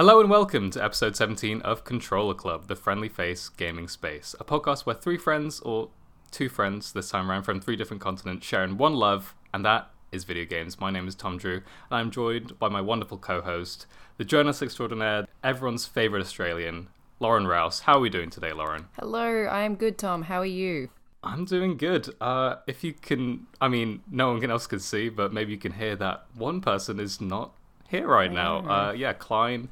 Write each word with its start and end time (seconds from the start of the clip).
Hello 0.00 0.18
and 0.18 0.30
welcome 0.30 0.70
to 0.70 0.82
episode 0.82 1.14
17 1.14 1.60
of 1.60 1.84
Controller 1.84 2.32
Club, 2.32 2.68
the 2.68 2.74
friendly 2.74 3.10
face 3.10 3.50
gaming 3.50 3.86
space, 3.86 4.34
a 4.40 4.44
podcast 4.44 4.86
where 4.86 4.94
three 4.94 5.18
friends, 5.18 5.60
or 5.60 5.90
two 6.30 6.48
friends 6.48 6.94
this 6.94 7.10
time 7.10 7.30
around 7.30 7.42
from 7.42 7.60
three 7.60 7.76
different 7.76 8.00
continents, 8.00 8.46
sharing 8.46 8.78
one 8.78 8.94
love, 8.94 9.34
and 9.52 9.62
that 9.66 9.90
is 10.10 10.24
video 10.24 10.46
games. 10.46 10.80
My 10.80 10.90
name 10.90 11.06
is 11.06 11.14
Tom 11.14 11.36
Drew, 11.36 11.56
and 11.56 11.64
I'm 11.90 12.10
joined 12.10 12.58
by 12.58 12.70
my 12.70 12.80
wonderful 12.80 13.18
co 13.18 13.42
host, 13.42 13.86
the 14.16 14.24
journalist 14.24 14.62
extraordinaire, 14.62 15.26
everyone's 15.44 15.84
favourite 15.84 16.22
Australian, 16.22 16.88
Lauren 17.18 17.46
Rouse. 17.46 17.80
How 17.80 17.98
are 17.98 18.00
we 18.00 18.08
doing 18.08 18.30
today, 18.30 18.54
Lauren? 18.54 18.86
Hello, 18.98 19.44
I 19.44 19.64
am 19.64 19.74
good, 19.74 19.98
Tom. 19.98 20.22
How 20.22 20.38
are 20.38 20.46
you? 20.46 20.88
I'm 21.22 21.44
doing 21.44 21.76
good. 21.76 22.08
Uh, 22.22 22.54
if 22.66 22.82
you 22.82 22.94
can, 22.94 23.48
I 23.60 23.68
mean, 23.68 24.02
no 24.10 24.32
one 24.32 24.50
else 24.50 24.66
can 24.66 24.80
see, 24.80 25.10
but 25.10 25.34
maybe 25.34 25.52
you 25.52 25.58
can 25.58 25.72
hear 25.72 25.94
that 25.96 26.24
one 26.34 26.62
person 26.62 26.98
is 26.98 27.20
not 27.20 27.52
here 27.90 28.06
right 28.06 28.32
now. 28.32 28.60
Uh, 28.60 28.92
yeah, 28.92 29.12
Klein 29.12 29.68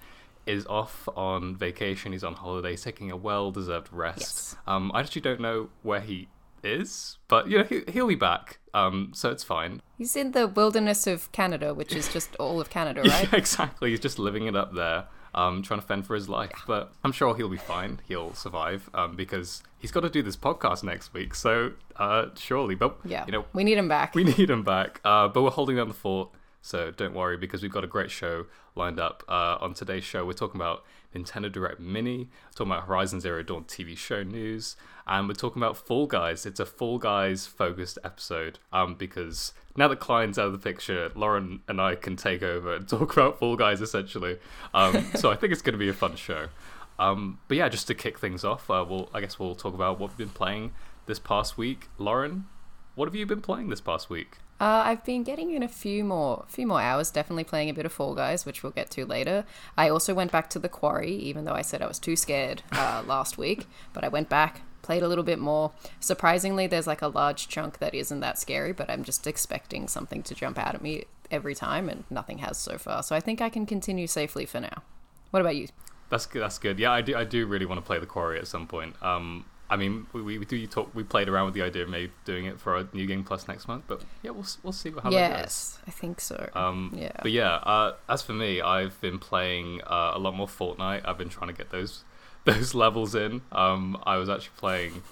is 0.48 0.66
off 0.66 1.08
on 1.14 1.54
vacation. 1.56 2.12
He's 2.12 2.24
on 2.24 2.34
holiday, 2.34 2.70
he's 2.70 2.82
taking 2.82 3.10
a 3.10 3.16
well-deserved 3.16 3.88
rest. 3.92 4.20
Yes. 4.20 4.56
Um, 4.66 4.90
I 4.94 5.00
actually 5.00 5.22
don't 5.22 5.40
know 5.40 5.68
where 5.82 6.00
he 6.00 6.28
is, 6.64 7.18
but 7.28 7.48
you 7.48 7.58
know 7.58 7.64
he, 7.64 7.82
he'll 7.92 8.08
be 8.08 8.14
back. 8.14 8.58
Um, 8.74 9.12
so 9.14 9.30
it's 9.30 9.44
fine. 9.44 9.80
He's 9.96 10.16
in 10.16 10.32
the 10.32 10.46
wilderness 10.48 11.06
of 11.06 11.30
Canada, 11.32 11.72
which 11.74 11.94
is 11.94 12.12
just 12.12 12.34
all 12.40 12.60
of 12.60 12.70
Canada, 12.70 13.02
right? 13.02 13.28
Yeah, 13.32 13.38
exactly. 13.38 13.90
He's 13.90 14.00
just 14.00 14.18
living 14.18 14.46
it 14.46 14.56
up 14.56 14.74
there, 14.74 15.06
um, 15.34 15.62
trying 15.62 15.80
to 15.80 15.86
fend 15.86 16.06
for 16.06 16.14
his 16.14 16.28
life. 16.28 16.52
But 16.66 16.92
I'm 17.04 17.12
sure 17.12 17.36
he'll 17.36 17.48
be 17.48 17.56
fine. 17.56 18.00
He'll 18.06 18.34
survive 18.34 18.88
um, 18.94 19.16
because 19.16 19.62
he's 19.78 19.90
got 19.92 20.00
to 20.00 20.10
do 20.10 20.22
this 20.22 20.36
podcast 20.36 20.82
next 20.84 21.12
week. 21.14 21.34
So 21.34 21.72
uh, 21.96 22.26
surely, 22.36 22.74
but 22.74 22.98
Yeah. 23.04 23.24
you 23.26 23.32
know, 23.32 23.44
we 23.52 23.64
need 23.64 23.78
him 23.78 23.88
back. 23.88 24.14
we 24.14 24.24
need 24.24 24.50
him 24.50 24.62
back. 24.62 25.00
Uh, 25.04 25.28
but 25.28 25.42
we're 25.42 25.50
holding 25.50 25.76
down 25.76 25.88
the 25.88 25.94
fort, 25.94 26.30
so 26.62 26.90
don't 26.90 27.14
worry 27.14 27.36
because 27.36 27.62
we've 27.62 27.72
got 27.72 27.84
a 27.84 27.88
great 27.88 28.10
show 28.10 28.46
lined 28.78 28.98
up. 28.98 29.22
Uh, 29.28 29.58
on 29.60 29.74
today's 29.74 30.04
show, 30.04 30.24
we're 30.24 30.32
talking 30.32 30.60
about 30.60 30.84
Nintendo 31.14 31.50
Direct 31.50 31.80
Mini, 31.80 32.28
talking 32.54 32.72
about 32.72 32.86
Horizon 32.86 33.20
Zero 33.20 33.42
Dawn 33.42 33.64
TV 33.64 33.96
show 33.96 34.22
news, 34.22 34.76
and 35.06 35.28
we're 35.28 35.34
talking 35.34 35.60
about 35.60 35.76
Fall 35.76 36.06
Guys. 36.06 36.46
It's 36.46 36.60
a 36.60 36.66
Fall 36.66 36.98
Guys 36.98 37.46
focused 37.46 37.98
episode 38.04 38.58
um, 38.72 38.94
because 38.94 39.52
now 39.76 39.88
that 39.88 40.00
Klein's 40.00 40.38
out 40.38 40.46
of 40.46 40.52
the 40.52 40.58
picture, 40.58 41.10
Lauren 41.14 41.60
and 41.68 41.80
I 41.80 41.96
can 41.96 42.16
take 42.16 42.42
over 42.42 42.74
and 42.74 42.88
talk 42.88 43.12
about 43.12 43.38
Fall 43.38 43.56
Guys 43.56 43.80
essentially. 43.80 44.38
Um, 44.72 45.04
so 45.14 45.30
I 45.30 45.36
think 45.36 45.52
it's 45.52 45.62
going 45.62 45.74
to 45.74 45.78
be 45.78 45.88
a 45.88 45.94
fun 45.94 46.16
show. 46.16 46.48
Um, 46.98 47.38
but 47.48 47.56
yeah, 47.56 47.68
just 47.68 47.86
to 47.88 47.94
kick 47.94 48.18
things 48.18 48.44
off, 48.44 48.70
uh, 48.70 48.84
we'll 48.88 49.10
I 49.12 49.20
guess 49.20 49.38
we'll 49.38 49.54
talk 49.54 49.74
about 49.74 49.98
what 49.98 50.10
we've 50.10 50.18
been 50.18 50.30
playing 50.30 50.72
this 51.06 51.18
past 51.18 51.56
week. 51.56 51.88
Lauren, 51.98 52.46
what 52.94 53.06
have 53.06 53.14
you 53.14 53.24
been 53.26 53.40
playing 53.40 53.68
this 53.68 53.80
past 53.80 54.10
week? 54.10 54.38
Uh, 54.60 54.82
I've 54.84 55.04
been 55.04 55.22
getting 55.22 55.52
in 55.52 55.62
a 55.62 55.68
few 55.68 56.02
more, 56.02 56.44
few 56.48 56.66
more 56.66 56.80
hours. 56.80 57.10
Definitely 57.10 57.44
playing 57.44 57.70
a 57.70 57.74
bit 57.74 57.86
of 57.86 57.92
Fall 57.92 58.14
Guys, 58.14 58.44
which 58.44 58.62
we'll 58.62 58.72
get 58.72 58.90
to 58.90 59.06
later. 59.06 59.44
I 59.76 59.88
also 59.88 60.14
went 60.14 60.32
back 60.32 60.50
to 60.50 60.58
the 60.58 60.68
Quarry, 60.68 61.12
even 61.12 61.44
though 61.44 61.52
I 61.52 61.62
said 61.62 61.80
I 61.80 61.86
was 61.86 61.98
too 61.98 62.16
scared 62.16 62.62
uh, 62.72 63.04
last 63.06 63.38
week. 63.38 63.66
But 63.92 64.02
I 64.02 64.08
went 64.08 64.28
back, 64.28 64.62
played 64.82 65.02
a 65.02 65.08
little 65.08 65.22
bit 65.22 65.38
more. 65.38 65.72
Surprisingly, 66.00 66.66
there's 66.66 66.88
like 66.88 67.02
a 67.02 67.08
large 67.08 67.46
chunk 67.46 67.78
that 67.78 67.94
isn't 67.94 68.20
that 68.20 68.38
scary, 68.38 68.72
but 68.72 68.90
I'm 68.90 69.04
just 69.04 69.28
expecting 69.28 69.86
something 69.86 70.24
to 70.24 70.34
jump 70.34 70.58
out 70.58 70.74
at 70.74 70.82
me 70.82 71.04
every 71.30 71.54
time, 71.54 71.88
and 71.88 72.04
nothing 72.10 72.38
has 72.38 72.58
so 72.58 72.78
far. 72.78 73.04
So 73.04 73.14
I 73.14 73.20
think 73.20 73.40
I 73.40 73.50
can 73.50 73.64
continue 73.64 74.08
safely 74.08 74.44
for 74.44 74.60
now. 74.60 74.82
What 75.30 75.40
about 75.40 75.54
you? 75.54 75.68
That's 76.10 76.26
good. 76.26 76.42
That's 76.42 76.58
good. 76.58 76.80
Yeah, 76.80 76.90
I 76.90 77.02
do. 77.02 77.14
I 77.14 77.24
do 77.24 77.46
really 77.46 77.66
want 77.66 77.80
to 77.80 77.86
play 77.86 78.00
the 78.00 78.06
quarry 78.06 78.38
at 78.38 78.48
some 78.48 78.66
point. 78.66 79.00
Um, 79.02 79.44
I 79.70 79.76
mean, 79.76 80.06
we, 80.12 80.38
we 80.38 80.44
do 80.44 80.66
talk. 80.66 80.94
We 80.94 81.02
played 81.02 81.28
around 81.28 81.46
with 81.46 81.54
the 81.54 81.62
idea 81.62 81.82
of 81.82 81.90
maybe 81.90 82.12
doing 82.24 82.46
it 82.46 82.58
for 82.58 82.76
a 82.76 82.88
new 82.92 83.06
game 83.06 83.22
plus 83.22 83.46
next 83.46 83.68
month, 83.68 83.84
but 83.86 84.02
yeah, 84.22 84.30
we'll 84.30 84.46
we'll 84.62 84.72
see 84.72 84.90
how 84.90 84.96
that 84.96 85.04
goes. 85.04 85.12
yes, 85.12 85.78
I 85.86 85.90
think 85.90 86.20
so. 86.20 86.48
Um, 86.54 86.94
Yeah. 86.96 87.12
But 87.20 87.32
yeah, 87.32 87.56
uh, 87.56 87.94
as 88.08 88.22
for 88.22 88.32
me, 88.32 88.62
I've 88.62 88.98
been 89.00 89.18
playing 89.18 89.82
uh, 89.82 90.12
a 90.14 90.18
lot 90.18 90.34
more 90.34 90.46
Fortnite. 90.46 91.02
I've 91.06 91.18
been 91.18 91.28
trying 91.28 91.48
to 91.48 91.54
get 91.54 91.70
those 91.70 92.04
those 92.44 92.74
levels 92.74 93.14
in. 93.14 93.42
Um, 93.52 94.02
I 94.04 94.16
was 94.16 94.28
actually 94.28 94.56
playing. 94.56 95.02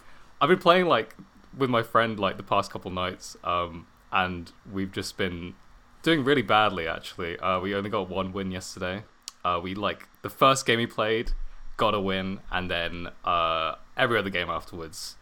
I've 0.41 0.49
been 0.49 0.59
playing 0.59 0.87
like 0.87 1.15
with 1.57 1.71
my 1.71 1.83
friend 1.83 2.19
like 2.19 2.37
the 2.39 2.43
past 2.43 2.71
couple 2.71 2.91
nights, 2.91 3.37
um, 3.45 3.87
and 4.11 4.53
we've 4.71 4.93
just 4.93 5.19
been 5.19 5.55
doing 6.03 6.25
really 6.25 6.43
badly. 6.43 6.89
Actually, 6.89 7.39
uh, 7.41 7.61
we 7.61 7.75
only 7.75 7.91
got 7.91 8.09
one 8.09 8.33
win 8.33 8.51
yesterday. 8.51 9.03
Uh, 9.45 9.61
we 9.63 9.75
like 9.75 10.09
the 10.23 10.31
first 10.31 10.67
game 10.67 10.79
we 10.79 10.87
played, 10.87 11.33
got 11.77 11.95
a 11.95 12.01
win, 12.01 12.41
and 12.51 12.71
then 12.71 13.09
uh, 13.25 13.75
every 13.97 14.19
other 14.19 14.31
game 14.31 14.49
afterwards 14.51 15.17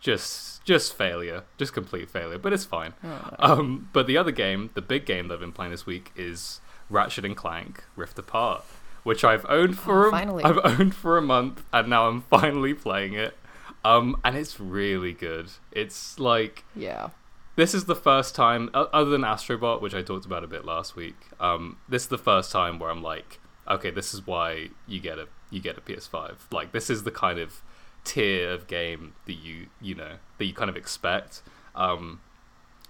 just 0.00 0.64
just 0.64 0.94
failure, 0.94 1.42
just 1.58 1.72
complete 1.72 2.10
failure. 2.10 2.38
But 2.38 2.52
it's 2.52 2.64
fine. 2.64 2.94
Um, 3.38 3.88
but 3.92 4.06
the 4.06 4.16
other 4.16 4.30
game, 4.32 4.70
the 4.74 4.82
big 4.82 5.04
game 5.06 5.28
that 5.28 5.34
I've 5.34 5.40
been 5.40 5.52
playing 5.52 5.72
this 5.72 5.86
week 5.86 6.12
is 6.16 6.60
Ratchet 6.90 7.24
and 7.24 7.36
Clank 7.36 7.84
Rift 7.96 8.18
Apart, 8.18 8.64
which 9.04 9.24
I've 9.24 9.46
owned 9.48 9.78
for 9.78 10.06
Oh, 10.06 10.10
a. 10.10 10.12
I've 10.44 10.58
owned 10.80 10.94
for 10.94 11.16
a 11.18 11.22
month, 11.22 11.64
and 11.72 11.88
now 11.88 12.08
I'm 12.08 12.20
finally 12.30 12.74
playing 12.74 13.14
it. 13.14 13.36
Um, 13.84 14.20
and 14.24 14.36
it's 14.36 14.58
really 14.58 15.12
good. 15.12 15.50
It's 15.70 16.18
like 16.18 16.64
yeah. 16.74 17.10
this 17.54 17.72
is 17.72 17.84
the 17.84 17.94
first 17.94 18.34
time, 18.34 18.68
other 18.74 19.10
than 19.10 19.22
Astrobot, 19.22 19.80
which 19.80 19.94
I 19.94 20.02
talked 20.02 20.26
about 20.26 20.42
a 20.42 20.48
bit 20.48 20.64
last 20.64 20.96
week. 20.96 21.16
Um, 21.38 21.78
this 21.88 22.02
is 22.02 22.08
the 22.08 22.18
first 22.18 22.50
time 22.50 22.80
where 22.80 22.90
I'm 22.90 23.02
like, 23.02 23.38
okay, 23.68 23.90
this 23.90 24.12
is 24.12 24.26
why 24.26 24.70
you 24.88 24.98
get 24.98 25.18
a 25.20 25.28
you 25.56 25.62
get 25.62 25.76
a 25.76 25.80
PS5. 25.80 26.52
Like 26.52 26.72
this 26.72 26.88
is 26.88 27.02
the 27.02 27.10
kind 27.10 27.38
of 27.38 27.62
tier 28.04 28.50
of 28.52 28.68
game 28.68 29.14
that 29.26 29.34
you 29.34 29.66
you 29.80 29.94
know 29.94 30.12
that 30.38 30.44
you 30.44 30.54
kind 30.54 30.70
of 30.70 30.76
expect. 30.76 31.42
Um, 31.74 32.20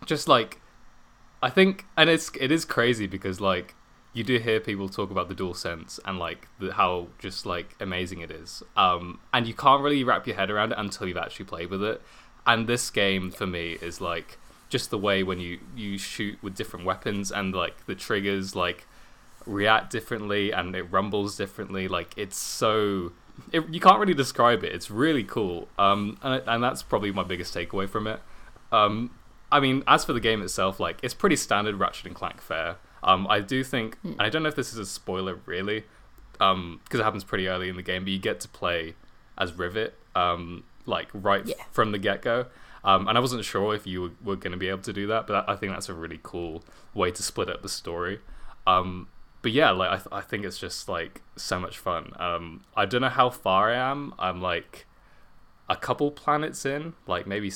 just 0.04 0.28
like 0.28 0.60
I 1.42 1.50
think, 1.50 1.86
and 1.96 2.10
it's 2.10 2.30
it 2.38 2.50
is 2.50 2.64
crazy 2.64 3.06
because 3.06 3.40
like 3.40 3.74
you 4.16 4.24
do 4.24 4.38
hear 4.38 4.60
people 4.60 4.88
talk 4.88 5.10
about 5.10 5.28
the 5.28 5.34
dual 5.34 5.52
sense 5.52 6.00
and 6.06 6.18
like 6.18 6.48
the, 6.58 6.72
how 6.72 7.06
just 7.18 7.44
like 7.44 7.76
amazing 7.80 8.20
it 8.20 8.30
is 8.30 8.62
um 8.74 9.20
and 9.34 9.46
you 9.46 9.52
can't 9.52 9.82
really 9.82 10.02
wrap 10.02 10.26
your 10.26 10.34
head 10.34 10.50
around 10.50 10.72
it 10.72 10.78
until 10.78 11.06
you've 11.06 11.18
actually 11.18 11.44
played 11.44 11.68
with 11.68 11.82
it 11.82 12.00
and 12.46 12.66
this 12.66 12.88
game 12.88 13.30
for 13.30 13.46
me 13.46 13.76
is 13.82 14.00
like 14.00 14.38
just 14.70 14.88
the 14.88 14.96
way 14.96 15.22
when 15.22 15.38
you 15.38 15.58
you 15.76 15.98
shoot 15.98 16.42
with 16.42 16.54
different 16.54 16.86
weapons 16.86 17.30
and 17.30 17.54
like 17.54 17.84
the 17.84 17.94
triggers 17.94 18.56
like 18.56 18.86
react 19.46 19.90
differently 19.90 20.50
and 20.52 20.74
it 20.74 20.82
rumbles 20.90 21.36
differently 21.36 21.86
like 21.88 22.12
it's 22.16 22.36
so 22.36 23.12
it, 23.52 23.68
you 23.70 23.78
can't 23.80 23.98
really 24.00 24.14
describe 24.14 24.64
it 24.64 24.72
it's 24.74 24.90
really 24.90 25.22
cool 25.22 25.68
um 25.78 26.18
and, 26.22 26.42
and 26.46 26.62
that's 26.62 26.82
probably 26.82 27.12
my 27.12 27.22
biggest 27.22 27.54
takeaway 27.54 27.88
from 27.88 28.06
it 28.06 28.20
um 28.72 29.10
I 29.52 29.60
mean, 29.60 29.84
as 29.86 30.04
for 30.04 30.12
the 30.12 30.18
game 30.18 30.42
itself, 30.42 30.80
like 30.80 30.98
it's 31.04 31.14
pretty 31.14 31.36
standard 31.36 31.76
Ratchet 31.76 32.06
and 32.06 32.16
Clank 32.16 32.40
fare. 32.40 32.78
Um, 33.04 33.28
I 33.30 33.38
do 33.38 33.62
think, 33.62 33.96
and 34.02 34.20
I 34.20 34.28
don't 34.28 34.42
know 34.42 34.48
if 34.48 34.56
this 34.56 34.72
is 34.72 34.78
a 34.80 34.84
spoiler 34.84 35.38
really, 35.46 35.84
um, 36.40 36.80
because 36.82 36.98
it 36.98 37.04
happens 37.04 37.22
pretty 37.22 37.46
early 37.46 37.68
in 37.68 37.76
the 37.76 37.82
game, 37.82 38.02
but 38.02 38.10
you 38.10 38.18
get 38.18 38.40
to 38.40 38.48
play 38.48 38.94
as 39.38 39.52
Rivet, 39.56 39.94
um, 40.16 40.64
like 40.84 41.06
right 41.14 41.46
Yeah. 41.46 41.54
from 41.70 41.92
the 41.92 41.98
get 41.98 42.22
go. 42.22 42.46
Um, 42.84 43.06
and 43.06 43.16
I 43.16 43.20
wasn't 43.20 43.44
sure 43.44 43.72
if 43.72 43.86
you 43.86 44.02
were, 44.02 44.10
were 44.24 44.36
going 44.36 44.50
to 44.50 44.58
be 44.58 44.68
able 44.68 44.82
to 44.82 44.92
do 44.92 45.06
that, 45.06 45.28
but 45.28 45.48
I 45.48 45.54
think 45.54 45.72
that's 45.72 45.88
a 45.88 45.94
really 45.94 46.18
cool 46.24 46.64
way 46.92 47.12
to 47.12 47.22
split 47.22 47.48
up 47.48 47.62
the 47.62 47.68
story. 47.68 48.18
Um, 48.66 49.06
but 49.46 49.52
yeah, 49.52 49.70
like 49.70 49.90
I, 49.90 49.96
th- 49.96 50.08
I 50.10 50.22
think 50.22 50.44
it's 50.44 50.58
just 50.58 50.88
like 50.88 51.22
so 51.36 51.60
much 51.60 51.78
fun. 51.78 52.10
Um, 52.18 52.64
I 52.76 52.84
don't 52.84 53.00
know 53.00 53.08
how 53.08 53.30
far 53.30 53.70
I 53.72 53.76
am. 53.76 54.12
I'm 54.18 54.42
like 54.42 54.86
a 55.68 55.76
couple 55.76 56.10
planets 56.10 56.66
in, 56.66 56.94
like 57.06 57.28
maybe 57.28 57.52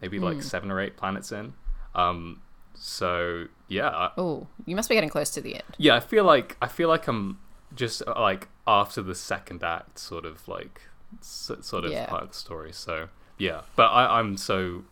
maybe 0.00 0.20
like 0.20 0.44
seven 0.44 0.70
or 0.70 0.80
eight 0.80 0.96
planets 0.96 1.32
in. 1.32 1.54
Um, 1.92 2.40
so 2.74 3.46
yeah, 3.66 4.10
Oh, 4.16 4.46
you 4.64 4.76
must 4.76 4.88
be 4.88 4.94
getting 4.94 5.10
close 5.10 5.30
to 5.30 5.40
the 5.40 5.54
end. 5.56 5.64
yeah. 5.76 5.96
I 5.96 6.00
feel 6.00 6.22
like 6.22 6.56
I 6.62 6.68
feel 6.68 6.88
like 6.88 7.08
I'm 7.08 7.40
just 7.74 8.00
uh, 8.06 8.14
like 8.16 8.46
after 8.64 9.02
the 9.02 9.16
second 9.16 9.64
act, 9.64 9.98
sort 9.98 10.24
of 10.24 10.46
like 10.46 10.82
s- 11.20 11.50
sort 11.62 11.84
of 11.84 11.90
Yeah. 11.90 12.06
part 12.06 12.22
of 12.22 12.28
the 12.28 12.34
story. 12.36 12.72
So 12.72 13.08
yeah, 13.38 13.62
but 13.74 13.86
I, 13.86 14.20
I'm 14.20 14.36
so. 14.36 14.84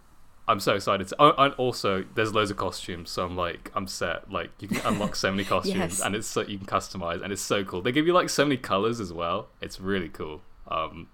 I'm 0.49 0.59
so 0.61 0.75
excited. 0.75 1.07
To, 1.09 1.17
oh, 1.21 1.35
and 1.39 1.55
also, 1.55 2.05
there's 2.15 2.35
loads 2.35 2.51
of 2.51 2.57
costumes, 2.57 3.11
so 3.11 3.25
I'm 3.25 3.37
like, 3.37 3.71
I'm 3.75 3.87
set. 3.87 4.31
Like, 4.31 4.51
you 4.61 4.69
can 4.69 4.85
unlock 4.85 5.15
so 5.15 5.31
many 5.31 5.45
costumes, 5.55 5.77
Yes. 5.77 6.01
and 6.01 6.15
it's 6.17 6.27
so 6.27 6.43
you 6.43 6.59
can 6.59 6.67
customize, 6.67 7.23
and 7.23 7.33
it's 7.33 7.43
so 7.43 7.65
cool. 7.65 7.81
They 7.81 7.93
give 7.93 8.07
you 8.07 8.13
like 8.13 8.29
so 8.29 8.45
many 8.45 8.57
colors 8.57 8.99
as 8.99 9.13
well. 9.13 9.49
It's 9.61 9.79
really 9.81 10.09
cool. 10.09 10.41
Um, 10.69 11.09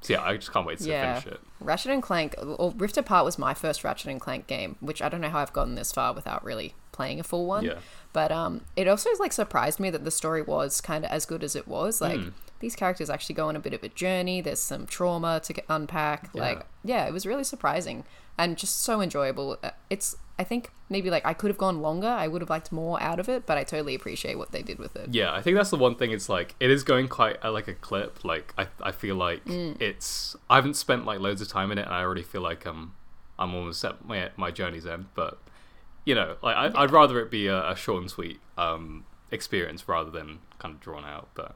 so 0.00 0.14
yeah, 0.14 0.22
I 0.22 0.36
just 0.36 0.52
can't 0.52 0.66
wait 0.66 0.78
to 0.80 0.88
Yeah. 0.88 1.20
finish 1.20 1.34
it. 1.36 1.40
Ratchet 1.60 1.92
and 1.92 2.02
Clank, 2.02 2.34
or 2.42 2.72
Rift 2.76 2.96
Apart 2.96 3.24
was 3.24 3.38
my 3.38 3.54
first 3.54 3.84
Ratchet 3.84 4.10
and 4.10 4.20
Clank 4.20 4.48
game, 4.48 4.74
which 4.80 5.00
I 5.00 5.08
don't 5.08 5.20
know 5.20 5.30
how 5.30 5.38
I've 5.38 5.52
gotten 5.52 5.76
this 5.76 5.92
far 5.92 6.12
without 6.12 6.42
really 6.44 6.74
playing 6.90 7.20
a 7.20 7.22
full 7.22 7.46
one. 7.46 7.64
Yeah. 7.64 7.78
But 8.12 8.32
um, 8.32 8.62
it 8.74 8.88
also 8.88 9.10
like 9.20 9.32
surprised 9.32 9.78
me 9.78 9.90
that 9.90 10.04
the 10.04 10.10
story 10.10 10.42
was 10.42 10.80
kind 10.80 11.04
of 11.04 11.10
as 11.12 11.24
good 11.24 11.44
as 11.44 11.54
it 11.54 11.68
was. 11.68 12.00
Like 12.00 12.18
Hmm. 12.20 12.28
These 12.62 12.74
characters 12.74 13.10
actually 13.10 13.34
go 13.34 13.48
on 13.48 13.56
a 13.56 13.60
bit 13.60 13.74
of 13.74 13.82
a 13.82 13.90
journey. 13.90 14.40
There's 14.40 14.58
some 14.60 14.86
trauma 14.86 15.40
to 15.44 15.52
get, 15.52 15.66
unpack. 15.68 16.34
Like 16.34 16.64
yeah, 16.82 17.04
it 17.06 17.12
was 17.12 17.26
really 17.26 17.44
surprising 17.44 18.04
and 18.38 18.56
just 18.56 18.80
so 18.80 19.02
enjoyable. 19.02 19.58
Uh, 19.62 19.70
It's 19.90 20.16
I 20.38 20.44
think 20.44 20.70
maybe 20.88 21.10
like 21.10 21.26
I 21.26 21.34
could 21.34 21.50
have 21.50 21.58
gone 21.58 21.82
longer. 21.82 22.08
I 22.08 22.26
would 22.26 22.40
have 22.40 22.48
liked 22.48 22.72
more 22.72 23.00
out 23.02 23.20
of 23.20 23.28
it, 23.28 23.44
but 23.44 23.58
I 23.58 23.64
totally 23.64 23.94
appreciate 23.94 24.36
what 24.38 24.50
they 24.52 24.62
did 24.62 24.78
with 24.78 24.96
it. 24.96 25.10
Yeah, 25.12 25.30
I 25.32 25.42
think 25.42 25.56
that's 25.58 25.68
the 25.70 25.76
one 25.76 25.94
thing. 25.96 26.10
It's 26.10 26.28
like 26.30 26.54
it 26.58 26.70
is 26.70 26.82
going 26.82 27.08
quite 27.08 27.36
at 27.44 27.52
like 27.52 27.68
a 27.68 27.74
clip. 27.74 28.24
Like 28.24 28.54
I, 28.56 28.68
I 28.82 28.92
feel 28.92 29.14
like 29.16 29.44
Mm. 29.44 29.78
it's. 29.80 30.34
I 30.48 30.56
haven't 30.56 30.74
spent 30.76 31.04
like 31.04 31.20
loads 31.20 31.42
of 31.42 31.48
time 31.48 31.70
in 31.70 31.76
it, 31.78 31.84
and 31.84 31.94
I 31.94 32.00
already 32.00 32.22
feel 32.22 32.40
like 32.40 32.64
I'm, 32.64 32.94
I'm 33.38 33.54
almost 33.54 33.84
at 33.84 34.04
my 34.06 34.30
my 34.36 34.50
journey's 34.50 34.86
end. 34.86 35.06
But 35.14 35.38
you 36.06 36.14
know, 36.14 36.36
like 36.42 36.56
I, 36.56 36.82
I'd 36.82 36.90
rather 36.90 37.20
it 37.20 37.30
be 37.30 37.46
a, 37.46 37.70
a 37.72 37.76
short 37.76 38.00
and 38.02 38.10
sweet 38.10 38.40
um 38.56 39.04
experience 39.30 39.86
rather 39.88 40.10
than 40.10 40.38
kind 40.58 40.74
of 40.74 40.80
drawn 40.80 41.04
out. 41.04 41.28
But 41.34 41.54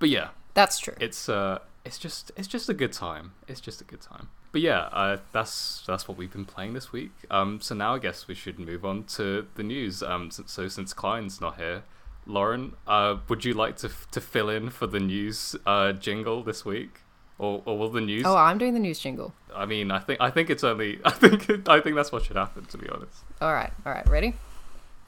but 0.00 0.08
yeah, 0.08 0.28
That's 0.54 0.80
true. 0.80 0.94
it's 1.00 1.28
uh, 1.28 1.60
it's 1.84 1.98
just 1.98 2.32
it's 2.36 2.48
just 2.48 2.68
a 2.68 2.74
good 2.74 2.92
time. 2.92 3.32
It's 3.46 3.60
just 3.60 3.80
a 3.80 3.84
good 3.84 4.00
time. 4.00 4.28
But 4.52 4.62
yeah, 4.62 4.88
uh, 4.92 5.18
that's 5.30 5.84
that's 5.86 6.08
what 6.08 6.18
we've 6.18 6.32
been 6.32 6.44
playing 6.44 6.72
this 6.74 6.90
week. 6.90 7.12
Um, 7.30 7.60
so 7.60 7.72
now 7.76 7.94
I 7.94 7.98
guess 8.00 8.26
we 8.26 8.34
should 8.34 8.58
move 8.58 8.84
on 8.84 9.04
to 9.18 9.46
the 9.54 9.62
news. 9.62 10.02
Um, 10.02 10.32
so, 10.32 10.42
so 10.46 10.66
since 10.66 10.92
Klein's 10.92 11.40
not 11.40 11.56
here, 11.56 11.84
Lauren, 12.26 12.72
uh, 12.86 13.18
would 13.28 13.44
you 13.44 13.54
like 13.54 13.76
to 13.76 13.86
f- 13.86 14.08
to 14.10 14.20
fill 14.20 14.48
in 14.50 14.70
for 14.70 14.88
the 14.88 14.98
news 14.98 15.54
uh 15.66 15.92
jingle 15.92 16.42
this 16.42 16.64
week, 16.64 17.02
or 17.38 17.62
or 17.64 17.78
will 17.78 17.90
the 17.90 18.00
news? 18.00 18.24
Oh, 18.26 18.36
I'm 18.36 18.58
doing 18.58 18.74
the 18.74 18.80
news 18.80 18.98
jingle. 18.98 19.32
I 19.54 19.66
mean, 19.66 19.90
I 19.92 20.00
think 20.00 20.20
I 20.20 20.30
think 20.30 20.50
it's 20.50 20.64
only 20.64 20.98
I 21.04 21.10
think 21.10 21.68
I 21.68 21.80
think 21.80 21.94
that's 21.94 22.10
what 22.10 22.24
should 22.24 22.36
happen. 22.36 22.64
To 22.66 22.76
be 22.78 22.88
honest. 22.88 23.18
All 23.40 23.52
right, 23.54 23.72
all 23.86 23.92
right, 23.92 24.08
ready? 24.08 24.34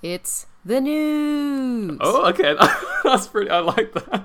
It's 0.03 0.47
the 0.65 0.81
news. 0.81 1.99
Oh, 2.01 2.29
okay, 2.31 2.55
that's 3.05 3.27
pretty. 3.27 3.51
I 3.51 3.59
like 3.59 3.93
that. 3.95 4.25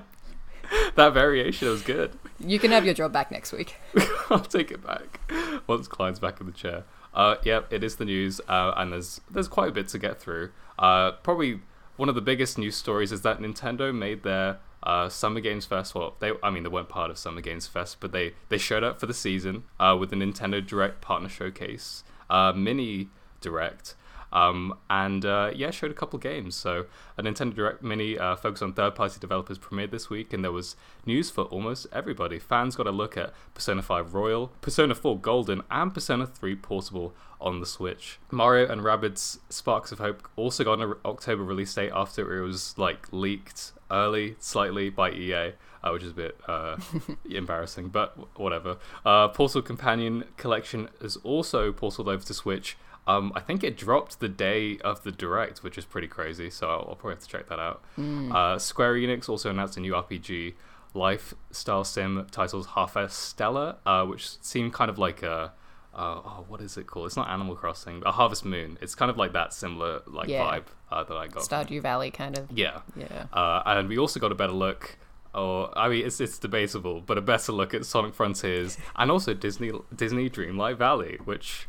That 0.98 1.14
variation 1.14 1.68
was 1.68 1.82
good. 1.82 2.18
You 2.40 2.58
can 2.58 2.72
have 2.72 2.84
your 2.84 2.92
job 2.92 3.12
back 3.12 3.30
next 3.30 3.52
week. 3.52 3.76
I'll 4.30 4.40
take 4.40 4.72
it 4.72 4.84
back 4.84 5.20
once 5.68 5.86
Klein's 5.86 6.18
back 6.18 6.40
in 6.40 6.46
the 6.46 6.52
chair. 6.52 6.82
Uh, 7.14 7.36
yep, 7.44 7.72
it 7.72 7.84
is 7.84 7.94
the 7.96 8.04
news, 8.04 8.40
uh, 8.48 8.72
and 8.76 8.92
there's 8.92 9.20
there's 9.30 9.46
quite 9.46 9.68
a 9.68 9.70
bit 9.70 9.86
to 9.90 9.98
get 10.00 10.20
through. 10.20 10.50
Uh, 10.76 11.12
probably 11.12 11.60
one 11.96 12.08
of 12.08 12.16
the 12.16 12.20
biggest 12.20 12.58
news 12.58 12.74
stories 12.74 13.12
is 13.12 13.20
that 13.20 13.38
Nintendo 13.38 13.94
made 13.94 14.24
their 14.24 14.58
uh, 14.82 15.08
Summer 15.08 15.38
Games 15.38 15.66
Fest. 15.66 15.94
Well, 15.94 16.16
they 16.18 16.32
I 16.42 16.50
mean 16.50 16.64
they 16.64 16.68
weren't 16.68 16.88
part 16.88 17.12
of 17.12 17.18
Summer 17.18 17.42
Games 17.42 17.68
Fest, 17.68 17.98
but 18.00 18.10
they 18.10 18.34
they 18.48 18.58
showed 18.58 18.82
up 18.82 18.98
for 18.98 19.06
the 19.06 19.14
season 19.14 19.62
uh, 19.78 19.96
with 19.96 20.10
the 20.10 20.16
Nintendo 20.16 20.66
Direct 20.66 21.00
Partner 21.00 21.28
Showcase 21.28 22.02
uh, 22.28 22.52
mini 22.56 23.08
Direct. 23.40 23.94
Um, 24.32 24.78
and 24.90 25.24
uh, 25.24 25.52
yeah, 25.54 25.70
showed 25.70 25.90
a 25.90 25.94
couple 25.94 26.18
games. 26.18 26.54
So 26.54 26.86
a 27.16 27.22
Nintendo 27.22 27.54
Direct 27.54 27.82
Mini 27.82 28.18
uh, 28.18 28.36
focused 28.36 28.62
on 28.62 28.72
third-party 28.72 29.18
developers 29.20 29.58
premiered 29.58 29.90
this 29.90 30.10
week, 30.10 30.32
and 30.32 30.44
there 30.44 30.52
was 30.52 30.76
news 31.06 31.30
for 31.30 31.44
almost 31.44 31.86
everybody. 31.92 32.38
Fans 32.38 32.76
got 32.76 32.86
a 32.86 32.90
look 32.90 33.16
at 33.16 33.32
Persona 33.54 33.82
5 33.82 34.14
Royal, 34.14 34.48
Persona 34.60 34.94
4 34.94 35.18
Golden, 35.18 35.62
and 35.70 35.92
Persona 35.92 36.26
3 36.26 36.56
Portable 36.56 37.14
on 37.40 37.60
the 37.60 37.66
Switch. 37.66 38.18
Mario 38.30 38.70
and 38.70 38.82
Rabbids 38.82 39.38
Sparks 39.48 39.92
of 39.92 39.98
Hope 39.98 40.28
also 40.36 40.64
got 40.64 40.80
an 40.80 40.94
October 41.04 41.44
release 41.44 41.74
date 41.74 41.92
after 41.94 42.36
it 42.36 42.42
was 42.42 42.76
like 42.76 43.12
leaked 43.12 43.72
early, 43.90 44.36
slightly 44.38 44.90
by 44.90 45.10
EA. 45.10 45.52
Uh, 45.80 45.92
which 45.92 46.02
is 46.02 46.10
a 46.10 46.14
bit 46.14 46.36
uh, 46.48 46.76
embarrassing, 47.30 47.88
but 47.88 48.36
whatever. 48.36 48.78
Uh, 49.06 49.28
Portal 49.28 49.62
Companion 49.62 50.24
Collection 50.36 50.88
is 51.00 51.16
also 51.18 51.72
portaled 51.72 52.08
over 52.08 52.24
to 52.24 52.34
Switch. 52.34 52.76
Um, 53.08 53.32
I 53.34 53.40
think 53.40 53.64
it 53.64 53.76
dropped 53.76 54.20
the 54.20 54.28
day 54.28 54.78
of 54.84 55.02
the 55.02 55.10
direct, 55.10 55.62
which 55.64 55.76
is 55.78 55.84
pretty 55.84 56.08
crazy. 56.08 56.50
So 56.50 56.68
I'll, 56.68 56.86
I'll 56.90 56.94
probably 56.94 57.14
have 57.14 57.22
to 57.22 57.28
check 57.28 57.48
that 57.48 57.58
out. 57.58 57.82
Uh, 57.98 58.58
Square 58.58 58.94
Enix 58.96 59.28
also 59.28 59.50
announced 59.50 59.76
a 59.76 59.80
new 59.80 59.92
RPG 59.94 60.54
lifestyle 60.94 61.84
sim 61.84 62.26
titled 62.30 62.66
Harvestella, 62.68 63.76
uh, 63.86 64.04
which 64.04 64.40
seemed 64.42 64.72
kind 64.72 64.90
of 64.90 64.98
like 64.98 65.22
a 65.22 65.52
uh, 65.94 66.20
oh, 66.24 66.44
what 66.48 66.60
is 66.60 66.76
it 66.76 66.86
called? 66.86 67.06
It's 67.06 67.16
not 67.16 67.28
Animal 67.28 67.56
Crossing, 67.56 68.02
a 68.06 68.12
Harvest 68.12 68.44
Moon. 68.44 68.78
It's 68.80 68.94
kind 68.94 69.10
of 69.10 69.16
like 69.16 69.32
that 69.32 69.52
similar 69.52 70.02
like 70.06 70.28
Yeah. 70.28 70.44
vibe 70.44 70.64
uh, 70.92 71.02
that 71.04 71.16
I 71.16 71.26
got. 71.26 71.42
Stardew 71.42 71.82
Valley, 71.82 72.10
kind 72.12 72.38
of. 72.38 72.50
Yeah. 72.52 72.80
Yeah. 72.94 73.26
Uh, 73.32 73.62
and 73.66 73.88
we 73.88 73.98
also 73.98 74.20
got 74.20 74.30
a 74.30 74.34
better 74.36 74.52
look, 74.52 74.96
or 75.34 75.76
I 75.76 75.88
mean, 75.88 76.06
it's 76.06 76.20
it's 76.20 76.38
debatable, 76.38 77.00
but 77.00 77.18
a 77.18 77.22
better 77.22 77.52
look 77.52 77.74
at 77.74 77.84
Sonic 77.84 78.14
Frontiers 78.14 78.76
and 78.96 79.10
also 79.10 79.34
Disney 79.34 79.72
Disney 79.94 80.28
Dreamlight 80.30 80.76
Valley, 80.76 81.18
which 81.24 81.66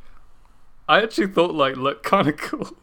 I 0.90 1.04
actually 1.04 1.28
thought 1.28 1.54
like 1.54 1.78
looked 1.78 2.04
kind 2.14 2.28
of 2.28 2.38
cool. 2.38 2.76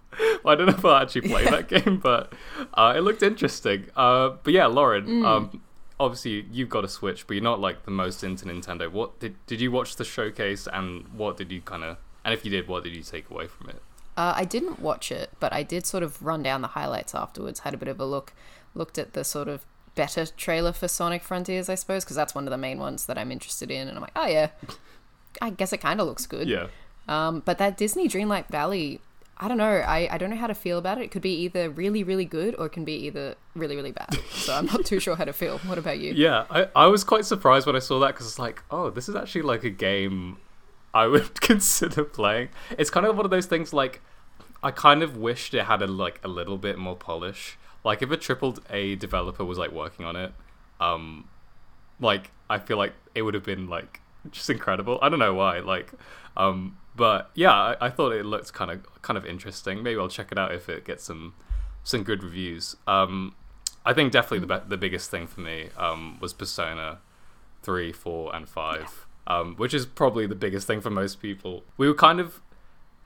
I 0.46 0.54
don't 0.54 0.66
know 0.66 0.74
if 0.74 0.84
I 0.84 1.02
actually 1.02 1.28
played 1.28 1.48
that 1.48 1.68
game, 1.84 1.98
but 1.98 2.32
uh, 2.72 2.94
it 2.96 3.00
looked 3.00 3.22
interesting. 3.22 3.86
Uh, 3.94 4.30
but 4.42 4.54
yeah, 4.54 4.66
Lauren, 4.66 5.24
um, 5.26 5.60
obviously 6.00 6.46
you've 6.50 6.70
got 6.70 6.84
a 6.84 6.88
Switch, 6.88 7.26
but 7.26 7.34
you're 7.34 7.42
not 7.44 7.60
like 7.60 7.84
the 7.84 7.90
most 7.90 8.24
into 8.24 8.46
Nintendo. 8.46 8.90
What 8.90 9.18
did 9.20 9.34
did 9.46 9.60
you 9.60 9.70
watch 9.70 9.96
the 9.96 10.04
showcase, 10.04 10.66
and 10.72 11.08
what 11.08 11.36
did 11.36 11.52
you 11.52 11.60
kind 11.60 11.84
of, 11.84 11.98
and 12.24 12.32
if 12.32 12.44
you 12.44 12.50
did, 12.50 12.68
what 12.68 12.84
did 12.84 12.94
you 12.94 13.02
take 13.02 13.28
away 13.28 13.46
from 13.46 13.70
it? 13.70 13.82
Uh, 14.16 14.32
I 14.34 14.46
didn't 14.46 14.80
watch 14.80 15.12
it, 15.12 15.30
but 15.40 15.52
I 15.52 15.62
did 15.62 15.84
sort 15.84 16.02
of 16.02 16.22
run 16.22 16.42
down 16.42 16.62
the 16.62 16.68
highlights 16.68 17.14
afterwards. 17.14 17.60
Had 17.60 17.74
a 17.74 17.76
bit 17.76 17.88
of 17.88 18.00
a 18.00 18.06
look, 18.06 18.32
looked 18.74 18.96
at 18.96 19.12
the 19.12 19.24
sort 19.24 19.48
of 19.48 19.66
better 19.94 20.24
trailer 20.24 20.72
for 20.72 20.88
Sonic 20.88 21.22
Frontiers, 21.22 21.68
I 21.68 21.74
suppose, 21.74 22.04
because 22.04 22.16
that's 22.16 22.34
one 22.34 22.46
of 22.46 22.50
the 22.50 22.56
main 22.56 22.78
ones 22.78 23.06
that 23.06 23.18
I'm 23.18 23.30
interested 23.30 23.70
in. 23.70 23.88
And 23.88 23.98
I'm 23.98 24.02
like, 24.02 24.16
oh 24.16 24.26
yeah, 24.26 24.50
I 25.42 25.50
guess 25.50 25.74
it 25.74 25.78
kind 25.78 26.00
of 26.00 26.06
looks 26.06 26.26
good. 26.26 26.48
Yeah. 26.48 26.68
Um, 27.08 27.42
but 27.44 27.58
that 27.58 27.76
Disney 27.76 28.08
Dreamlight 28.08 28.48
Valley, 28.48 29.00
I 29.38 29.48
don't 29.48 29.58
know. 29.58 29.64
I, 29.64 30.08
I 30.10 30.18
don't 30.18 30.30
know 30.30 30.36
how 30.36 30.46
to 30.46 30.54
feel 30.54 30.78
about 30.78 30.98
it. 30.98 31.04
It 31.04 31.10
could 31.10 31.22
be 31.22 31.34
either 31.42 31.70
really, 31.70 32.02
really 32.02 32.24
good 32.24 32.54
or 32.56 32.66
it 32.66 32.72
can 32.72 32.84
be 32.84 32.94
either 33.06 33.36
really, 33.54 33.76
really 33.76 33.92
bad. 33.92 34.18
So 34.30 34.54
I'm 34.54 34.66
not 34.66 34.84
too 34.84 34.98
sure 35.00 35.16
how 35.16 35.24
to 35.24 35.32
feel. 35.32 35.58
What 35.58 35.78
about 35.78 35.98
you? 35.98 36.12
Yeah, 36.12 36.44
I, 36.50 36.68
I 36.74 36.86
was 36.86 37.04
quite 37.04 37.24
surprised 37.24 37.66
when 37.66 37.76
I 37.76 37.80
saw 37.80 37.98
that 38.00 38.08
because 38.08 38.26
it's 38.26 38.38
like, 38.38 38.62
oh, 38.70 38.90
this 38.90 39.08
is 39.08 39.14
actually 39.14 39.42
like 39.42 39.64
a 39.64 39.70
game 39.70 40.38
I 40.94 41.06
would 41.08 41.40
consider 41.40 42.04
playing. 42.04 42.48
It's 42.78 42.90
kind 42.90 43.06
of 43.06 43.16
one 43.16 43.24
of 43.24 43.30
those 43.30 43.46
things 43.46 43.72
like 43.72 44.00
I 44.62 44.70
kind 44.70 45.02
of 45.02 45.16
wished 45.16 45.54
it 45.54 45.64
had 45.64 45.82
a 45.82 45.86
like 45.86 46.20
a 46.24 46.28
little 46.28 46.58
bit 46.58 46.78
more 46.78 46.96
polish. 46.96 47.58
Like 47.84 48.02
if 48.02 48.10
a 48.10 48.16
triple 48.16 48.56
A 48.70 48.96
developer 48.96 49.44
was 49.44 49.58
like 49.58 49.70
working 49.70 50.04
on 50.04 50.16
it, 50.16 50.32
um, 50.80 51.28
like 52.00 52.30
I 52.50 52.58
feel 52.58 52.78
like 52.78 52.94
it 53.14 53.22
would 53.22 53.34
have 53.34 53.44
been 53.44 53.68
like 53.68 54.00
just 54.30 54.50
incredible. 54.50 54.98
I 55.02 55.08
don't 55.08 55.18
know 55.18 55.34
why, 55.34 55.60
like, 55.60 55.92
um, 56.36 56.76
but 56.96 57.30
yeah, 57.34 57.52
I, 57.52 57.86
I 57.86 57.90
thought 57.90 58.12
it 58.12 58.24
looked 58.26 58.52
kind 58.52 58.70
of 58.70 59.02
kind 59.02 59.16
of 59.18 59.26
interesting. 59.26 59.82
Maybe 59.82 59.98
I'll 60.00 60.08
check 60.08 60.32
it 60.32 60.38
out 60.38 60.52
if 60.54 60.68
it 60.68 60.84
gets 60.84 61.04
some 61.04 61.34
some 61.84 62.02
good 62.02 62.22
reviews. 62.24 62.76
Um, 62.86 63.34
I 63.84 63.92
think 63.92 64.12
definitely 64.12 64.40
the 64.46 64.60
be- 64.60 64.68
the 64.68 64.76
biggest 64.76 65.10
thing 65.10 65.26
for 65.26 65.40
me 65.40 65.68
um, 65.76 66.18
was 66.20 66.32
Persona 66.32 66.98
three, 67.62 67.92
four, 67.92 68.34
and 68.34 68.48
five, 68.48 69.06
um, 69.26 69.56
which 69.56 69.74
is 69.74 69.86
probably 69.86 70.26
the 70.26 70.34
biggest 70.36 70.66
thing 70.66 70.80
for 70.80 70.90
most 70.90 71.20
people. 71.20 71.64
We 71.76 71.88
were 71.88 71.94
kind 71.94 72.20
of, 72.20 72.40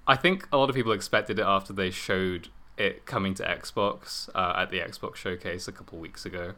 I 0.07 0.17
think 0.17 0.47
a 0.53 0.59
lot 0.59 0.69
of 0.69 0.77
people 0.77 0.93
expected 0.93 1.39
it 1.39 1.45
after 1.47 1.73
they 1.73 1.91
showed 1.91 2.49
it 2.77 3.07
coming 3.07 3.33
to 3.35 3.43
Xbox 3.43 4.29
uh, 4.35 4.55
at 4.57 4.71
the 4.71 4.79
Xbox 4.81 5.17
showcase 5.17 5.67
a 5.67 5.73
couple 5.73 5.99
weeks 5.99 6.27
ago. 6.27 6.55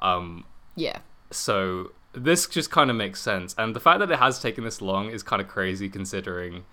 Um, 0.00 0.44
Yeah. 0.76 0.98
so 1.30 1.92
this 2.14 2.46
just 2.46 2.70
kind 2.70 2.90
of 2.90 2.96
makes 2.96 3.20
sense, 3.20 3.54
and 3.58 3.74
the 3.74 3.80
fact 3.80 4.00
that 4.00 4.10
it 4.10 4.18
has 4.18 4.40
taken 4.40 4.64
this 4.64 4.80
long 4.80 5.10
is 5.10 5.22
kind 5.22 5.42
of 5.42 5.48
crazy 5.48 5.88
considering, 5.88 6.64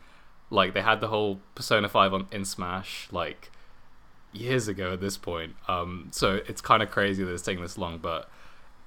like 0.50 0.74
they 0.74 0.82
had 0.82 1.02
the 1.02 1.08
whole 1.08 1.40
Persona 1.56 1.90
Five 1.90 2.14
on 2.14 2.28
in 2.32 2.46
Smash 2.46 3.08
like 3.12 3.52
years 4.34 4.68
ago 4.68 4.94
at 4.94 5.02
this 5.02 5.18
point. 5.18 5.56
Um, 5.68 6.10
so 6.12 6.42
it's 6.48 6.62
kind 6.62 6.82
of 6.82 6.90
crazy 6.90 7.24
that 7.24 7.32
it's 7.32 7.44
taking 7.44 7.62
this 7.62 7.78
long, 7.78 7.98
but 7.98 8.30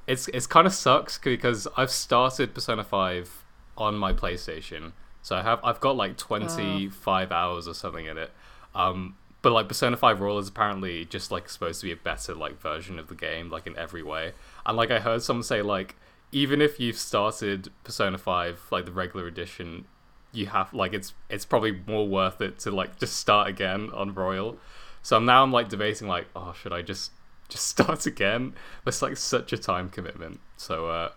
it's 0.07 0.29
it's 0.29 0.47
kind 0.47 0.67
of 0.67 0.75
sucks 0.75 1.19
because 1.19 1.67
I've 1.76 1.90
started 1.90 2.55
Persona 2.55 2.85
Five 2.85 3.45
on 3.76 3.97
my 3.97 4.12
PlayStation, 4.12 4.93
so 5.23 5.37
I 5.37 5.43
have 5.43 5.61
I've 5.64 5.81
got 5.81 5.97
like 5.97 6.17
twenty 6.17 6.88
five 6.88 7.33
hours 7.33 7.67
or 7.67 7.75
something 7.75 8.07
in 8.07 8.19
it. 8.19 8.31
Um, 8.75 9.17
but 9.43 9.52
like 9.52 9.69
Persona 9.69 9.97
Five 9.97 10.21
Royal 10.21 10.38
is 10.38 10.49
apparently 10.49 11.05
just 11.05 11.31
like 11.31 11.49
supposed 11.49 11.81
to 11.81 11.87
be 11.87 11.93
a 11.93 11.97
better 11.97 12.35
like 12.35 12.61
version 12.61 12.99
of 12.99 13.09
the 13.09 13.14
game, 13.14 13.50
like 13.50 13.67
in 13.67 13.76
every 13.76 14.02
way. 14.02 14.33
And 14.64 14.76
like 14.76 14.90
I 14.90 15.00
heard 15.00 15.23
someone 15.23 15.43
say 15.43 15.61
like 15.61 15.97
even 16.35 16.61
if 16.61 16.81
you've 16.81 16.99
started 16.99 17.71
Persona 17.85 18.19
Five 18.19 18.61
like 18.71 18.85
the 18.85 18.93
regular 18.93 19.26
edition, 19.26 19.87
you 20.33 20.47
have 20.47 20.75
like 20.75 20.93
it's 20.93 21.14
it's 21.31 21.45
probably 21.45 21.81
more 21.87 22.07
worth 22.07 22.41
it 22.41 22.59
to 22.61 22.73
like 22.73 22.99
just 22.99 23.17
start 23.17 23.49
again 23.49 23.88
on 23.95 24.12
Royal. 24.12 24.59
So 25.00 25.21
now 25.21 25.43
I'm 25.45 25.53
like 25.53 25.69
debating 25.69 26.09
like, 26.09 26.26
oh, 26.35 26.53
should 26.53 26.73
I 26.73 26.83
just 26.83 27.12
just 27.49 27.69
start 27.75 28.05
again? 28.07 28.55
It's 28.85 29.00
like 29.00 29.17
such 29.17 29.53
a 29.53 29.57
time 29.59 29.88
commitment. 29.88 30.41
So 30.57 30.88
uh 30.88 31.11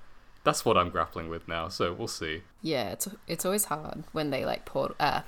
that's 0.44 0.64
what 0.64 0.78
I'm 0.78 0.90
grappling 0.92 1.30
with 1.30 1.48
now. 1.48 1.68
So 1.68 1.92
we'll 1.94 2.08
see. 2.08 2.44
Yeah, 2.62 2.92
it's 2.92 3.08
it's 3.28 3.44
always 3.44 3.66
hard 3.66 4.04
when 4.12 4.30
they 4.30 4.46
like 4.46 4.66
port 4.66 4.96
uh 5.00 5.22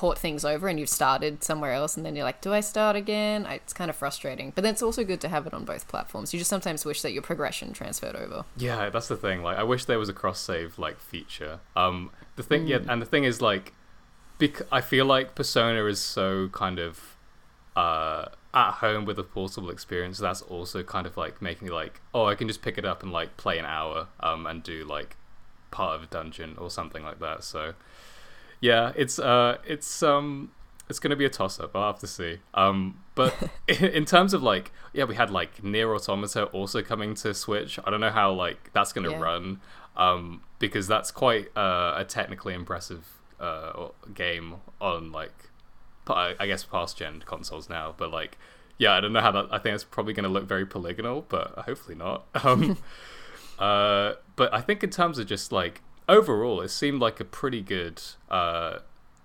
port 0.00 0.18
things 0.18 0.46
over 0.46 0.66
and 0.66 0.80
you've 0.80 0.88
started 0.88 1.44
somewhere 1.44 1.74
else 1.74 1.94
and 1.94 2.06
then 2.06 2.16
you're 2.16 2.24
like, 2.24 2.40
do 2.40 2.54
I 2.54 2.60
start 2.60 2.96
again? 2.96 3.44
I, 3.44 3.56
it's 3.56 3.74
kind 3.74 3.90
of 3.90 3.96
frustrating. 3.96 4.50
But 4.54 4.64
then 4.64 4.72
it's 4.72 4.80
also 4.80 5.04
good 5.04 5.20
to 5.20 5.28
have 5.28 5.46
it 5.46 5.52
on 5.52 5.66
both 5.66 5.88
platforms. 5.88 6.32
You 6.32 6.38
just 6.38 6.48
sometimes 6.48 6.86
wish 6.86 7.02
that 7.02 7.12
your 7.12 7.20
progression 7.20 7.74
transferred 7.74 8.16
over. 8.16 8.46
Yeah, 8.56 8.88
that's 8.88 9.08
the 9.08 9.16
thing. 9.18 9.42
Like, 9.42 9.58
I 9.58 9.62
wish 9.62 9.84
there 9.84 9.98
was 9.98 10.08
a 10.08 10.14
cross 10.14 10.40
save 10.40 10.78
like 10.78 10.98
feature. 10.98 11.60
Um, 11.76 12.12
the 12.36 12.42
thing, 12.42 12.66
yeah, 12.66 12.78
and 12.88 13.02
the 13.02 13.04
thing 13.04 13.24
is 13.24 13.42
like, 13.42 13.74
bec- 14.38 14.62
I 14.72 14.80
feel 14.80 15.04
like 15.04 15.34
Persona 15.34 15.84
is 15.84 16.00
so 16.00 16.48
kind 16.48 16.78
of 16.78 17.18
uh 17.76 18.24
at 18.52 18.72
home 18.72 19.04
with 19.04 19.18
a 19.18 19.22
portable 19.22 19.68
experience. 19.68 20.16
That's 20.16 20.40
also 20.40 20.82
kind 20.82 21.06
of 21.06 21.18
like 21.18 21.42
making 21.42 21.68
like, 21.68 22.00
oh, 22.14 22.24
I 22.24 22.36
can 22.36 22.48
just 22.48 22.62
pick 22.62 22.78
it 22.78 22.86
up 22.86 23.02
and 23.02 23.12
like 23.12 23.36
play 23.36 23.58
an 23.58 23.66
hour, 23.66 24.08
um, 24.20 24.46
and 24.46 24.62
do 24.62 24.82
like 24.82 25.16
part 25.70 25.94
of 25.96 26.04
a 26.04 26.06
dungeon 26.06 26.56
or 26.56 26.70
something 26.70 27.04
like 27.04 27.20
that. 27.20 27.44
So, 27.44 27.74
yeah, 28.60 28.92
it's 28.96 29.18
uh, 29.18 29.58
it's 29.66 30.02
um. 30.02 30.52
It's 30.88 30.98
gonna 30.98 31.14
be 31.14 31.24
a 31.24 31.30
toss 31.30 31.60
up. 31.60 31.76
I'll 31.76 31.92
have 31.92 32.00
to 32.00 32.08
see. 32.08 32.40
Um, 32.52 32.98
but 33.14 33.32
in 33.68 34.04
terms 34.04 34.34
of 34.34 34.42
like, 34.42 34.72
yeah, 34.92 35.04
we 35.04 35.14
had 35.14 35.30
like 35.30 35.62
Nier 35.62 35.94
Automata 35.94 36.46
also 36.46 36.82
coming 36.82 37.14
to 37.14 37.32
Switch. 37.32 37.78
I 37.84 37.90
don't 37.90 38.00
know 38.00 38.10
how 38.10 38.32
like 38.32 38.72
that's 38.72 38.92
gonna 38.92 39.10
Yeah. 39.12 39.20
run, 39.20 39.60
um, 39.96 40.42
because 40.58 40.88
that's 40.88 41.12
quite 41.12 41.56
uh, 41.56 41.94
a 41.96 42.04
technically 42.04 42.54
impressive 42.54 43.06
uh 43.38 43.88
game 44.14 44.56
on 44.80 45.12
like, 45.12 45.32
I 46.08 46.34
guess 46.46 46.64
past 46.64 46.98
gen 46.98 47.22
consoles 47.24 47.68
now. 47.68 47.94
But 47.96 48.10
like, 48.10 48.36
yeah, 48.76 48.92
I 48.94 49.00
don't 49.00 49.12
know 49.12 49.20
how 49.20 49.30
that. 49.30 49.46
I 49.52 49.58
think 49.58 49.76
it's 49.76 49.84
probably 49.84 50.12
gonna 50.12 50.28
look 50.28 50.44
very 50.48 50.66
polygonal, 50.66 51.24
but 51.28 51.52
hopefully 51.66 51.94
not. 51.94 52.24
Um, 52.44 52.76
Uh, 53.60 54.14
but 54.36 54.52
I 54.54 54.60
think 54.60 54.82
in 54.82 54.90
terms 54.90 55.18
of 55.18 55.26
just 55.26 55.52
like 55.52 55.82
overall, 56.08 56.60
it 56.60 56.68
seemed 56.68 57.00
like 57.00 57.20
a 57.20 57.24
pretty 57.24 57.62
good 57.62 58.02
uh, 58.30 58.78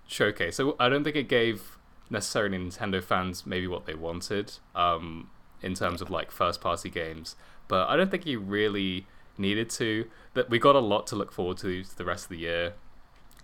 showcase. 0.06 0.56
So 0.56 0.76
I 0.78 0.88
don't 0.88 1.04
think 1.04 1.16
it 1.16 1.28
gave 1.28 1.78
necessarily 2.10 2.58
Nintendo 2.58 3.02
fans 3.02 3.46
maybe 3.46 3.66
what 3.66 3.86
they 3.86 3.94
wanted 3.94 4.52
um, 4.74 5.30
in 5.62 5.74
terms 5.74 6.00
of 6.00 6.10
like 6.10 6.30
first 6.30 6.60
party 6.60 6.90
games, 6.90 7.36
but 7.68 7.88
I 7.88 7.96
don't 7.96 8.10
think 8.10 8.26
you 8.26 8.38
really 8.38 9.06
needed 9.38 9.70
to. 9.70 10.06
That 10.34 10.50
we 10.50 10.58
got 10.58 10.76
a 10.76 10.80
lot 10.80 11.06
to 11.08 11.16
look 11.16 11.32
forward 11.32 11.58
to 11.58 11.82
the 11.96 12.04
rest 12.04 12.26
of 12.26 12.28
the 12.30 12.38
year, 12.38 12.74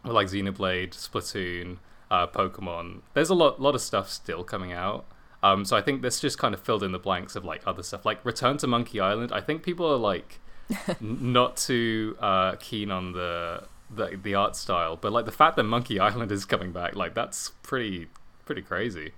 like 0.04 0.28
Xenoblade, 0.28 0.90
Splatoon, 0.90 1.78
uh, 2.10 2.26
Pokemon. 2.26 3.00
There's 3.14 3.30
a 3.30 3.34
lot 3.34 3.60
lot 3.60 3.74
of 3.74 3.80
stuff 3.80 4.08
still 4.10 4.44
coming 4.44 4.72
out. 4.72 5.06
Um, 5.42 5.64
so 5.64 5.76
I 5.76 5.82
think 5.82 6.02
this 6.02 6.20
just 6.20 6.38
kind 6.38 6.54
of 6.54 6.60
filled 6.60 6.84
in 6.84 6.92
the 6.92 7.00
blanks 7.00 7.34
of 7.34 7.44
like 7.44 7.62
other 7.66 7.82
stuff, 7.82 8.06
like 8.06 8.24
Return 8.24 8.58
to 8.58 8.68
Monkey 8.68 9.00
Island. 9.00 9.32
I 9.32 9.40
think 9.40 9.64
people 9.64 9.90
are 9.90 9.96
like 9.96 10.40
not 11.00 11.56
too 11.56 12.16
uh, 12.20 12.56
keen 12.56 12.90
on 12.90 13.12
the, 13.12 13.64
the 13.94 14.18
the 14.22 14.34
art 14.34 14.56
style, 14.56 14.96
but 14.96 15.12
like 15.12 15.24
the 15.24 15.32
fact 15.32 15.56
that 15.56 15.64
Monkey 15.64 15.98
Island 16.00 16.32
is 16.32 16.44
coming 16.44 16.72
back, 16.72 16.96
like 16.96 17.14
that's 17.14 17.50
pretty 17.62 18.08
pretty 18.46 18.62
crazy. 18.62 19.12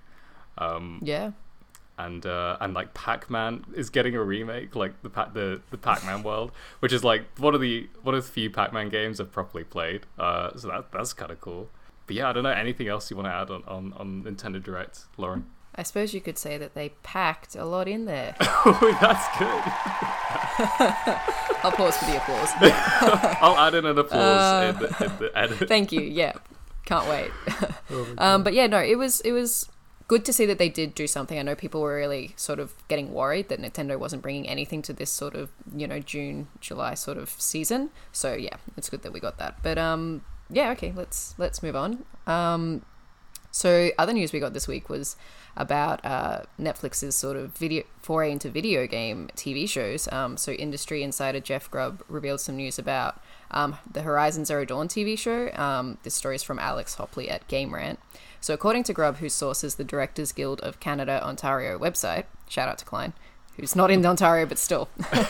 Um, 0.57 0.99
Yeah. 1.03 1.31
and 1.97 2.25
uh, 2.25 2.57
and 2.59 2.73
like 2.73 2.93
Pac-Man 2.93 3.65
is 3.75 3.89
getting 3.89 4.15
a 4.15 4.23
remake, 4.23 4.75
like 4.75 5.01
the 5.01 5.09
pa- 5.09 5.29
the 5.33 5.61
the 5.71 5.77
Pac-Man 5.77 6.23
world, 6.29 6.51
which 6.79 6.91
is 6.93 7.03
like 7.03 7.23
one 7.39 7.55
of 7.55 7.61
the 7.61 7.89
one 8.03 8.15
of 8.15 8.25
the 8.25 8.31
few 8.31 8.49
Pac-Man 8.49 8.89
games 8.89 9.19
I've 9.19 9.31
properly 9.31 9.63
played. 9.63 10.05
Uh, 10.19 10.55
so 10.57 10.67
that 10.67 10.91
that's 10.91 11.13
kind 11.13 11.31
of 11.31 11.39
cool. 11.41 11.69
But 12.07 12.15
yeah, 12.17 12.29
I 12.29 12.33
don't 12.33 12.43
know 12.43 12.51
anything 12.51 12.87
else 12.87 13.09
you 13.09 13.17
want 13.17 13.27
to 13.27 13.31
add 13.33 13.49
on, 13.49 13.63
on, 13.67 13.93
on 13.93 14.23
Nintendo 14.23 14.61
Direct, 14.61 15.05
Lauren. 15.17 15.45
I 15.77 15.83
suppose 15.83 16.13
you 16.13 16.21
could 16.21 16.37
say 16.37 16.57
that 16.57 16.73
they 16.73 16.89
packed 17.03 17.55
a 17.55 17.65
lot 17.65 17.87
in 17.87 18.05
there. 18.05 18.35
oh, 18.41 18.97
that's 19.01 19.27
good. 19.37 19.63
I'll 21.63 21.71
pause 21.71 21.97
for 21.97 22.05
the 22.05 22.17
applause. 22.17 22.49
I'll 23.41 23.57
add 23.57 23.75
in 23.75 23.85
an 23.85 23.97
applause 23.97 24.13
Uh, 24.41 24.73
in, 24.73 24.79
the, 24.79 25.05
in 25.05 25.17
the 25.19 25.37
edit. 25.37 25.67
Thank 25.67 25.91
you. 25.91 26.01
Yeah, 26.01 26.33
can't 26.85 27.07
wait. 27.09 27.31
um, 28.17 28.43
but 28.43 28.53
yeah, 28.53 28.67
no, 28.67 28.79
it 28.79 28.97
was 28.97 29.19
it 29.21 29.31
was 29.31 29.67
good 30.07 30.23
to 30.25 30.31
see 30.31 30.45
that 30.45 30.59
they 30.59 30.69
did 30.69 30.93
do 30.95 31.07
something. 31.07 31.37
I 31.39 31.41
know 31.41 31.55
people 31.55 31.81
were 31.81 31.95
really 31.95 32.33
sort 32.35 32.59
of 32.59 32.73
getting 32.87 33.11
worried 33.11 33.49
that 33.49 33.59
Nintendo 33.59 33.97
wasn't 33.97 34.21
bringing 34.21 34.47
anything 34.47 34.81
to 34.83 34.93
this 34.93 35.09
sort 35.11 35.35
of 35.35 35.49
you 35.75 35.87
know 35.87 35.99
June 35.99 36.47
July 36.61 36.93
sort 36.93 37.17
of 37.17 37.29
season. 37.29 37.89
So 38.11 38.33
yeah, 38.33 38.57
it's 38.77 38.89
good 38.89 39.01
that 39.03 39.11
we 39.11 39.19
got 39.19 39.37
that. 39.39 39.57
But 39.63 39.77
um, 39.77 40.23
yeah, 40.49 40.71
okay, 40.71 40.93
let's 40.95 41.35
let's 41.37 41.61
move 41.63 41.75
on. 41.75 42.05
Um, 42.27 42.83
so 43.55 43.89
other 43.97 44.11
news 44.11 44.33
we 44.33 44.41
got 44.41 44.51
this 44.51 44.67
week 44.67 44.89
was 44.89 45.15
about 45.55 46.03
uh, 46.03 46.41
Netflix's 46.59 47.15
sort 47.15 47.37
of 47.37 47.51
video 47.51 47.83
foray 48.01 48.29
into 48.29 48.49
video 48.49 48.85
game 48.85 49.29
TV 49.33 49.67
shows. 49.67 50.11
Um, 50.11 50.35
so 50.35 50.51
industry 50.51 51.01
insider 51.03 51.39
Jeff 51.39 51.71
Grubb 51.71 52.03
revealed 52.09 52.41
some 52.41 52.57
news 52.57 52.77
about 52.77 53.21
um, 53.51 53.77
the 53.89 54.01
Horizon 54.01 54.43
Zero 54.43 54.65
Dawn 54.65 54.89
TV 54.89 55.17
show. 55.17 55.53
Um, 55.53 55.99
this 56.03 56.13
story 56.13 56.35
is 56.35 56.43
from 56.43 56.59
Alex 56.59 56.97
Hopley 56.97 57.31
at 57.31 57.47
Game 57.47 57.73
Rant. 57.73 57.97
So 58.41 58.53
according 58.53 58.83
to 58.83 58.93
Grubb, 58.93 59.19
whose 59.19 59.33
sources 59.33 59.75
the 59.75 59.85
Directors 59.85 60.33
Guild 60.33 60.59
of 60.59 60.81
Canada 60.81 61.25
Ontario 61.25 61.79
website, 61.79 62.25
shout 62.49 62.67
out 62.67 62.79
to 62.79 62.85
Klein, 62.85 63.13
who's 63.57 63.75
not 63.75 63.91
in 63.91 64.05
Ontario 64.05 64.45
but 64.45 64.57
still. 64.57 64.89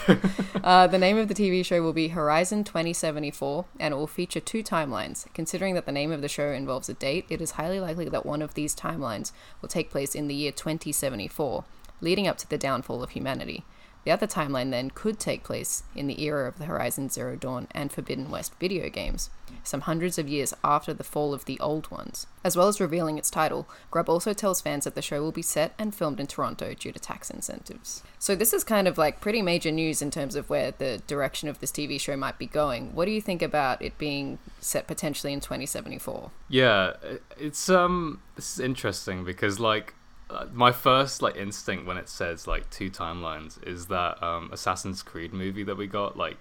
uh, 0.64 0.88
the 0.88 0.98
name 0.98 1.18
of 1.18 1.28
the 1.28 1.34
TV 1.34 1.64
show 1.66 1.82
will 1.82 1.94
be 1.94 2.10
Horizon 2.10 2.64
2074 2.64 3.66
and 3.80 3.94
it 3.94 3.98
will 3.98 4.08
feature 4.08 4.40
two 4.40 4.64
timelines. 4.64 5.32
Considering 5.34 5.76
that 5.76 5.86
the 5.86 5.92
name 5.92 6.12
of 6.12 6.22
the 6.22 6.28
show 6.28 6.52
involves 6.52 6.90
a 6.90 6.94
date, 6.94 7.26
it 7.30 7.42
is 7.42 7.52
highly 7.52 7.80
likely 7.80 8.10
that 8.10 8.26
one 8.26 8.42
of 8.42 8.54
these 8.54 8.76
timelines 8.76 9.32
will 9.62 9.70
take 9.70 9.90
place 9.90 10.16
in 10.16 10.28
the 10.28 10.36
year 10.36 10.52
2074, 10.52 11.64
leading 12.02 12.28
up 12.28 12.38
to 12.38 12.50
the 12.50 12.58
downfall 12.58 13.04
of 13.04 13.12
humanity. 13.12 13.64
The 14.06 14.12
other 14.12 14.28
timeline 14.28 14.70
then 14.70 14.92
could 14.92 15.20
take 15.20 15.44
place 15.44 15.82
in 15.96 16.06
the 16.06 16.22
era 16.22 16.48
of 16.48 16.60
the 16.60 16.66
Horizon 16.66 17.10
Zero 17.10 17.36
Dawn 17.36 17.68
and 17.72 17.92
Forbidden 17.92 18.30
West 18.30 18.54
video 18.60 18.88
games, 18.88 19.32
some 19.64 19.82
hundreds 19.82 20.20
of 20.20 20.30
years 20.30 20.54
after 20.64 20.94
the 20.94 21.04
fall 21.04 21.34
of 21.34 21.46
the 21.46 21.60
old 21.60 21.90
ones. 21.90 22.28
As 22.44 22.56
well 22.56 22.68
as 22.68 22.80
revealing 22.80 23.18
its 23.18 23.32
title, 23.32 23.68
Grubb 23.90 24.08
also 24.08 24.32
tells 24.32 24.62
fans 24.62 24.84
that 24.84 24.94
the 24.94 25.02
show 25.02 25.24
will 25.24 25.32
be 25.32 25.42
set 25.42 25.74
and 25.80 25.94
filmed 25.94 26.20
in 26.20 26.28
Toronto 26.28 26.76
due 26.76 26.92
to 26.92 27.00
tax 27.00 27.32
incentives. 27.32 28.04
So 28.20 28.36
this 28.36 28.54
is 28.54 28.64
kind 28.64 28.88
of 28.88 29.00
like 29.00 29.22
pretty 29.22 29.42
major 29.42 29.72
news 29.72 30.04
in 30.04 30.12
terms 30.12 30.36
of 30.36 30.52
where 30.52 30.70
the 30.70 31.02
direction 31.08 31.50
of 31.50 31.60
this 31.60 31.72
TV 31.72 32.00
show 32.00 32.16
might 32.16 32.38
be 32.38 32.46
going. 32.46 32.94
What 32.94 33.06
do 33.06 33.12
you 33.12 33.22
think 33.22 33.42
about 33.42 33.82
it 33.82 33.98
being 33.98 34.38
set 34.60 34.86
potentially 34.86 35.34
in 35.34 35.40
2074? 35.40 36.30
Yeah, 36.48 36.94
it's 37.40 37.70
um, 37.70 38.22
this 38.36 38.54
is 38.54 38.60
interesting 38.60 39.26
because 39.26 39.60
like 39.60 39.96
uh, 40.30 40.46
my 40.52 40.72
first 40.72 41.22
like 41.22 41.36
instinct 41.36 41.86
when 41.86 41.98
it 41.98 42.10
says 42.10 42.48
like 42.48 42.70
two 42.70 42.90
timelines 42.90 43.66
is 43.68 43.88
that 43.88 44.22
um 44.24 44.50
Assassin's 44.52 45.04
Creed 45.04 45.34
movie 45.34 45.64
that 45.64 45.78
we 45.78 45.88
got 45.88 46.18
like 46.18 46.38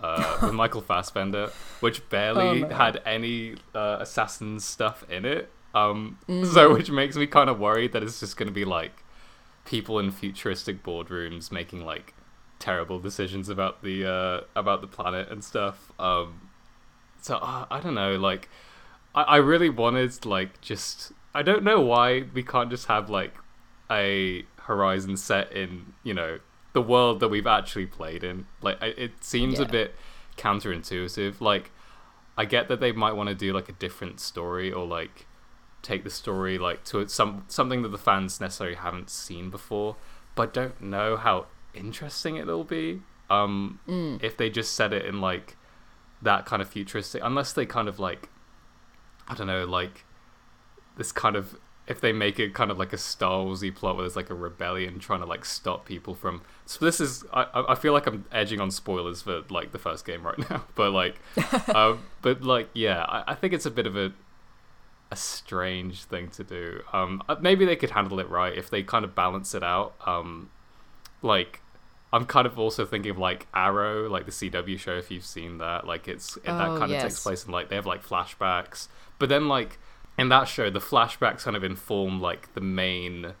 uh 0.00 0.38
with 0.42 0.52
Michael 0.62 0.80
Fassbender, 0.82 1.50
which 1.80 2.08
barely 2.10 2.64
Oh, 2.64 2.68
had 2.68 3.00
any 3.04 3.56
uh, 3.74 3.98
assassin 4.00 4.60
stuff 4.60 5.04
in 5.10 5.24
it. 5.24 5.50
Um, 5.74 6.18
so 6.44 6.72
which 6.72 6.90
makes 6.90 7.16
me 7.16 7.26
kind 7.26 7.50
of 7.50 7.58
worried 7.58 7.92
that 7.92 8.02
it's 8.04 8.20
just 8.20 8.36
going 8.36 8.46
to 8.46 8.52
be 8.52 8.64
like 8.64 9.02
people 9.64 9.98
in 9.98 10.10
futuristic 10.12 10.82
boardrooms 10.84 11.50
making 11.50 11.84
like 11.84 12.14
terrible 12.60 13.00
decisions 13.00 13.48
about 13.48 13.82
the 13.82 14.06
uh 14.08 14.40
about 14.54 14.80
the 14.80 14.86
planet 14.86 15.28
and 15.30 15.42
stuff. 15.42 15.90
Um, 15.98 16.50
so 17.20 17.36
uh, 17.38 17.66
I 17.70 17.80
don't 17.80 17.94
know, 17.96 18.16
like 18.16 18.48
I, 19.14 19.22
I 19.22 19.36
really 19.38 19.68
wanted 19.70 20.24
like 20.24 20.60
just 20.60 21.12
I 21.34 21.42
don't 21.42 21.64
know 21.64 21.80
why 21.80 22.24
we 22.32 22.42
can't 22.42 22.70
just 22.70 22.86
have 22.86 23.10
like 23.10 23.34
a 23.90 24.44
Horizon 24.56 25.16
set 25.16 25.52
in 25.52 25.92
you 26.02 26.14
know 26.14 26.38
the 26.72 26.82
world 26.82 27.20
that 27.20 27.28
we've 27.28 27.46
actually 27.46 27.86
played 27.86 28.24
in. 28.24 28.46
Like 28.60 28.80
it 28.82 29.22
seems 29.22 29.58
a 29.58 29.64
bit 29.66 29.94
counterintuitive. 30.36 31.40
Like 31.40 31.70
I 32.36 32.44
get 32.44 32.68
that 32.68 32.80
they 32.80 32.92
might 32.92 33.12
want 33.12 33.28
to 33.28 33.34
do 33.34 33.52
like 33.52 33.68
a 33.68 33.72
different 33.72 34.20
story 34.20 34.72
or 34.72 34.86
like 34.86 35.26
take 35.82 36.02
the 36.02 36.10
story 36.10 36.56
like 36.56 36.82
to 36.84 37.06
some 37.08 37.44
something 37.48 37.82
that 37.82 37.90
the 37.90 37.98
fans 37.98 38.40
necessarily 38.40 38.76
haven't 38.76 39.10
seen 39.10 39.50
before, 39.50 39.96
but 40.34 40.52
don't 40.52 40.80
know 40.80 41.16
how 41.16 41.46
interesting 41.74 42.36
it'll 42.36 42.64
be. 42.64 43.02
Um, 43.30 43.80
if 44.22 44.36
they 44.36 44.50
just 44.50 44.74
set 44.74 44.92
it 44.92 45.04
in 45.06 45.20
like 45.20 45.56
that 46.22 46.46
kind 46.46 46.60
of 46.60 46.68
futuristic, 46.68 47.22
unless 47.24 47.52
they 47.52 47.66
kind 47.66 47.88
of 47.88 47.98
like 47.98 48.28
I 49.28 49.34
don't 49.34 49.46
know, 49.46 49.64
like 49.64 50.04
this 50.96 51.12
kind 51.12 51.36
of 51.36 51.56
if 51.86 52.00
they 52.00 52.12
make 52.12 52.38
it 52.40 52.54
kind 52.54 52.70
of 52.70 52.78
like 52.78 52.94
a 52.94 52.98
Star 52.98 53.44
Warsy 53.44 53.74
plot 53.74 53.96
where 53.96 54.04
there's 54.04 54.16
like 54.16 54.30
a 54.30 54.34
rebellion 54.34 54.98
trying 54.98 55.20
to 55.20 55.26
like 55.26 55.44
stop 55.44 55.84
people 55.84 56.14
from. 56.14 56.42
So 56.66 56.84
this 56.84 57.00
is 57.00 57.24
I 57.32 57.46
I 57.68 57.74
feel 57.74 57.92
like 57.92 58.06
I'm 58.06 58.24
edging 58.32 58.60
on 58.60 58.70
spoilers 58.70 59.22
for 59.22 59.42
like 59.50 59.72
the 59.72 59.78
first 59.78 60.06
game 60.06 60.22
right 60.26 60.38
now, 60.50 60.64
but 60.74 60.92
like, 60.92 61.16
um, 61.74 62.00
but 62.22 62.42
like 62.42 62.70
yeah, 62.74 63.02
I, 63.04 63.32
I 63.32 63.34
think 63.34 63.52
it's 63.52 63.66
a 63.66 63.70
bit 63.70 63.86
of 63.86 63.96
a 63.96 64.12
a 65.10 65.16
strange 65.16 66.04
thing 66.04 66.28
to 66.30 66.44
do. 66.44 66.82
Um, 66.92 67.22
uh, 67.28 67.36
maybe 67.40 67.64
they 67.64 67.76
could 67.76 67.90
handle 67.90 68.18
it 68.20 68.28
right 68.28 68.56
if 68.56 68.70
they 68.70 68.82
kind 68.82 69.04
of 69.04 69.14
balance 69.14 69.54
it 69.54 69.62
out. 69.62 69.94
Um, 70.06 70.50
like 71.22 71.60
I'm 72.12 72.26
kind 72.26 72.46
of 72.46 72.58
also 72.58 72.86
thinking 72.86 73.10
of 73.10 73.18
like 73.18 73.46
Arrow, 73.54 74.08
like 74.08 74.24
the 74.24 74.32
CW 74.32 74.78
show. 74.78 74.94
If 74.96 75.10
you've 75.10 75.24
seen 75.26 75.58
that, 75.58 75.86
like 75.86 76.08
it's 76.08 76.36
it, 76.38 76.56
that 76.56 76.70
Oh, 76.70 76.78
kind 76.78 76.92
of 76.92 77.02
takes 77.02 77.20
place 77.22 77.44
in 77.44 77.52
like 77.52 77.68
they 77.68 77.76
have 77.76 77.86
like 77.86 78.04
flashbacks, 78.06 78.88
but 79.18 79.28
then 79.28 79.48
like 79.48 79.78
in 80.18 80.28
that 80.28 80.44
show, 80.48 80.70
the 80.70 80.78
flashbacks 80.80 81.40
kind 81.42 81.56
of 81.56 81.64
inform 81.64 82.20
like 82.20 82.52
the 82.54 82.60
main, 82.60 83.32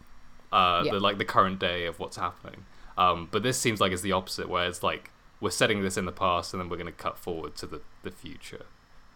uh, 0.52 0.82
Yeah. 0.84 0.92
the 0.92 1.00
like 1.00 1.18
the 1.18 1.24
current 1.24 1.58
day 1.58 1.86
of 1.86 1.98
what's 1.98 2.16
happening. 2.16 2.66
Um, 2.96 3.28
but 3.30 3.42
this 3.42 3.58
seems 3.58 3.80
like 3.80 3.92
it's 3.92 4.02
the 4.02 4.12
opposite, 4.12 4.48
where 4.48 4.66
it's 4.66 4.82
like 4.82 5.10
we're 5.40 5.50
setting 5.50 5.82
this 5.82 5.96
in 5.96 6.04
the 6.04 6.12
past 6.12 6.54
and 6.54 6.60
then 6.60 6.68
we're 6.68 6.76
going 6.76 6.86
to 6.86 6.92
cut 6.92 7.18
forward 7.18 7.56
to 7.56 7.66
the 7.66 7.80
the 8.02 8.10
future. 8.10 8.66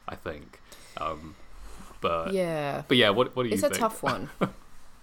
I 0.08 0.14
think. 0.14 0.60
Um, 0.96 1.34
but 2.00 2.32
Yeah. 2.32 2.82
but 2.88 2.96
yeah, 2.96 3.10
what 3.10 3.34
what 3.36 3.42
do 3.44 3.48
you 3.50 3.56
think? 3.56 3.72
It's 3.72 3.78
think? 3.78 3.92
a 3.92 3.94
tough 3.94 4.02
one. 4.02 4.30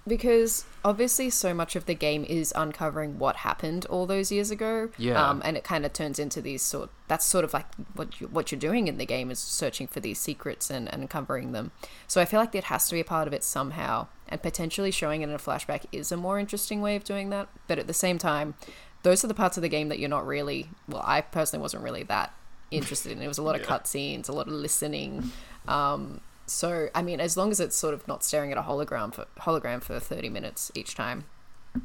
because 0.07 0.65
obviously 0.83 1.29
so 1.29 1.53
much 1.53 1.75
of 1.75 1.85
the 1.85 1.95
game 1.95 2.23
is 2.25 2.53
uncovering 2.55 3.17
what 3.17 3.37
happened 3.37 3.85
all 3.87 4.05
those 4.05 4.31
years 4.31 4.51
ago. 4.51 4.89
Yeah. 4.97 5.21
Um, 5.29 5.41
and 5.43 5.57
it 5.57 5.63
kind 5.63 5.85
of 5.85 5.93
turns 5.93 6.19
into 6.19 6.41
these 6.41 6.61
sort 6.61 6.89
that's 7.07 7.25
sort 7.25 7.43
of 7.43 7.53
like 7.53 7.67
what 7.95 8.19
you, 8.21 8.27
what 8.27 8.51
you're 8.51 8.59
doing 8.59 8.87
in 8.87 8.97
the 8.97 9.05
game 9.05 9.31
is 9.31 9.39
searching 9.39 9.87
for 9.87 9.99
these 9.99 10.19
secrets 10.19 10.69
and, 10.69 10.91
and 10.93 11.03
uncovering 11.03 11.51
them. 11.51 11.71
So 12.07 12.21
I 12.21 12.25
feel 12.25 12.39
like 12.39 12.51
that 12.51 12.65
has 12.65 12.87
to 12.87 12.93
be 12.93 12.99
a 12.99 13.05
part 13.05 13.27
of 13.27 13.33
it 13.33 13.43
somehow. 13.43 14.07
And 14.27 14.41
potentially 14.41 14.89
showing 14.89 15.21
it 15.21 15.29
in 15.29 15.35
a 15.35 15.37
flashback 15.37 15.85
is 15.91 16.11
a 16.11 16.17
more 16.17 16.39
interesting 16.39 16.81
way 16.81 16.95
of 16.95 17.03
doing 17.03 17.29
that. 17.29 17.47
But 17.67 17.77
at 17.77 17.85
the 17.85 17.93
same 17.93 18.17
time, 18.17 18.55
those 19.03 19.23
are 19.23 19.27
the 19.27 19.35
parts 19.35 19.55
of 19.57 19.61
the 19.61 19.69
game 19.69 19.89
that 19.89 19.99
you're 19.99 20.09
not 20.09 20.25
really 20.25 20.69
well, 20.87 21.03
I 21.05 21.21
personally 21.21 21.61
wasn't 21.61 21.83
really 21.83 22.01
that 22.03 22.33
interested 22.71 23.11
in. 23.11 23.21
It 23.21 23.27
was 23.27 23.37
a 23.37 23.43
lot 23.43 23.55
of 23.55 23.61
Yeah. 23.61 23.67
cutscenes, 23.67 24.27
a 24.27 24.31
lot 24.31 24.47
of 24.47 24.53
listening. 24.53 25.31
Um, 25.67 26.21
so 26.45 26.89
I 26.93 27.01
mean, 27.01 27.19
as 27.19 27.37
long 27.37 27.51
as 27.51 27.59
it's 27.59 27.75
sort 27.75 27.93
of 27.93 28.07
not 28.07 28.23
staring 28.23 28.51
at 28.51 28.57
a 28.57 28.61
hologram 28.61 29.13
for 29.13 29.25
hologram 29.39 29.81
for 29.81 29.99
thirty 29.99 30.29
minutes 30.29 30.71
each 30.75 30.95
time, 30.95 31.25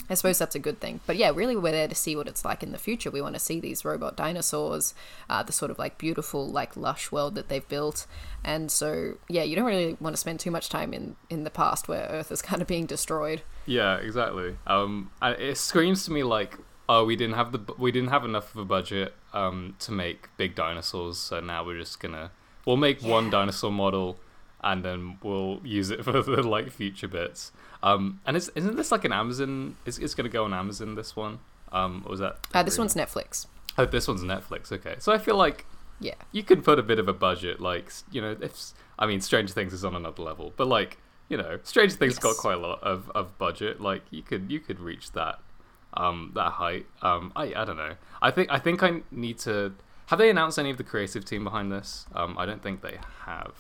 I 0.09 0.15
suppose 0.15 0.39
that's 0.39 0.55
a 0.55 0.61
good 0.61 0.81
thing. 0.81 1.01
But 1.07 1.17
yeah, 1.17 1.31
really, 1.35 1.57
we're 1.57 1.73
there 1.73 1.89
to 1.89 1.95
see 1.95 2.17
what 2.17 2.29
it's 2.29 2.45
like 2.45 2.63
in 2.63 2.73
the 2.73 2.79
future. 2.79 3.11
We 3.11 3.23
want 3.23 3.35
to 3.35 3.41
see 3.41 3.61
these 3.61 3.85
robot 3.85 4.17
dinosaurs, 4.17 4.95
uh, 5.29 5.43
the 5.43 5.53
sort 5.53 5.71
of 5.71 5.79
like 5.79 5.99
beautiful, 5.99 6.47
like 6.47 6.77
lush 6.77 7.11
world 7.11 7.35
that 7.35 7.49
they've 7.49 7.67
built. 7.69 8.07
And 8.45 8.71
so 8.71 9.19
yeah, 9.29 9.43
you 9.43 9.57
don't 9.57 9.67
really 9.67 9.97
want 10.01 10.15
to 10.15 10.21
spend 10.21 10.41
too 10.41 10.51
much 10.51 10.69
time 10.69 10.93
in 10.93 11.17
in 11.29 11.45
the 11.45 11.51
past 11.51 11.89
where 11.89 12.07
Earth 12.11 12.31
is 12.31 12.43
kind 12.51 12.63
of 12.63 12.69
being 12.69 12.87
destroyed. 12.87 13.43
Yeah, 13.67 13.97
exactly. 13.97 14.57
Um, 14.67 15.11
it 15.23 15.57
screams 15.57 16.05
to 16.05 16.13
me 16.13 16.23
like 16.23 16.59
oh, 16.91 17.05
we 17.05 17.15
didn't 17.15 17.37
have 17.37 17.53
the 17.53 17.61
we 17.79 17.93
didn't 17.93 18.11
have 18.11 18.25
enough 18.25 18.53
of 18.55 18.61
a 18.61 18.65
budget 18.65 19.15
um, 19.33 19.77
to 19.79 19.93
make 19.93 20.29
big 20.37 20.57
dinosaurs, 20.57 21.19
so 21.19 21.41
now 21.41 21.65
we're 21.65 21.79
just 21.79 22.01
gonna 22.01 22.33
we'll 22.67 22.77
make 22.77 23.01
one 23.01 23.31
dinosaur 23.31 23.71
model, 23.71 24.19
and 24.63 24.85
then 24.85 25.19
we'll 25.23 25.61
use 25.65 25.91
it 25.91 26.05
for 26.05 26.13
the 26.23 26.43
like 26.43 26.71
future 26.71 27.09
bits. 27.09 27.53
Um, 27.83 28.21
and 28.27 28.37
is, 28.37 28.51
isn't 28.55 28.77
this 28.77 28.93
like 28.93 29.05
an 29.05 29.13
Amazon? 29.13 29.77
Is 29.87 29.99
it's 29.99 30.15
gonna 30.15 30.29
go 30.29 30.45
on 30.45 30.53
Amazon? 30.55 30.95
This 30.95 31.17
one? 31.17 31.39
Um, 31.73 32.03
or 32.07 32.11
was 32.11 32.21
that? 32.21 32.39
Uh, 32.53 32.63
this 32.63 32.77
one's 32.79 32.95
Netflix. 32.95 33.47
Oh, 33.79 33.87
this 33.87 34.07
one's 34.09 34.23
Netflix. 34.23 34.71
Okay, 34.73 34.97
so 34.99 35.13
I 35.13 35.19
feel 35.19 35.37
like 35.37 35.65
Yeah. 36.01 36.15
you 36.33 36.43
can 36.43 36.63
put 36.63 36.79
a 36.79 36.83
bit 36.83 36.99
of 36.99 37.09
a 37.09 37.13
budget, 37.13 37.61
like 37.61 37.91
you 38.11 38.21
know, 38.21 38.37
if 38.41 38.73
I 38.99 39.07
mean, 39.07 39.21
Stranger 39.21 39.53
Things 39.55 39.73
is 39.73 39.85
on 39.85 39.95
another 39.95 40.23
level, 40.23 40.53
but 40.57 40.67
like 40.67 40.99
you 41.29 41.37
know, 41.37 41.59
Stranger 41.63 41.95
Things 41.97 42.19
got 42.19 42.37
quite 42.37 42.55
a 42.59 42.61
lot 42.61 42.83
of, 42.83 43.11
of 43.15 43.39
budget. 43.39 43.81
Like 43.81 44.03
you 44.11 44.23
could 44.23 44.51
you 44.51 44.59
could 44.61 44.81
reach 44.81 45.13
that 45.13 45.39
um 45.95 46.33
that 46.35 46.51
height. 46.53 46.87
Um, 47.03 47.33
I 47.37 47.55
I 47.55 47.65
don't 47.65 47.77
know. 47.77 47.95
I 48.21 48.31
think 48.31 48.49
I 48.51 48.59
think 48.59 48.83
I 48.83 49.01
need 49.11 49.39
to. 49.41 49.73
Have 50.07 50.19
they 50.19 50.29
announced 50.29 50.59
any 50.59 50.71
of 50.71 50.77
the 50.77 50.83
creative 50.85 51.25
team 51.25 51.45
behind 51.45 51.71
this? 51.71 52.05
Um, 52.15 52.37
I 52.37 52.45
don't 52.45 52.61
think 52.63 52.83
they 52.83 52.99
have. 53.27 53.55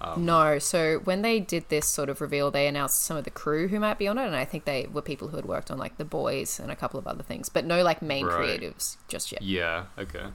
Um, 0.00 0.24
No, 0.24 0.58
so 0.58 0.98
when 1.04 1.22
they 1.22 1.40
did 1.40 1.68
this 1.70 1.86
sort 1.86 2.08
of 2.08 2.20
reveal, 2.20 2.50
they 2.50 2.66
announced 2.68 3.02
some 3.02 3.16
of 3.16 3.24
the 3.24 3.30
crew 3.30 3.66
who 3.68 3.80
might 3.80 3.98
be 3.98 4.06
on 4.06 4.16
it, 4.18 4.26
and 4.26 4.36
I 4.36 4.44
think 4.44 4.64
they 4.64 4.86
were 4.92 5.02
people 5.02 5.28
who 5.28 5.36
had 5.36 5.44
worked 5.46 5.70
on 5.70 5.78
like 5.78 5.96
The 5.96 6.04
Boys 6.04 6.60
and 6.60 6.70
a 6.70 6.76
couple 6.76 6.98
of 7.00 7.06
other 7.06 7.22
things, 7.24 7.48
but 7.48 7.64
no 7.64 7.82
like 7.82 8.00
main 8.00 8.24
Right. 8.26 8.60
creatives 8.60 8.96
just 9.08 9.32
yet. 9.32 9.42
Yeah. 9.42 9.86
Okay. 9.98 10.26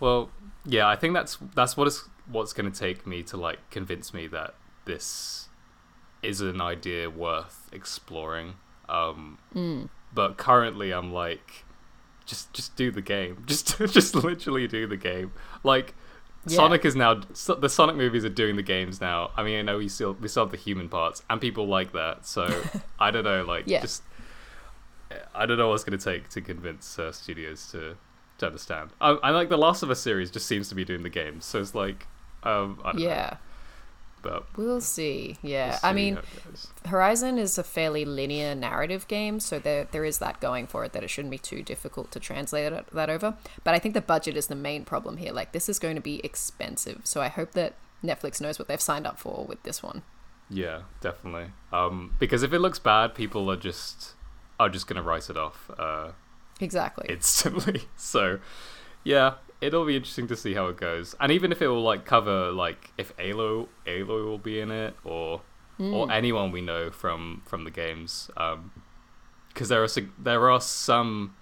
Well, 0.00 0.30
yeah. 0.64 0.88
I 0.88 0.96
think 0.96 1.14
that's 1.14 1.38
that's 1.54 1.76
what 1.76 1.86
is 1.86 2.02
what's 2.26 2.52
going 2.52 2.70
to 2.70 2.76
take 2.78 3.06
me 3.06 3.22
to 3.24 3.36
like 3.36 3.58
convince 3.70 4.12
me 4.12 4.26
that 4.28 4.54
this 4.86 5.48
is 6.22 6.40
an 6.40 6.60
idea 6.60 7.08
worth 7.10 7.68
exploring. 7.72 8.54
Um, 8.88 9.38
Mm. 9.54 9.88
but 10.12 10.36
currently, 10.36 10.90
I'm 10.92 11.12
like, 11.12 11.64
just 12.26 12.52
just 12.52 12.74
do 12.76 12.90
the 12.90 13.02
game. 13.02 13.42
Just 13.46 13.78
just 13.78 14.14
literally 14.16 14.66
do 14.66 14.86
the 14.88 14.96
game. 14.96 15.32
Like. 15.62 15.94
Yeah. 16.46 16.56
Sonic 16.56 16.84
is 16.84 16.96
now 16.96 17.20
so- 17.34 17.54
the 17.54 17.68
Sonic 17.68 17.94
movies 17.96 18.24
are 18.24 18.28
doing 18.28 18.56
the 18.56 18.62
games 18.62 19.00
now. 19.00 19.30
I 19.36 19.42
mean, 19.44 19.58
I 19.58 19.62
know 19.62 19.78
we 19.78 19.88
still 19.88 20.14
we 20.20 20.26
still 20.28 20.44
have 20.44 20.50
the 20.50 20.56
human 20.56 20.88
parts, 20.88 21.22
and 21.30 21.40
people 21.40 21.66
like 21.68 21.92
that. 21.92 22.26
So 22.26 22.48
I 22.98 23.10
don't 23.12 23.24
know, 23.24 23.44
like 23.44 23.64
Yeah. 23.66 23.80
just 23.80 24.02
I 25.34 25.46
don't 25.46 25.58
know 25.58 25.68
what's 25.68 25.84
going 25.84 25.98
to 25.98 26.04
take 26.04 26.30
to 26.30 26.40
convince 26.40 26.98
uh, 26.98 27.12
studios 27.12 27.70
to 27.72 27.96
to 28.38 28.46
understand. 28.46 28.90
I, 29.00 29.10
I 29.10 29.30
like 29.30 29.50
the 29.50 29.58
Last 29.58 29.82
of 29.82 29.90
Us 29.90 30.00
series 30.00 30.30
just 30.30 30.46
seems 30.46 30.68
to 30.70 30.74
be 30.74 30.84
doing 30.84 31.02
the 31.02 31.10
games, 31.10 31.44
so 31.44 31.60
it's 31.60 31.74
like, 31.74 32.06
um, 32.42 32.80
I 32.82 32.92
don't 32.92 33.00
know, 33.02 33.06
Yeah, 33.08 33.36
but 34.22 34.46
we'll 34.56 34.80
see. 34.80 35.36
Yeah, 35.42 35.78
we'll 35.82 35.90
I 35.90 35.92
mean, 35.92 36.14
how 36.14 36.20
it 36.20 36.44
goes. 36.50 36.68
Horizon 36.86 37.38
is 37.38 37.58
a 37.58 37.62
fairly 37.64 38.04
linear 38.04 38.54
narrative 38.54 39.06
game, 39.08 39.40
so 39.40 39.58
there 39.58 39.84
there 39.90 40.04
is 40.04 40.18
that 40.18 40.40
going 40.40 40.66
for 40.66 40.84
it 40.84 40.92
that 40.92 41.02
it 41.02 41.10
shouldn't 41.10 41.30
be 41.32 41.38
too 41.38 41.62
difficult 41.62 42.10
to 42.12 42.20
translate 42.20 42.72
it, 42.72 42.86
that 42.92 43.10
over. 43.10 43.36
But 43.64 43.74
I 43.74 43.78
think 43.78 43.94
the 43.94 44.00
budget 44.00 44.36
is 44.36 44.46
the 44.46 44.54
main 44.54 44.84
problem 44.84 45.16
here. 45.18 45.32
Like 45.32 45.52
this 45.52 45.68
is 45.68 45.78
going 45.78 45.96
to 45.96 46.00
be 46.02 46.20
expensive, 46.24 47.00
so 47.04 47.20
I 47.20 47.28
hope 47.28 47.52
that 47.52 47.74
Netflix 48.02 48.40
knows 48.40 48.58
what 48.58 48.68
they've 48.68 48.80
signed 48.80 49.06
up 49.06 49.18
for 49.18 49.44
with 49.44 49.62
this 49.64 49.82
one. 49.82 50.02
yeah, 50.50 50.82
definitely. 51.00 51.46
Um, 51.72 52.14
because 52.18 52.42
if 52.42 52.52
it 52.52 52.58
looks 52.60 52.78
bad, 52.78 53.14
people 53.14 53.50
are 53.50 53.56
just 53.56 54.14
are 54.60 54.68
just 54.68 54.86
going 54.86 54.96
to 54.96 55.02
write 55.02 55.28
it 55.30 55.36
off. 55.36 55.70
Uh, 55.78 56.12
Exactly. 56.60 57.06
instantly. 57.08 57.82
So, 57.96 58.38
yeah, 59.04 59.34
it'll 59.62 59.86
be 59.86 59.96
interesting 59.96 60.26
to 60.26 60.36
see 60.36 60.52
how 60.54 60.66
it 60.66 60.76
goes. 60.76 61.14
And 61.20 61.32
even 61.32 61.52
if 61.52 61.62
it 61.62 61.68
will 61.68 61.82
like 61.82 62.04
cover 62.04 62.52
like 62.52 62.90
if 62.98 63.16
Aloy 63.16 63.68
Aloy 63.86 64.24
will 64.26 64.38
be 64.38 64.60
in 64.60 64.70
it 64.70 64.94
or 65.04 65.40
or 65.78 66.06
Mm. 66.06 66.12
anyone 66.12 66.52
we 66.52 66.60
know 66.60 66.90
from 66.90 67.42
from 67.46 67.64
the 67.64 67.70
games, 67.70 68.30
because 69.48 69.68
there 69.68 69.82
are 69.82 69.88
there 70.18 70.50
are 70.50 70.60
some. 70.60 71.34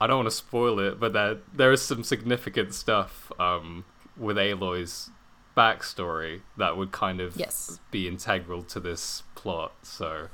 I 0.00 0.06
don't 0.06 0.16
want 0.18 0.26
to 0.30 0.36
spoil 0.36 0.78
it, 0.80 1.00
but 1.00 1.12
there 1.14 1.38
there 1.54 1.72
is 1.72 1.80
some 1.80 2.04
significant 2.04 2.74
stuff 2.74 3.32
um, 3.40 3.84
with 4.16 4.36
Aloy's 4.36 5.10
backstory 5.56 6.42
that 6.58 6.76
would 6.76 6.92
kind 6.92 7.20
of 7.20 7.36
Yes. 7.36 7.78
be 7.90 8.06
integral 8.08 8.62
to 8.64 8.80
this 8.80 9.22
plot. 9.34 9.72
So, 9.82 10.28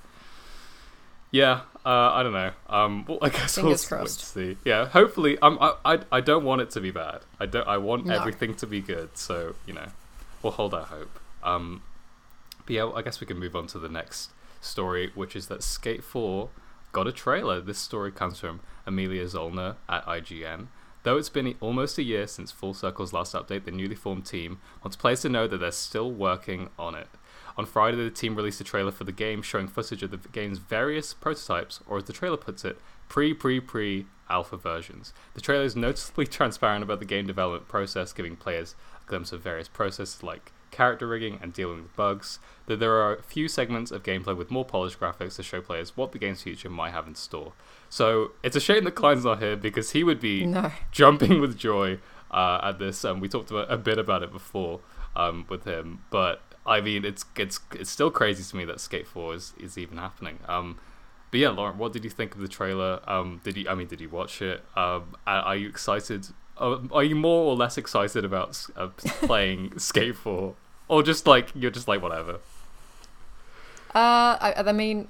yeah, 1.31 1.61
uh, 1.85 2.13
I 2.13 2.23
don't 2.23 2.33
know. 2.33 2.53
Um, 2.69 3.05
well, 3.07 3.19
I 3.23 3.29
guess 3.29 3.55
Fingers 3.57 3.91
we'll, 3.91 3.99
crossed. 4.01 4.21
see. 4.21 4.57
Yeah, 4.65 4.87
hopefully. 4.87 5.39
Um, 5.39 5.59
I, 5.61 5.75
I, 5.85 5.99
I 6.13 6.21
don't 6.21 6.45
want 6.45 6.63
it 6.63 6.71
to 6.71 6.81
be 6.81 6.91
bad. 6.91 7.21
I 7.41 7.47
don't. 7.47 7.67
I 7.69 7.79
want 7.79 8.07
No. 8.07 8.15
everything 8.15 8.55
to 8.57 8.67
be 8.67 8.81
good. 8.81 9.17
So 9.17 9.55
you 9.67 9.75
know, 9.75 9.89
we'll 10.43 10.53
hold 10.53 10.75
our 10.75 10.85
hope. 10.85 11.19
Um, 11.43 11.83
but 12.67 12.75
yeah, 12.75 12.91
I 12.95 13.03
guess 13.03 13.21
we 13.21 13.27
can 13.27 13.39
move 13.39 13.55
on 13.57 13.67
to 13.69 13.79
the 13.79 13.89
next 13.89 14.31
story, 14.61 15.11
which 15.15 15.35
is 15.37 15.49
that 15.49 15.63
Skate 15.63 16.03
Four 16.05 16.51
got 16.93 17.07
a 17.07 17.13
trailer. 17.13 17.61
This 17.61 17.79
story 17.79 18.11
comes 18.13 18.39
from 18.41 18.61
Amelia 18.87 19.25
Zollner 19.25 19.77
at 19.89 20.05
IGN. 20.07 20.69
Though 21.05 21.17
it's 21.17 21.29
been 21.29 21.55
almost 21.61 21.97
a 21.97 22.03
year 22.03 22.27
since 22.27 22.51
Full 22.51 22.75
Circle's 22.75 23.13
last 23.13 23.33
update, 23.35 23.65
the 23.65 23.71
newly 23.71 23.95
formed 23.95 24.27
team 24.27 24.59
wants 24.83 24.97
players 24.97 25.21
to 25.23 25.29
know 25.29 25.47
that 25.47 25.59
they're 25.59 25.71
still 25.71 26.11
working 26.11 26.69
on 26.79 26.95
it. 26.97 27.07
On 27.59 27.67
Friday, 27.67 27.97
the 27.97 28.09
team 28.11 28.37
released 28.37 28.61
a 28.61 28.65
trailer 28.65 28.93
for 28.93 29.03
the 29.03 29.11
game 29.13 29.43
showing 29.43 29.67
footage 29.67 30.05
of 30.05 30.13
the 30.13 30.29
game's 30.31 30.59
various 30.59 31.13
prototypes, 31.13 31.81
or 31.89 31.99
as 31.99 32.05
the 32.05 32.13
trailer 32.13 32.37
puts 32.37 32.65
it, 32.65 32.79
pre 33.09 33.35
pre 33.35 33.59
pre 33.59 34.07
alpha 34.31 34.57
versions. 34.57 35.13
The 35.35 35.41
trailer 35.41 35.65
is 35.65 35.75
noticeably 35.75 36.27
transparent 36.39 36.85
about 36.85 37.01
the 37.01 37.05
game 37.05 37.27
development 37.27 37.67
process, 37.67 38.13
giving 38.13 38.37
players 38.37 38.77
a 39.05 39.09
glimpse 39.11 39.33
of 39.33 39.43
various 39.43 39.67
processes 39.67 40.23
like 40.23 40.53
character 40.71 41.09
rigging 41.09 41.41
and 41.43 41.53
dealing 41.53 41.83
with 41.83 41.97
bugs. 41.97 42.39
Though 42.67 42.77
there 42.77 42.93
are 42.93 43.17
a 43.17 43.23
few 43.23 43.49
segments 43.49 43.91
of 43.91 44.05
gameplay 44.05 44.37
with 44.37 44.53
more 44.53 44.65
polished 44.65 45.01
graphics 45.01 45.35
to 45.37 45.43
show 45.43 45.61
players 45.61 45.97
what 45.97 46.13
the 46.13 46.19
game's 46.19 46.43
future 46.43 46.71
might 46.71 46.93
have 46.93 47.09
in 47.09 47.17
store. 47.17 47.55
So 47.89 48.33
it's 48.45 48.55
a 48.55 48.61
shame 48.61 48.85
that 48.85 48.93
Klein's 48.95 49.25
not 49.25 49.41
here 49.43 49.57
because 49.57 49.91
he 49.93 50.05
would 50.05 50.21
be 50.21 50.47
No. 50.47 50.71
jumping 50.93 51.41
with 51.41 51.59
joy 51.59 51.99
uh, 52.31 52.61
at 52.63 52.79
this. 52.79 53.05
Um, 53.05 53.19
we 53.19 53.29
talked 53.29 53.51
about 53.51 53.73
a 53.73 53.79
bit 53.79 53.99
about 53.99 54.23
it 54.23 54.31
before 54.31 54.79
um, 55.17 55.47
with 55.49 55.65
him, 55.65 56.05
but 56.11 56.43
I 56.69 56.81
mean, 56.81 57.05
it's 57.05 57.25
it's 57.37 57.59
it's 57.73 57.91
still 57.91 58.11
crazy 58.11 58.45
to 58.45 58.57
me 58.57 58.65
that 58.67 58.81
Skate 58.81 59.07
Four 59.07 59.35
is, 59.35 59.55
is 59.59 59.79
even 59.79 59.97
happening. 59.97 60.39
Um, 60.47 60.79
but 61.31 61.41
yeah, 61.41 61.51
Lauren, 61.51 61.79
what 61.79 61.93
did 61.93 62.05
you 62.05 62.11
think 62.11 62.35
of 62.35 62.41
the 62.41 62.49
trailer? 62.49 63.01
Um, 63.07 63.41
did 63.43 63.57
you 63.57 63.69
I 63.69 63.75
mean, 63.75 63.87
did 63.87 64.01
you 64.01 64.09
watch 64.09 64.43
it? 64.43 64.63
Um, 64.77 65.17
are, 65.27 65.43
are 65.43 65.57
you 65.57 65.69
excited? 65.69 66.29
Uh, 66.59 66.79
are 66.93 67.05
you 67.05 67.17
more 67.17 67.45
or 67.45 67.57
less 67.57 67.79
excited 67.79 68.25
about 68.25 68.67
uh, 68.77 68.89
playing 68.97 69.79
Skate 69.79 70.17
Four, 70.17 70.55
or 70.89 71.03
just 71.03 71.27
like 71.27 71.49
you're 71.55 71.71
just 71.71 71.89
like 71.89 72.03
whatever? 72.03 72.41
Uh, 73.95 74.37
I, 74.41 74.55
I 74.59 74.73
mean, 74.73 75.09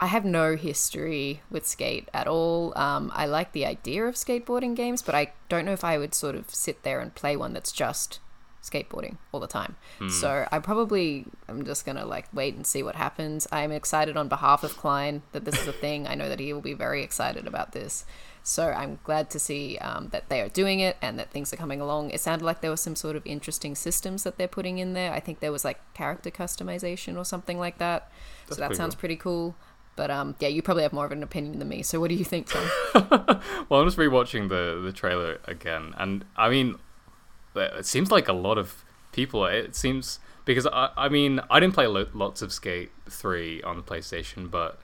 I 0.00 0.06
have 0.06 0.24
no 0.24 0.56
history 0.56 1.42
with 1.50 1.66
skate 1.66 2.08
at 2.12 2.26
all. 2.26 2.76
Um, 2.76 3.10
I 3.14 3.26
like 3.26 3.52
the 3.52 3.64
idea 3.64 4.04
of 4.04 4.14
skateboarding 4.16 4.74
games, 4.74 5.00
but 5.00 5.14
I 5.14 5.32
don't 5.48 5.64
know 5.64 5.72
if 5.72 5.84
I 5.84 5.96
would 5.96 6.14
sort 6.14 6.34
of 6.34 6.52
sit 6.54 6.82
there 6.82 7.00
and 7.00 7.14
play 7.14 7.36
one 7.36 7.52
that's 7.52 7.72
just 7.72 8.18
skateboarding 8.68 9.16
all 9.32 9.40
the 9.40 9.46
time. 9.46 9.76
So 10.10 10.46
I 10.50 10.58
probably 10.58 11.26
I'm 11.48 11.64
just 11.64 11.86
gonna 11.86 12.04
like 12.04 12.26
wait 12.32 12.54
and 12.54 12.66
see 12.66 12.82
what 12.82 12.96
happens. 12.96 13.46
I'm 13.52 13.72
excited 13.72 14.16
on 14.16 14.28
behalf 14.28 14.64
of 14.64 14.76
Klein 14.76 15.22
that 15.32 15.44
this 15.44 15.58
is 15.60 15.66
a 15.66 15.72
thing. 15.72 16.06
I 16.06 16.14
know 16.14 16.28
that 16.28 16.40
he 16.40 16.52
will 16.52 16.60
be 16.60 16.74
very 16.74 17.02
excited 17.02 17.46
about 17.46 17.72
this. 17.72 18.04
So 18.42 18.68
I'm 18.68 19.00
glad 19.02 19.28
to 19.30 19.40
see 19.40 19.76
um, 19.78 20.10
that 20.10 20.28
they 20.28 20.40
are 20.40 20.48
doing 20.48 20.78
it 20.78 20.96
and 21.02 21.18
that 21.18 21.30
things 21.30 21.52
are 21.52 21.56
coming 21.56 21.80
along. 21.80 22.10
It 22.10 22.20
sounded 22.20 22.44
like 22.44 22.60
there 22.60 22.70
were 22.70 22.76
some 22.76 22.94
sort 22.94 23.16
of 23.16 23.26
interesting 23.26 23.74
systems 23.74 24.22
that 24.22 24.38
they're 24.38 24.46
putting 24.46 24.78
in 24.78 24.92
there. 24.92 25.12
I 25.12 25.18
think 25.18 25.40
there 25.40 25.50
was 25.50 25.64
like 25.64 25.80
character 25.94 26.30
customization 26.30 27.16
or 27.16 27.24
something 27.24 27.58
like 27.58 27.78
that. 27.78 28.08
That's 28.46 28.56
so 28.56 28.60
that 28.60 28.66
pretty 28.68 28.76
sounds 28.76 28.94
cool. 28.94 29.00
pretty 29.00 29.16
cool. 29.16 29.56
But 29.96 30.10
um, 30.12 30.36
yeah, 30.38 30.48
you 30.48 30.62
probably 30.62 30.84
have 30.84 30.92
more 30.92 31.06
of 31.06 31.10
an 31.10 31.24
opinion 31.24 31.58
than 31.58 31.68
me. 31.68 31.82
So 31.82 31.98
what 31.98 32.08
do 32.08 32.14
you 32.14 32.24
think, 32.24 32.48
Tom? 32.48 32.68
Well, 33.68 33.80
I'm 33.80 33.86
just 33.86 33.98
rewatching 33.98 34.48
the 34.48 34.80
the 34.80 34.92
trailer 34.92 35.40
again, 35.46 35.92
and 35.98 36.24
I 36.36 36.48
mean, 36.48 36.76
it 37.56 37.86
seems 37.86 38.10
like 38.10 38.28
a 38.28 38.32
lot 38.32 38.58
of 38.58 38.84
people. 39.12 39.44
It 39.46 39.74
seems 39.74 40.18
because 40.44 40.66
I 40.66 40.90
I 40.96 41.08
mean 41.08 41.40
I 41.50 41.60
didn't 41.60 41.74
play 41.74 41.86
lo- 41.86 42.06
lots 42.14 42.42
of 42.42 42.52
Skate 42.52 42.90
Three 43.08 43.62
on 43.62 43.76
the 43.76 43.82
PlayStation, 43.82 44.50
but 44.50 44.80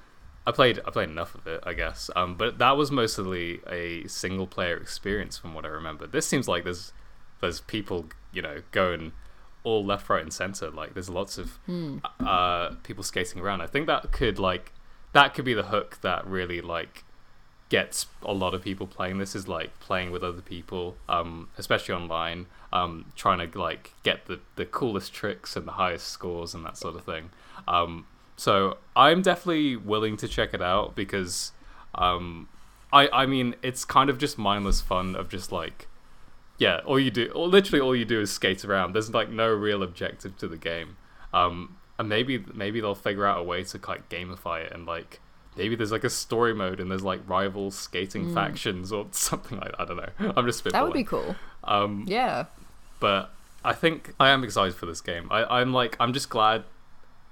I 0.47 0.53
played 0.53 0.81
I 0.87 0.91
played 0.91 1.09
enough 1.09 1.35
of 1.35 1.47
it, 1.47 1.61
I 1.65 1.73
guess. 1.75 2.11
Um, 2.17 2.37
but 2.37 2.59
that 2.59 2.77
was 2.77 2.91
mostly 2.91 3.61
a 3.69 4.07
single 4.09 4.47
player 4.47 4.77
experience 4.77 5.39
from 5.39 5.55
what 5.55 5.65
I 5.65 5.69
remember. 5.69 6.07
This 6.07 6.27
seems 6.27 6.49
like 6.49 6.65
there's 6.65 6.93
there's 7.41 7.61
people 7.61 8.07
you 8.33 8.43
know 8.43 8.63
going 8.73 9.13
all 9.65 9.85
left, 9.85 10.09
right, 10.11 10.23
and 10.23 10.33
center. 10.33 10.71
Like 10.71 10.95
there's 10.95 11.09
lots 11.09 11.39
of 11.39 11.59
uh, 12.21 12.71
people 12.83 13.05
skating 13.05 13.41
around. 13.41 13.61
I 13.61 13.67
think 13.67 13.87
that 13.87 14.11
could 14.11 14.39
like 14.39 14.73
that 15.13 15.35
could 15.35 15.45
be 15.45 15.55
the 15.55 15.65
hook 15.65 15.99
that 16.03 16.27
really 16.27 16.61
like 16.61 17.05
gets 17.69 18.07
a 18.23 18.33
lot 18.35 18.53
of 18.53 18.63
people 18.63 18.87
playing 18.87 19.17
this 19.17 19.35
is 19.35 19.49
like 19.49 19.79
playing 19.81 20.11
with 20.11 20.23
other 20.23 20.43
people 20.43 20.95
um 21.09 21.49
especially 21.57 21.95
online 21.95 22.45
um 22.73 23.05
trying 23.17 23.39
to 23.51 23.59
like 23.59 23.93
get 24.03 24.27
the 24.27 24.41
the 24.57 24.65
coolest 24.65 25.13
tricks 25.13 25.57
and 25.57 25.67
the 25.67 25.73
highest 25.73 26.07
scores 26.09 26.55
and 26.55 26.65
that 26.65 26.77
sort 26.77 26.95
of 26.97 27.05
thing 27.05 27.31
um 27.69 28.07
so 28.37 28.79
i'm 28.97 29.21
definitely 29.23 29.77
willing 29.77 30.17
to 30.17 30.27
check 30.27 30.55
it 30.55 30.63
out 30.63 30.95
because 30.97 31.53
um 31.97 32.49
i 32.93 33.09
i 33.13 33.27
mean 33.27 33.55
it's 33.63 33.85
kind 33.85 34.09
of 34.09 34.19
just 34.19 34.39
mindless 34.39 34.81
fun 34.81 35.15
of 35.15 35.29
just 35.29 35.53
like 35.53 35.87
yeah 36.59 36.81
all 36.87 36.99
you 36.99 37.11
do 37.11 37.31
or 37.35 37.47
literally 37.49 37.81
all 37.81 37.95
you 37.95 38.05
do 38.05 38.21
is 38.21 38.33
skate 38.33 38.65
around 38.65 38.95
there's 38.95 39.13
like 39.13 39.29
no 39.31 39.49
real 39.49 39.83
objective 39.83 40.37
to 40.39 40.49
the 40.49 40.57
game 40.57 40.97
um 41.35 41.77
and 41.99 42.09
maybe 42.09 42.43
maybe 42.55 42.81
they'll 42.81 42.95
figure 42.95 43.27
out 43.27 43.39
a 43.39 43.43
way 43.43 43.63
to 43.63 43.79
like 43.87 44.09
gamify 44.09 44.65
it 44.65 44.73
and 44.73 44.87
like 44.87 45.21
maybe 45.57 45.77
there's 45.77 45.93
like 45.93 46.05
a 46.05 46.11
story 46.11 46.55
mode 46.55 46.81
and 46.81 46.91
there's 46.91 47.03
like 47.05 47.21
rival 47.29 47.71
skating 47.71 48.27
Mm. 48.29 48.35
factions 48.35 48.91
or 48.91 49.07
something 49.11 49.59
like 49.61 49.73
that. 49.73 49.81
I 49.81 49.85
don't 49.85 49.97
know. 49.99 50.33
I'm 50.35 50.47
just 50.47 50.65
spitballing. 50.65 50.73
That 50.73 50.85
would 50.85 50.93
be 50.95 51.05
cool. 51.05 51.37
Um, 51.65 52.07
Yeah. 52.09 52.47
But 53.03 53.35
I 53.65 53.75
think 53.75 54.15
I 54.19 54.31
am 54.31 54.43
excited 54.45 54.75
for 54.75 54.87
this 54.87 55.01
game. 55.03 55.29
I, 55.31 55.61
I'm 55.61 55.73
like 55.75 55.97
I'm 56.01 56.13
just 56.15 56.31
glad, 56.31 56.65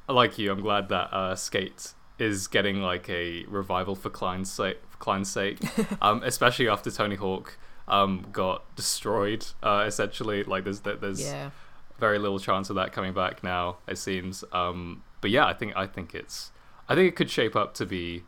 like 0.09 0.37
you, 0.39 0.53
I'm 0.53 0.61
glad 0.61 0.89
that 0.91 1.13
uh, 1.15 1.35
Skate 1.35 1.95
is 2.19 2.47
getting 2.49 2.83
like 2.83 3.09
a 3.09 3.45
revival 3.47 3.95
for 3.95 4.11
Klein's 4.11 4.51
sake. 4.51 4.79
For 4.91 4.99
Klein's 4.99 5.31
sake, 5.31 5.59
um, 6.03 6.23
especially 6.23 6.69
after 6.69 6.91
Tony 6.91 7.17
Hawk 7.17 7.57
um, 7.89 8.27
got 8.33 8.63
destroyed. 8.77 9.47
Uh, 9.63 9.85
essentially, 9.87 10.45
like 10.45 10.65
there's 10.65 10.81
there's 10.81 11.23
Yeah. 11.23 11.51
very 11.99 12.19
little 12.19 12.39
chance 12.39 12.69
of 12.71 12.77
that 12.77 12.93
coming 12.93 13.15
back 13.15 13.43
now. 13.43 13.79
It 13.89 13.97
seems. 13.99 14.45
Um, 14.53 15.03
but 15.23 15.31
yeah, 15.31 15.47
I 15.47 15.55
think 15.55 15.77
I 15.77 15.87
think 15.87 16.15
it's 16.15 16.53
I 16.89 16.95
think 16.95 17.09
it 17.09 17.17
could 17.17 17.31
shape 17.31 17.55
up 17.57 17.75
to 17.75 17.87
be 17.87 18.25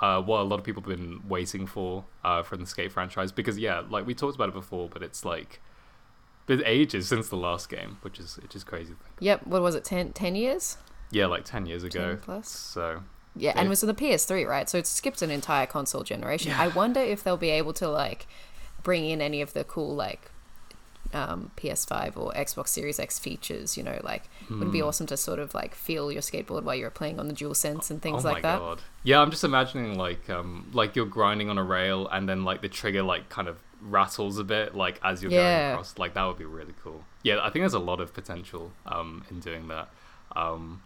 uh, 0.00 0.20
what 0.22 0.40
a 0.40 0.46
lot 0.50 0.58
of 0.58 0.64
people 0.64 0.82
have 0.82 0.88
been 0.98 1.20
waiting 1.28 1.66
for 1.66 2.04
uh, 2.24 2.42
from 2.42 2.60
the 2.60 2.66
Skate 2.66 2.92
franchise. 2.92 3.30
Because 3.32 3.58
yeah, 3.58 3.82
like 3.88 4.06
we 4.06 4.14
talked 4.14 4.34
about 4.36 4.48
it 4.48 4.54
before, 4.54 4.88
but 4.88 5.02
it's 5.02 5.24
like 5.24 5.60
been 6.56 6.66
ages 6.66 7.08
since 7.08 7.28
the 7.28 7.36
last 7.36 7.68
game, 7.68 7.98
which 8.02 8.18
is 8.20 8.36
which 8.42 8.54
is 8.56 8.64
crazy. 8.64 8.94
Yep. 9.20 9.46
What 9.46 9.62
was 9.62 9.74
it? 9.74 9.84
10, 9.84 10.12
10 10.12 10.34
years? 10.36 10.76
Yeah, 11.10 11.26
like 11.26 11.44
ten 11.44 11.66
years 11.66 11.82
ago. 11.84 12.10
10 12.16 12.18
plus? 12.18 12.48
So 12.48 13.02
Yeah, 13.36 13.52
They- 13.52 13.58
and 13.60 13.66
it 13.66 13.70
was 13.70 13.82
on 13.82 13.88
the 13.88 13.94
PS3, 13.94 14.46
right? 14.48 14.68
So 14.68 14.78
it 14.78 14.86
skipped 14.86 15.20
an 15.22 15.30
entire 15.30 15.66
console 15.66 16.02
generation. 16.02 16.50
Yeah. 16.52 16.62
I 16.62 16.68
wonder 16.68 17.00
if 17.00 17.22
they'll 17.22 17.36
be 17.36 17.50
able 17.50 17.72
to 17.74 17.88
like 17.88 18.26
bring 18.82 19.04
in 19.08 19.20
any 19.20 19.40
of 19.42 19.52
the 19.52 19.64
cool 19.64 19.94
like 19.94 20.30
um, 21.14 21.50
PS5 21.58 22.16
or 22.16 22.32
Xbox 22.32 22.68
Series 22.68 22.98
X 22.98 23.18
features. 23.18 23.76
You 23.76 23.82
know, 23.82 24.00
like 24.02 24.24
would 24.48 24.62
it 24.68 24.72
be 24.72 24.80
Hmm. 24.80 24.86
awesome 24.86 25.06
to 25.08 25.16
sort 25.16 25.38
of 25.38 25.52
like 25.54 25.74
feel 25.74 26.10
your 26.10 26.22
skateboard 26.22 26.62
while 26.62 26.74
you're 26.74 26.90
playing 26.90 27.20
on 27.20 27.28
the 27.28 27.34
Dual 27.34 27.54
Sense 27.54 27.90
and 27.90 28.00
things 28.00 28.24
oh 28.24 28.28
like 28.28 28.42
my 28.42 28.50
that. 28.52 28.58
god. 28.58 28.82
Yeah, 29.02 29.20
I'm 29.20 29.30
just 29.30 29.44
imagining 29.44 29.98
like 29.98 30.30
um 30.30 30.70
like 30.72 30.96
you're 30.96 31.04
grinding 31.06 31.50
on 31.50 31.58
a 31.58 31.64
rail 31.64 32.08
and 32.08 32.26
then 32.28 32.44
like 32.44 32.62
the 32.62 32.68
trigger 32.70 33.02
like 33.02 33.28
kind 33.28 33.48
of 33.48 33.58
rattles 33.82 34.38
a 34.38 34.44
bit 34.44 34.74
like 34.74 35.00
as 35.02 35.22
you're 35.22 35.32
Yeah. 35.32 35.60
going 35.60 35.72
across. 35.72 35.98
Like 35.98 36.14
that 36.14 36.24
would 36.24 36.38
be 36.38 36.44
really 36.44 36.74
cool. 36.82 37.04
Yeah, 37.22 37.38
I 37.40 37.50
think 37.50 37.62
there's 37.62 37.74
a 37.74 37.78
lot 37.78 38.00
of 38.00 38.14
potential 38.14 38.72
um 38.86 39.24
in 39.30 39.40
doing 39.40 39.68
that. 39.68 39.88
Um 40.36 40.82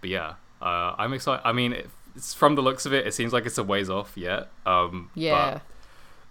but 0.00 0.10
yeah, 0.10 0.34
uh 0.60 0.94
I'm 0.98 1.12
excited. 1.12 1.42
I 1.46 1.52
mean, 1.52 1.72
it's 2.16 2.34
from 2.34 2.54
the 2.56 2.62
looks 2.62 2.84
of 2.86 2.92
it, 2.92 3.06
it 3.06 3.14
seems 3.14 3.32
like 3.32 3.46
it's 3.46 3.58
a 3.58 3.64
ways 3.64 3.88
off 3.88 4.16
yet. 4.16 4.48
Um 4.66 5.10
Yeah, 5.14 5.60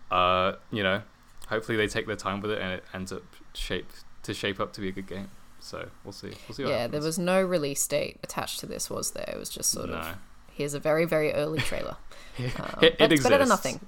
but, 0.10 0.16
uh 0.16 0.56
you 0.72 0.84
know, 0.84 1.02
hopefully 1.48 1.78
they 1.78 1.88
take 1.88 2.08
their 2.08 2.16
time 2.16 2.42
with 2.42 2.52
it 2.52 2.60
and 2.62 2.74
it 2.74 2.84
ends 2.94 3.12
up 3.12 3.24
shape 3.54 3.90
to 4.24 4.34
shape 4.34 4.60
up 4.60 4.74
to 4.74 4.82
be 4.82 4.90
a 4.90 4.92
good 4.92 5.08
game. 5.08 5.30
So, 5.64 5.90
we'll 6.04 6.12
see. 6.12 6.32
We'll 6.48 6.56
see 6.56 6.64
what 6.64 6.72
yeah. 6.72 6.88
There 6.88 7.02
was 7.02 7.20
no 7.20 7.40
release 7.42 7.86
date 7.86 8.20
attached 8.24 8.60
to 8.62 8.66
this, 8.66 8.90
was 8.90 9.12
there? 9.12 9.30
It 9.32 9.38
was 9.38 9.50
just 9.50 9.70
sort 9.70 9.90
no. 9.90 9.96
of 9.98 10.16
here's 10.52 10.74
a 10.74 10.80
very 10.80 11.06
very 11.06 11.34
early 11.34 11.60
trailer. 11.60 11.98
Um, 12.40 12.46
it, 12.82 12.98
but 12.98 13.12
it 13.12 13.14
it's 13.14 13.24
better 13.24 13.38
than 13.38 13.50
nothing. 13.50 13.80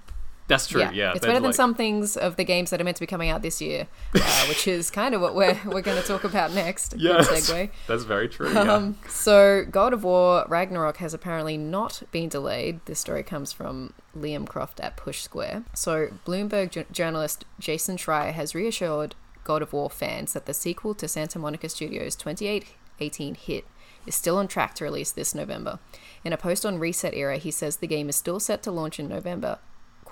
That's 0.48 0.68
true. 0.68 0.82
Yeah, 0.82 1.12
it's 1.12 1.22
better 1.22 1.34
than 1.36 1.44
like- 1.44 1.56
some 1.56 1.74
things 1.74 2.18
of 2.18 2.36
the 2.36 2.44
games 2.44 2.70
that 2.72 2.82
are 2.82 2.84
meant 2.84 2.98
to 2.98 3.02
be 3.02 3.08
coming 3.08 3.30
out 3.30 3.42
this 3.42 3.62
year, 3.62 3.88
uh, 4.14 4.20
which 4.50 4.68
is 4.68 4.90
kind 4.92 5.16
of 5.16 5.22
what 5.22 5.36
we're 5.36 5.58
we're 5.66 5.82
going 5.82 6.02
to 6.02 6.08
talk 6.08 6.24
about 6.26 6.52
next. 6.54 6.96
Yes. 6.98 7.28
Good 7.30 7.38
segue. 7.38 7.70
That's 7.88 8.04
very 8.04 8.28
true. 8.28 8.52
Yeah. 8.52 8.62
Um, 8.74 8.98
so, 9.08 9.66
God 9.70 9.94
of 9.94 10.04
War 10.04 10.46
Ragnarok 10.50 10.98
has 10.98 11.14
apparently 11.14 11.58
not 11.58 12.04
been 12.12 12.28
delayed. 12.30 12.82
This 12.86 13.00
story 13.00 13.24
comes 13.24 13.54
from 13.54 13.94
Liam 14.18 14.46
Croft 14.48 14.80
at 14.82 14.98
Push 14.98 15.22
Square. 15.22 15.64
So, 15.74 16.10
Bloomberg 16.26 16.72
j- 16.72 16.86
journalist 16.92 17.46
Jason 17.60 17.96
Schreier 17.98 18.34
has 18.34 18.54
reassured 18.54 19.16
God 19.46 19.62
of 19.62 19.72
War 19.74 19.90
fans 19.90 20.34
that 20.34 20.46
the 20.46 20.54
sequel 20.54 20.94
to 20.96 21.08
Santa 21.08 21.40
Monica 21.40 21.70
Studios' 21.70 22.16
2018 22.18 23.36
hit 23.36 23.66
is 24.06 24.16
still 24.16 24.38
on 24.38 24.48
track 24.48 24.76
to 24.76 24.84
release 24.84 25.12
this 25.12 25.34
November. 25.34 25.80
In 26.26 26.34
a 26.34 26.38
post 26.38 26.66
on 26.66 26.80
Reset 26.80 27.14
Era, 27.14 27.38
he 27.38 27.52
says 27.52 27.78
the 27.78 27.88
game 27.88 28.10
is 28.10 28.16
still 28.16 28.40
set 28.40 28.62
to 28.64 28.72
launch 28.72 29.00
in 29.00 29.08
November, 29.08 29.60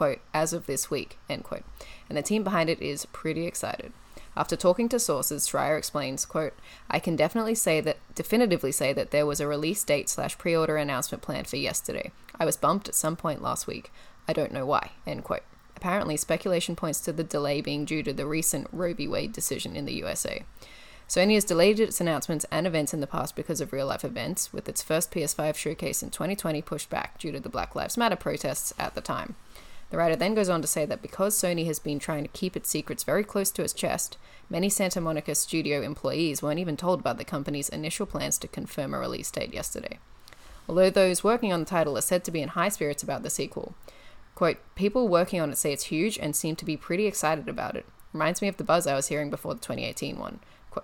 quote, 0.01 0.21
as 0.33 0.51
of 0.51 0.65
this 0.65 0.89
week, 0.89 1.19
end 1.29 1.43
quote. 1.43 1.63
And 2.09 2.17
the 2.17 2.23
team 2.23 2.43
behind 2.43 2.71
it 2.71 2.81
is 2.81 3.05
pretty 3.13 3.45
excited. 3.45 3.93
After 4.35 4.55
talking 4.55 4.89
to 4.89 4.99
sources, 4.99 5.47
Schreier 5.47 5.77
explains, 5.77 6.25
quote, 6.25 6.53
I 6.89 6.97
can 6.97 7.15
definitely 7.15 7.53
say 7.53 7.81
that 7.81 7.97
definitively 8.15 8.71
say 8.71 8.93
that 8.93 9.11
there 9.11 9.27
was 9.27 9.39
a 9.39 9.45
release 9.45 9.83
date 9.83 10.09
slash 10.09 10.39
pre-order 10.39 10.75
announcement 10.75 11.21
planned 11.21 11.45
for 11.45 11.57
yesterday. 11.57 12.11
I 12.39 12.45
was 12.45 12.57
bumped 12.57 12.89
at 12.89 12.95
some 12.95 13.15
point 13.15 13.43
last 13.43 13.67
week. 13.67 13.91
I 14.27 14.33
don't 14.33 14.51
know 14.51 14.65
why, 14.65 14.89
end 15.05 15.23
quote. 15.23 15.43
Apparently, 15.75 16.17
speculation 16.17 16.75
points 16.75 16.99
to 17.01 17.13
the 17.13 17.23
delay 17.23 17.61
being 17.61 17.85
due 17.85 18.01
to 18.01 18.11
the 18.11 18.25
recent 18.25 18.69
Roe 18.71 18.95
v. 18.95 19.07
Wade 19.07 19.33
decision 19.33 19.75
in 19.75 19.85
the 19.85 19.93
USA. 19.93 20.43
Sony 21.07 21.35
has 21.35 21.43
delayed 21.43 21.79
its 21.79 22.01
announcements 22.01 22.45
and 22.49 22.65
events 22.65 22.91
in 22.91 23.01
the 23.01 23.05
past 23.05 23.35
because 23.35 23.61
of 23.61 23.71
real 23.71 23.85
life 23.85 24.05
events, 24.05 24.51
with 24.51 24.67
its 24.67 24.81
first 24.81 25.11
PS5 25.11 25.55
showcase 25.55 26.01
in 26.01 26.09
2020 26.09 26.59
pushed 26.63 26.89
back 26.89 27.19
due 27.19 27.33
to 27.33 27.39
the 27.39 27.49
Black 27.49 27.75
Lives 27.75 27.97
Matter 27.97 28.15
protests 28.15 28.73
at 28.79 28.95
the 28.95 29.01
time. 29.01 29.35
The 29.91 29.97
writer 29.97 30.15
then 30.15 30.33
goes 30.33 30.47
on 30.47 30.61
to 30.61 30.67
say 30.67 30.85
that 30.85 31.01
because 31.01 31.35
Sony 31.35 31.65
has 31.65 31.77
been 31.77 31.99
trying 31.99 32.23
to 32.23 32.29
keep 32.29 32.55
its 32.55 32.69
secrets 32.69 33.03
very 33.03 33.25
close 33.25 33.51
to 33.51 33.61
its 33.61 33.73
chest, 33.73 34.17
many 34.49 34.69
Santa 34.69 35.01
Monica 35.01 35.35
studio 35.35 35.81
employees 35.81 36.41
weren't 36.41 36.59
even 36.59 36.77
told 36.77 37.01
about 37.01 37.17
the 37.17 37.25
company's 37.25 37.67
initial 37.67 38.05
plans 38.05 38.37
to 38.37 38.47
confirm 38.47 38.93
a 38.93 38.99
release 38.99 39.29
date 39.29 39.53
yesterday. 39.53 39.99
Although 40.69 40.89
those 40.89 41.25
working 41.25 41.51
on 41.51 41.59
the 41.59 41.65
title 41.65 41.97
are 41.97 42.01
said 42.01 42.23
to 42.23 42.31
be 42.31 42.41
in 42.41 42.49
high 42.49 42.69
spirits 42.69 43.03
about 43.03 43.23
the 43.23 43.29
sequel. 43.29 43.75
Quote, 44.33 44.57
people 44.75 45.09
working 45.09 45.41
on 45.41 45.51
it 45.51 45.57
say 45.57 45.73
it's 45.73 45.85
huge 45.85 46.17
and 46.17 46.37
seem 46.37 46.55
to 46.55 46.65
be 46.65 46.77
pretty 46.77 47.05
excited 47.05 47.49
about 47.49 47.75
it. 47.75 47.85
Reminds 48.13 48.41
me 48.41 48.47
of 48.47 48.55
the 48.55 48.63
buzz 48.63 48.87
I 48.87 48.95
was 48.95 49.07
hearing 49.07 49.29
before 49.29 49.53
the 49.53 49.59
2018 49.59 50.17
one, 50.17 50.39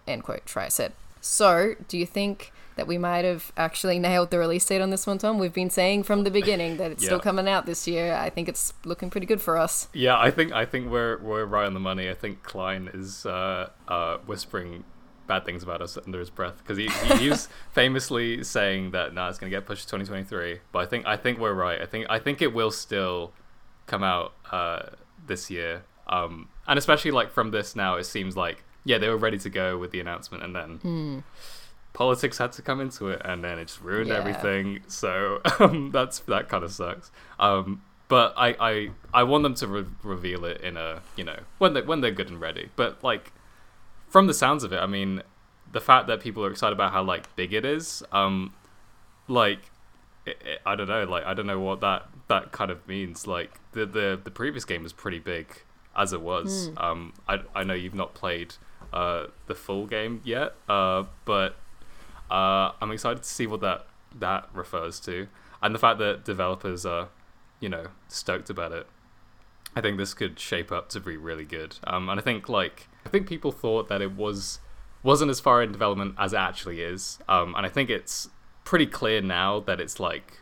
end 0.06 0.24
quote, 0.24 0.46
Schreier 0.46 0.70
said. 0.70 0.92
So, 1.22 1.76
do 1.88 1.98
you 1.98 2.06
think 2.06 2.52
that 2.78 2.88
we 2.88 2.98
might 2.98 3.26
have 3.26 3.52
actually 3.58 4.00
nailed 4.00 4.32
the 4.32 4.40
release 4.40 4.66
date 4.66 4.82
on 4.82 4.90
this 4.90 5.06
one, 5.06 5.18
Tom? 5.18 5.38
We've 5.40 5.54
been 5.54 5.70
saying 5.70 6.04
from 6.04 6.24
the 6.24 6.32
beginning 6.32 6.78
that 6.78 6.92
it's 6.92 7.04
still 7.04 7.20
coming 7.20 7.48
out 7.48 7.66
this 7.66 7.88
year. 7.88 8.14
I 8.14 8.30
think 8.30 8.48
it's 8.48 8.74
looking 8.86 9.10
pretty 9.10 9.28
good 9.28 9.42
for 9.42 9.58
us. 9.58 9.90
Yeah, 9.94 10.18
I 10.18 10.32
think 10.32 10.54
I 10.54 10.66
think 10.66 10.90
we're 10.90 11.18
we're 11.18 11.46
right 11.46 11.66
on 11.66 11.74
the 11.74 11.80
money. 11.80 12.10
I 12.10 12.14
think 12.14 12.44
Klein 12.44 12.90
is 12.94 13.26
uh, 13.26 13.70
uh, 13.88 14.18
whispering 14.26 14.84
bad 15.28 15.46
things 15.46 15.62
about 15.62 15.82
us 15.82 15.98
under 15.98 16.20
his 16.20 16.30
breath 16.30 16.58
because 16.60 16.78
he, 16.78 16.88
he, 16.88 17.16
he 17.24 17.30
was 17.30 17.50
famously 17.74 18.44
saying 18.44 18.92
that 18.92 19.14
nah, 19.14 19.30
it's 19.30 19.38
gonna 19.38 19.50
get 19.50 19.66
pushed 19.66 19.84
to 19.84 19.98
2023. 19.98 20.60
But 20.72 20.80
I 20.80 20.86
think 20.86 21.06
I 21.06 21.18
think 21.18 21.40
we're 21.40 21.54
right. 21.54 21.82
I 21.82 21.86
think 21.86 22.08
I 22.10 22.20
think 22.20 22.42
it 22.42 22.54
will 22.54 22.72
still 22.72 23.34
come 23.86 24.04
out 24.04 24.34
uh, 24.52 24.84
this 25.26 25.50
year. 25.50 25.84
Um, 26.08 26.50
and 26.68 26.80
especially 26.80 27.12
like 27.12 27.32
from 27.32 27.52
this 27.52 27.76
now, 27.76 27.96
it 27.96 28.06
seems 28.06 28.38
like 28.38 28.64
yeah 28.86 28.98
they 28.98 29.10
were 29.10 29.18
ready 29.18 29.38
to 29.40 29.50
go 29.50 29.78
with 29.78 29.92
the 29.92 30.00
announcement, 30.00 30.44
and 30.44 30.56
then 30.56 31.24
politics 31.98 32.38
had 32.38 32.52
to 32.54 32.62
come 32.62 32.80
into 32.80 33.08
it, 33.10 33.22
and 33.26 33.44
then 33.44 33.58
it 33.58 33.66
just 33.66 33.82
ruined 33.82 34.10
Yeah. 34.10 34.18
everything. 34.20 34.82
So 34.88 35.42
um, 35.60 35.90
that's 35.92 36.20
that 36.20 36.48
kind 36.48 36.64
of 36.64 36.72
sucks. 36.72 37.12
Um, 37.40 37.82
but 38.08 38.34
I, 38.38 38.56
I 38.60 38.90
I 39.14 39.24
want 39.24 39.42
them 39.44 39.56
to 39.56 39.68
re- 39.68 39.86
reveal 40.04 40.46
it 40.46 40.62
in 40.62 40.78
a 40.78 41.02
you 41.18 41.24
know 41.24 41.40
when 41.58 41.74
they 41.74 41.82
when 41.82 42.02
they're 42.02 42.12
good 42.12 42.30
and 42.30 42.40
ready. 42.40 42.70
But 42.76 43.04
like 43.04 43.34
from 44.08 44.28
the 44.28 44.34
sounds 44.34 44.64
of 44.64 44.72
it, 44.72 44.78
I 44.78 44.86
mean, 44.86 45.24
the 45.72 45.82
fact 45.82 46.08
that 46.08 46.20
people 46.22 46.46
are 46.46 46.52
excited 46.52 46.74
about 46.74 46.92
how 46.94 47.04
like 47.04 47.36
big 47.36 47.52
it 47.54 47.66
is, 47.66 48.04
um, 48.12 48.54
like 49.28 49.60
it, 50.26 50.38
it- 50.46 50.62
I 50.66 50.76
don't 50.76 50.88
know, 50.88 51.04
like 51.06 51.26
I 51.26 51.34
don't 51.34 51.48
know 51.48 51.60
what 51.60 51.82
that 51.82 52.08
that 52.28 52.52
kind 52.52 52.70
of 52.72 52.88
means. 52.88 53.26
Like 53.28 53.60
the 53.72 53.86
the 53.88 54.20
the 54.24 54.32
previous 54.32 54.66
game 54.66 54.84
was 54.84 54.94
pretty 54.94 55.20
big 55.20 55.48
as 55.96 56.14
it 56.14 56.22
was. 56.22 56.70
Um, 56.78 57.14
I 57.28 57.42
I 57.56 57.64
know 57.64 57.74
you've 57.74 57.96
not 57.96 58.14
played 58.14 58.54
uh 58.94 59.26
the 59.48 59.56
full 59.56 59.86
game 59.88 60.22
yet, 60.24 60.54
uh, 60.70 61.04
but 61.26 61.56
uh, 62.30 62.72
I'm 62.82 62.92
excited 62.92 63.24
to 63.24 63.30
see 63.30 63.48
what 63.48 63.62
that 63.62 63.88
that 64.16 64.50
refers 64.54 65.00
to, 65.02 65.28
and 65.62 65.74
the 65.76 65.80
fact 65.80 66.00
that 66.00 66.26
developers 66.26 66.86
are, 66.86 67.10
you 67.60 67.70
know, 67.70 67.88
stoked 68.08 68.50
about 68.50 68.72
it. 68.72 68.88
I 69.76 69.82
think 69.82 69.98
this 69.98 70.14
could 70.14 70.40
shape 70.40 70.72
up 70.72 70.90
to 70.90 71.00
be 71.00 71.18
really 71.18 71.46
good. 71.46 71.78
Um, 71.84 72.10
and 72.10 72.20
I 72.20 72.24
think 72.24 72.50
like 72.50 72.88
I 73.06 73.10
think 73.10 73.28
people 73.28 73.52
thought 73.52 73.90
that 73.90 74.02
it 74.02 74.14
was 74.14 74.60
wasn't 75.04 75.30
as 75.30 75.40
far 75.40 75.62
in 75.62 75.72
development 75.72 76.16
as 76.18 76.34
it 76.34 76.38
actually 76.38 76.82
is. 76.82 77.20
Um, 77.30 77.54
and 77.56 77.66
I 77.66 77.70
think 77.70 77.90
it's 77.90 78.30
pretty 78.64 78.88
clear 78.88 79.22
now 79.22 79.60
that 79.62 79.80
it's 79.80 80.00
like 80.00 80.40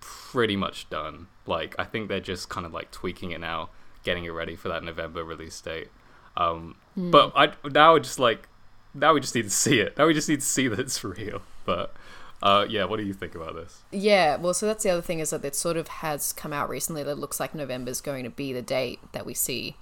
pretty 0.00 0.56
much 0.56 0.88
done. 0.90 1.28
Like 1.46 1.74
I 1.78 1.84
think 1.84 2.08
they're 2.08 2.20
just 2.20 2.48
kind 2.48 2.66
of 2.66 2.72
like 2.72 2.90
tweaking 2.90 3.30
it 3.30 3.40
now, 3.40 3.70
getting 4.02 4.24
it 4.24 4.30
ready 4.30 4.54
for 4.54 4.68
that 4.68 4.84
November 4.84 5.24
release 5.24 5.60
date. 5.60 5.88
Um, 6.36 6.76
But 7.10 7.32
I 7.34 7.52
now 7.68 7.98
just 7.98 8.18
like 8.18 8.48
now 8.94 9.12
we 9.12 9.20
just 9.20 9.34
need 9.34 9.42
to 9.42 9.50
see 9.50 9.80
it. 9.80 9.96
Now 9.98 10.06
we 10.06 10.14
just 10.14 10.28
need 10.28 10.40
to 10.40 10.46
see 10.46 10.68
that 10.68 10.78
it's 10.78 11.02
real. 11.04 11.42
But 11.64 11.94
uh, 12.42 12.66
yeah, 12.68 12.84
what 12.84 12.98
do 12.98 13.04
you 13.04 13.14
think 13.14 13.34
about 13.34 13.54
this? 13.54 13.82
Yeah, 13.90 14.36
well, 14.36 14.54
so 14.54 14.66
that's 14.66 14.84
the 14.84 14.90
other 14.90 15.02
thing 15.02 15.20
is 15.20 15.30
that 15.30 15.44
it 15.44 15.56
sort 15.56 15.76
of 15.76 15.88
has 15.88 16.32
come 16.32 16.52
out 16.52 16.68
recently 16.68 17.02
that 17.02 17.12
it 17.12 17.18
looks 17.18 17.40
like 17.40 17.54
November 17.54 17.90
is 17.90 18.00
going 18.00 18.24
to 18.24 18.30
be 18.30 18.52
the 18.52 18.62
date 18.62 19.00
that 19.12 19.26
we 19.26 19.34
see 19.34 19.76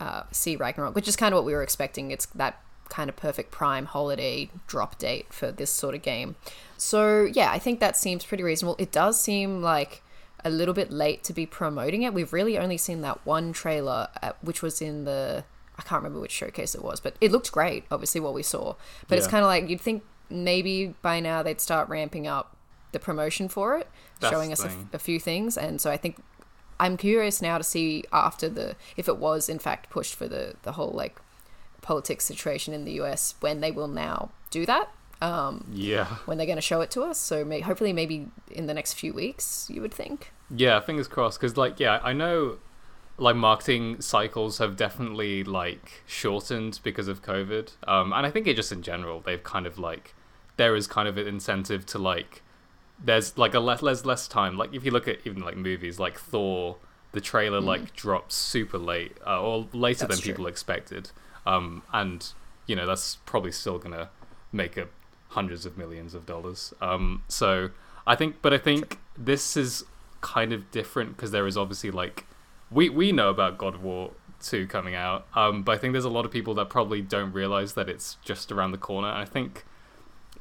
uh, 0.00 0.24
see 0.30 0.56
Ragnarok, 0.56 0.94
which 0.94 1.08
is 1.08 1.16
kind 1.16 1.32
of 1.32 1.38
what 1.38 1.46
we 1.46 1.54
were 1.54 1.62
expecting. 1.62 2.10
It's 2.10 2.26
that 2.26 2.60
kind 2.88 3.08
of 3.08 3.16
perfect 3.16 3.50
prime 3.50 3.86
holiday 3.86 4.48
drop 4.66 4.98
date 4.98 5.32
for 5.32 5.50
this 5.50 5.70
sort 5.70 5.94
of 5.94 6.02
game. 6.02 6.36
So 6.76 7.24
yeah, 7.24 7.50
I 7.50 7.58
think 7.58 7.80
that 7.80 7.96
seems 7.96 8.24
pretty 8.24 8.44
reasonable. 8.44 8.76
It 8.78 8.92
does 8.92 9.20
seem 9.20 9.62
like 9.62 10.02
a 10.44 10.50
little 10.50 10.74
bit 10.74 10.92
late 10.92 11.24
to 11.24 11.32
be 11.32 11.46
promoting 11.46 12.02
it. 12.02 12.14
We've 12.14 12.32
really 12.32 12.58
only 12.58 12.76
seen 12.76 13.00
that 13.00 13.24
one 13.26 13.52
trailer, 13.52 14.08
uh, 14.22 14.32
which 14.42 14.62
was 14.62 14.80
in 14.80 15.04
the 15.04 15.44
I 15.78 15.82
can't 15.82 16.02
remember 16.02 16.20
which 16.20 16.32
showcase 16.32 16.74
it 16.74 16.82
was, 16.82 17.00
but 17.00 17.16
it 17.20 17.30
looked 17.32 17.52
great. 17.52 17.84
Obviously, 17.90 18.20
what 18.20 18.34
we 18.34 18.42
saw, 18.42 18.74
but 19.08 19.18
it's 19.18 19.26
kind 19.26 19.42
of 19.44 19.48
like 19.48 19.68
you'd 19.68 19.80
think 19.80 20.02
maybe 20.30 20.94
by 21.02 21.20
now 21.20 21.42
they'd 21.42 21.60
start 21.60 21.88
ramping 21.88 22.26
up 22.26 22.56
the 22.92 22.98
promotion 22.98 23.48
for 23.48 23.76
it, 23.76 23.88
That's 24.20 24.32
showing 24.32 24.52
us 24.52 24.64
a, 24.92 24.98
few 24.98 25.20
things, 25.20 25.56
and 25.58 25.80
so 25.80 25.90
I 25.90 25.96
think 25.96 26.16
I'm 26.80 26.96
curious 26.96 27.42
now 27.42 27.58
to 27.58 27.64
see 27.64 28.04
after 28.12 28.48
the 28.48 28.76
if 28.96 29.06
it 29.08 29.18
was 29.18 29.48
in 29.48 29.58
fact 29.58 29.90
pushed 29.90 30.14
for 30.14 30.26
the 30.28 30.54
the 30.62 30.72
whole 30.72 30.90
like 30.92 31.20
politics 31.82 32.24
situation 32.24 32.74
in 32.74 32.84
the 32.84 32.92
US 33.02 33.34
when 33.40 33.60
they 33.60 33.70
will 33.70 33.88
now 33.88 34.30
do 34.50 34.66
that. 34.66 34.90
Um, 35.22 35.66
Yeah. 35.72 36.06
when 36.26 36.36
they're 36.36 36.46
going 36.46 36.56
to 36.56 36.62
show 36.62 36.80
it 36.82 36.90
to 36.92 37.02
us. 37.02 37.18
So 37.18 37.44
may- 37.44 37.60
hopefully, 37.60 37.92
maybe 37.92 38.28
in 38.50 38.66
the 38.66 38.74
next 38.74 38.94
few 38.94 39.14
weeks, 39.14 39.66
you 39.70 39.80
would 39.80 39.94
think. 39.94 40.30
Yeah, 40.54 40.78
fingers 40.80 41.08
crossed. 41.08 41.40
Because, 41.40 41.56
like, 41.56 41.80
yeah, 41.80 42.00
I 42.02 42.12
know, 42.12 42.58
like, 43.18 43.36
marketing 43.36 44.00
cycles 44.00 44.58
have 44.58 44.76
definitely, 44.76 45.42
like, 45.44 46.02
shortened 46.06 46.80
because 46.82 47.08
of 47.08 47.22
COVID. 47.22 47.72
Um, 47.88 48.12
and 48.12 48.26
I 48.26 48.30
think 48.30 48.46
it 48.46 48.56
just 48.56 48.72
in 48.72 48.82
general, 48.82 49.20
they've 49.20 49.42
kind 49.42 49.66
of, 49.66 49.78
like, 49.78 50.14
there 50.56 50.76
is 50.76 50.86
kind 50.86 51.08
of 51.08 51.16
an 51.18 51.26
incentive 51.26 51.86
to, 51.86 51.98
like, 51.98 52.42
there's, 53.02 53.36
like, 53.38 53.54
a 53.54 53.60
less, 53.60 53.82
less, 53.82 54.04
less 54.04 54.28
time. 54.28 54.56
Like, 54.56 54.74
if 54.74 54.84
you 54.84 54.90
look 54.90 55.08
at 55.08 55.18
even, 55.24 55.42
like, 55.42 55.56
movies, 55.56 55.98
like 55.98 56.18
Thor, 56.18 56.76
the 57.12 57.20
trailer, 57.20 57.60
like, 57.60 57.94
drops 57.94 58.34
super 58.34 58.78
late, 58.78 59.16
uh, 59.26 59.40
or 59.40 59.66
later 59.72 60.04
Mm. 60.04 60.08
That's 60.08 60.20
than 60.20 60.24
true. 60.24 60.32
people 60.32 60.46
expected. 60.46 61.10
Um, 61.46 61.82
and, 61.92 62.32
you 62.66 62.76
know, 62.76 62.86
that's 62.86 63.16
probably 63.24 63.52
still 63.52 63.78
going 63.78 63.94
to 63.94 64.10
make 64.52 64.76
a 64.76 64.88
hundreds 65.28 65.66
of 65.66 65.76
millions 65.76 66.14
of 66.14 66.24
dollars. 66.26 66.72
Um, 66.80 67.22
so 67.28 67.70
I 68.06 68.14
think, 68.14 68.42
but 68.42 68.52
I 68.52 68.58
think 68.58 68.98
this 69.16 69.56
is 69.56 69.84
kind 70.20 70.52
of 70.52 70.70
different 70.70 71.16
because 71.16 71.30
there 71.30 71.46
is 71.46 71.56
obviously 71.56 71.90
like 71.90 72.24
we 72.70 72.88
we 72.88 73.12
know 73.12 73.30
about 73.30 73.58
God 73.58 73.74
of 73.74 73.82
War 73.82 74.12
two 74.40 74.66
coming 74.66 74.94
out, 74.94 75.26
um, 75.34 75.62
but 75.62 75.72
I 75.72 75.78
think 75.78 75.92
there's 75.92 76.04
a 76.04 76.10
lot 76.10 76.24
of 76.24 76.30
people 76.30 76.54
that 76.54 76.68
probably 76.68 77.00
don't 77.00 77.32
realize 77.32 77.74
that 77.74 77.88
it's 77.88 78.16
just 78.24 78.52
around 78.52 78.72
the 78.72 78.78
corner. 78.78 79.08
I 79.08 79.24
think 79.24 79.64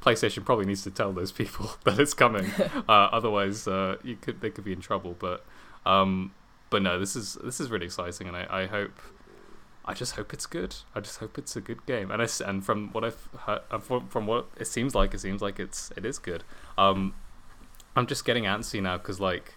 PlayStation 0.01 0.45
probably 0.45 0.65
needs 0.65 0.83
to 0.83 0.91
tell 0.91 1.13
those 1.13 1.31
people 1.31 1.71
that 1.83 1.99
it's 1.99 2.13
coming, 2.13 2.51
uh, 2.89 2.91
otherwise 2.91 3.67
uh, 3.67 3.97
you 4.03 4.15
could 4.15 4.41
they 4.41 4.49
could 4.49 4.63
be 4.63 4.73
in 4.73 4.81
trouble. 4.81 5.15
But 5.17 5.45
um, 5.85 6.33
but 6.69 6.81
no, 6.81 6.99
this 6.99 7.15
is 7.15 7.37
this 7.43 7.59
is 7.59 7.69
really 7.69 7.85
exciting, 7.85 8.27
and 8.27 8.37
I, 8.37 8.47
I 8.49 8.65
hope. 8.67 8.99
I 9.87 9.93
just 9.93 10.15
hope 10.15 10.33
it's 10.33 10.47
good. 10.47 10.75
I 10.95 10.99
just 10.99 11.19
hope 11.19 11.37
it's 11.37 11.55
a 11.55 11.61
good 11.61 11.85
game. 11.85 12.09
And 12.09 12.19
I 12.19 12.27
and 12.43 12.65
from 12.65 12.91
what 12.91 13.03
I've 13.03 13.29
heard, 13.41 13.61
uh, 13.69 13.77
from, 13.77 14.07
from 14.07 14.25
what 14.25 14.47
it 14.57 14.65
seems 14.65 14.95
like, 14.95 15.13
it 15.13 15.19
seems 15.19 15.43
like 15.43 15.59
it's 15.59 15.91
it 15.95 16.07
is 16.07 16.17
good. 16.17 16.43
Um, 16.75 17.13
I'm 17.95 18.07
just 18.07 18.25
getting 18.25 18.45
antsy 18.45 18.81
now 18.81 18.97
because 18.97 19.19
like, 19.19 19.53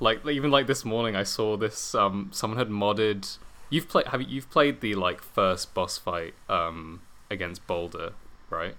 like 0.00 0.26
even 0.26 0.50
like 0.50 0.66
this 0.66 0.84
morning, 0.84 1.14
I 1.16 1.22
saw 1.22 1.56
this. 1.56 1.94
Um, 1.94 2.30
someone 2.32 2.58
had 2.58 2.68
modded. 2.68 3.38
You've 3.68 3.88
played. 3.88 4.06
Have 4.08 4.20
you, 4.22 4.26
you've 4.28 4.50
played 4.50 4.80
the 4.80 4.94
like 4.96 5.22
first 5.22 5.74
boss 5.74 5.96
fight 5.98 6.34
um 6.48 7.02
against 7.30 7.66
Baldur, 7.66 8.12
right? 8.48 8.74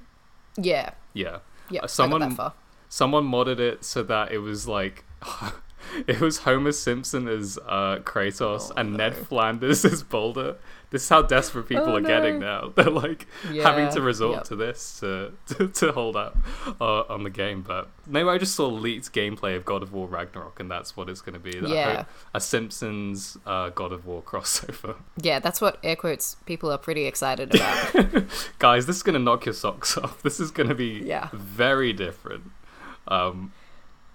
Yeah, 0.57 0.91
Yeah. 1.13 1.39
yeah. 1.69 1.85
Someone- 1.85 2.21
I 2.21 2.25
got 2.25 2.29
that 2.31 2.35
far. 2.37 2.53
Someone 2.89 3.23
modded 3.25 3.59
it 3.59 3.85
so 3.85 4.03
that 4.03 4.31
it 4.31 4.39
was 4.39 4.67
like. 4.67 5.05
It 6.07 6.19
was 6.21 6.39
Homer 6.39 6.71
Simpson 6.71 7.27
as 7.27 7.59
uh, 7.65 7.97
Kratos 8.03 8.71
Oh, 8.71 8.73
and 8.77 8.95
Ned. 8.97 9.15
Flanders 9.15 9.83
as 9.93 10.03
Baldur. 10.03 10.55
This 10.89 11.03
is 11.03 11.09
how 11.09 11.21
desperate 11.21 11.69
people 11.69 11.85
Oh, 11.89 11.95
are 11.95 12.01
getting 12.01 12.39
now. 12.39 12.67
They're 12.75 12.89
like 12.89 13.25
having 13.43 13.89
to 13.93 14.01
resort 14.01 14.35
yep. 14.35 14.43
to 14.45 14.55
this 14.57 14.99
to, 14.99 15.31
to, 15.47 15.67
to 15.69 15.91
hold 15.93 16.17
out 16.17 16.35
uh, 16.81 17.03
on 17.07 17.23
the 17.23 17.29
game. 17.29 17.61
But 17.61 17.87
maybe 18.05 18.27
I 18.27 18.37
just 18.37 18.55
saw 18.55 18.67
leaked 18.67 19.13
gameplay 19.13 19.55
of 19.55 19.63
God 19.63 19.83
of 19.83 19.93
War 19.93 20.07
Ragnarok, 20.07 20.59
and 20.59 20.69
that's 20.69 20.97
what 20.97 21.07
it's 21.07 21.21
going 21.21 21.33
to 21.33 21.39
be. 21.39 21.57
Yeah. 21.65 22.03
a 22.33 22.41
Simpsons 22.41 23.37
uh, 23.45 23.69
God 23.69 23.93
of 23.93 24.05
War 24.05 24.21
crossover. 24.21 24.95
Yeah, 25.21 25.39
that's 25.39 25.61
what 25.61 25.77
air 25.81 25.95
quotes 25.95 26.35
people 26.45 26.69
are 26.71 26.77
pretty 26.77 27.05
excited 27.05 27.55
about. 27.55 28.25
Guys, 28.59 28.85
this 28.85 28.97
is 28.97 29.03
going 29.03 29.13
to 29.13 29.19
knock 29.19 29.45
your 29.45 29.53
socks 29.53 29.97
off. 29.97 30.21
This 30.23 30.39
is 30.41 30.51
going 30.51 30.67
to 30.69 30.75
be 30.75 31.01
Yeah. 31.05 31.29
very 31.31 31.93
different. 31.93 32.51
Um, 33.07 33.53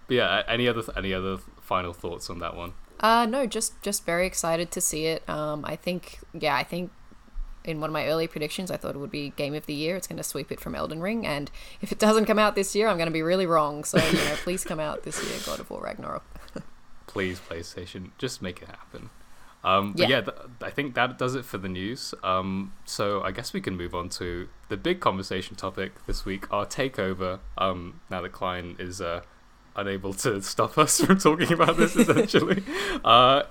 but 0.08 0.14
yeah, 0.16 0.42
any 0.46 0.68
other 0.68 0.82
any 0.96 1.12
other 1.14 1.38
final 1.66 1.92
thoughts 1.92 2.30
on 2.30 2.38
that 2.38 2.56
one? 2.56 2.72
uh, 3.00 3.26
no, 3.26 3.44
just 3.46 3.80
just 3.82 4.06
very 4.06 4.26
excited 4.26 4.70
to 4.70 4.80
see 4.80 5.06
it. 5.06 5.28
Um, 5.28 5.64
I 5.66 5.76
think, 5.76 6.20
yeah, 6.32 6.54
I 6.56 6.62
think 6.64 6.90
in 7.64 7.80
one 7.80 7.90
of 7.90 7.92
my 7.92 8.06
early 8.06 8.26
predictions, 8.26 8.70
I 8.70 8.76
thought 8.76 8.94
it 8.94 8.98
would 8.98 9.10
be 9.10 9.30
game 9.30 9.52
of 9.54 9.66
the 9.66 9.74
year. 9.74 9.96
It's 9.96 10.06
going 10.06 10.16
to 10.18 10.22
sweep 10.22 10.50
it 10.52 10.60
from 10.60 10.74
Elden 10.74 11.00
Ring, 11.02 11.26
and 11.26 11.50
if 11.82 11.90
it 11.92 11.98
doesn't 11.98 12.24
come 12.26 12.38
out 12.38 12.54
this 12.54 12.74
year, 12.76 12.88
I'm 12.88 12.96
going 12.96 13.08
to 13.08 13.12
be 13.12 13.22
really 13.22 13.44
wrong. 13.46 13.84
So 13.84 13.98
you 13.98 14.12
know, 14.14 14.34
please 14.44 14.64
come 14.64 14.80
out 14.80 15.02
this 15.02 15.22
year, 15.22 15.34
God 15.44 15.60
of 15.60 15.68
War 15.68 15.82
Ragnarok. 15.82 16.24
please 17.06 17.40
PlayStation, 17.40 18.10
just 18.18 18.40
make 18.40 18.62
it 18.62 18.68
happen. 18.68 19.10
Um, 19.64 19.92
but 19.94 20.02
Yeah. 20.08 20.16
yeah, 20.16 20.20
th- 20.22 20.36
I 20.62 20.70
think 20.70 20.94
that 20.94 21.18
does 21.18 21.34
it 21.34 21.44
for 21.44 21.58
the 21.58 21.68
news. 21.68 22.14
Um, 22.22 22.72
so 22.84 23.22
I 23.22 23.32
guess 23.32 23.52
we 23.52 23.60
can 23.60 23.76
move 23.76 23.94
on 23.96 24.08
to 24.10 24.48
the 24.68 24.76
big 24.76 25.00
conversation 25.00 25.56
topic 25.56 25.92
this 26.06 26.24
week, 26.24 26.50
our 26.52 26.64
takeover. 26.66 27.40
Um, 27.58 28.00
now 28.08 28.20
that 28.22 28.30
Klein 28.32 28.76
is 28.78 29.00
uh, 29.00 29.22
unable 29.76 30.14
to 30.14 30.42
stop 30.42 30.76
us 30.78 31.00
from 31.04 31.18
talking 31.18 31.52
about 31.52 31.76
this, 31.76 31.96
essentially, 31.96 32.62
uh, 33.04 33.44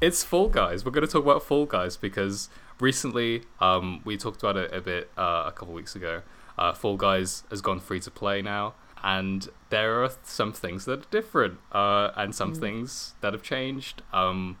it's 0.00 0.22
Fall 0.22 0.48
Guys. 0.48 0.84
We're 0.84 0.90
going 0.90 1.06
to 1.06 1.12
talk 1.12 1.22
about 1.22 1.42
Fall 1.42 1.66
Guys 1.66 1.96
because 1.96 2.48
recently 2.80 3.44
um, 3.60 4.02
we 4.04 4.16
talked 4.16 4.42
about 4.42 4.56
it 4.56 4.74
a 4.74 4.80
bit 4.80 5.10
uh, 5.16 5.44
a 5.46 5.52
couple 5.52 5.72
weeks 5.72 5.94
ago. 5.96 6.22
Uh, 6.58 6.72
Fall 6.72 6.96
Guys 6.96 7.44
has 7.50 7.60
gone 7.60 7.80
free 7.80 8.00
to 8.00 8.10
play 8.10 8.42
now, 8.42 8.74
and 9.02 9.48
there 9.70 10.04
are 10.04 10.10
some 10.22 10.52
things 10.52 10.84
that 10.84 11.00
are 11.00 11.10
different 11.10 11.58
uh, 11.72 12.10
and 12.16 12.34
some 12.34 12.54
things 12.54 13.14
that 13.20 13.32
have 13.32 13.42
changed. 13.42 14.02
Um, 14.12 14.58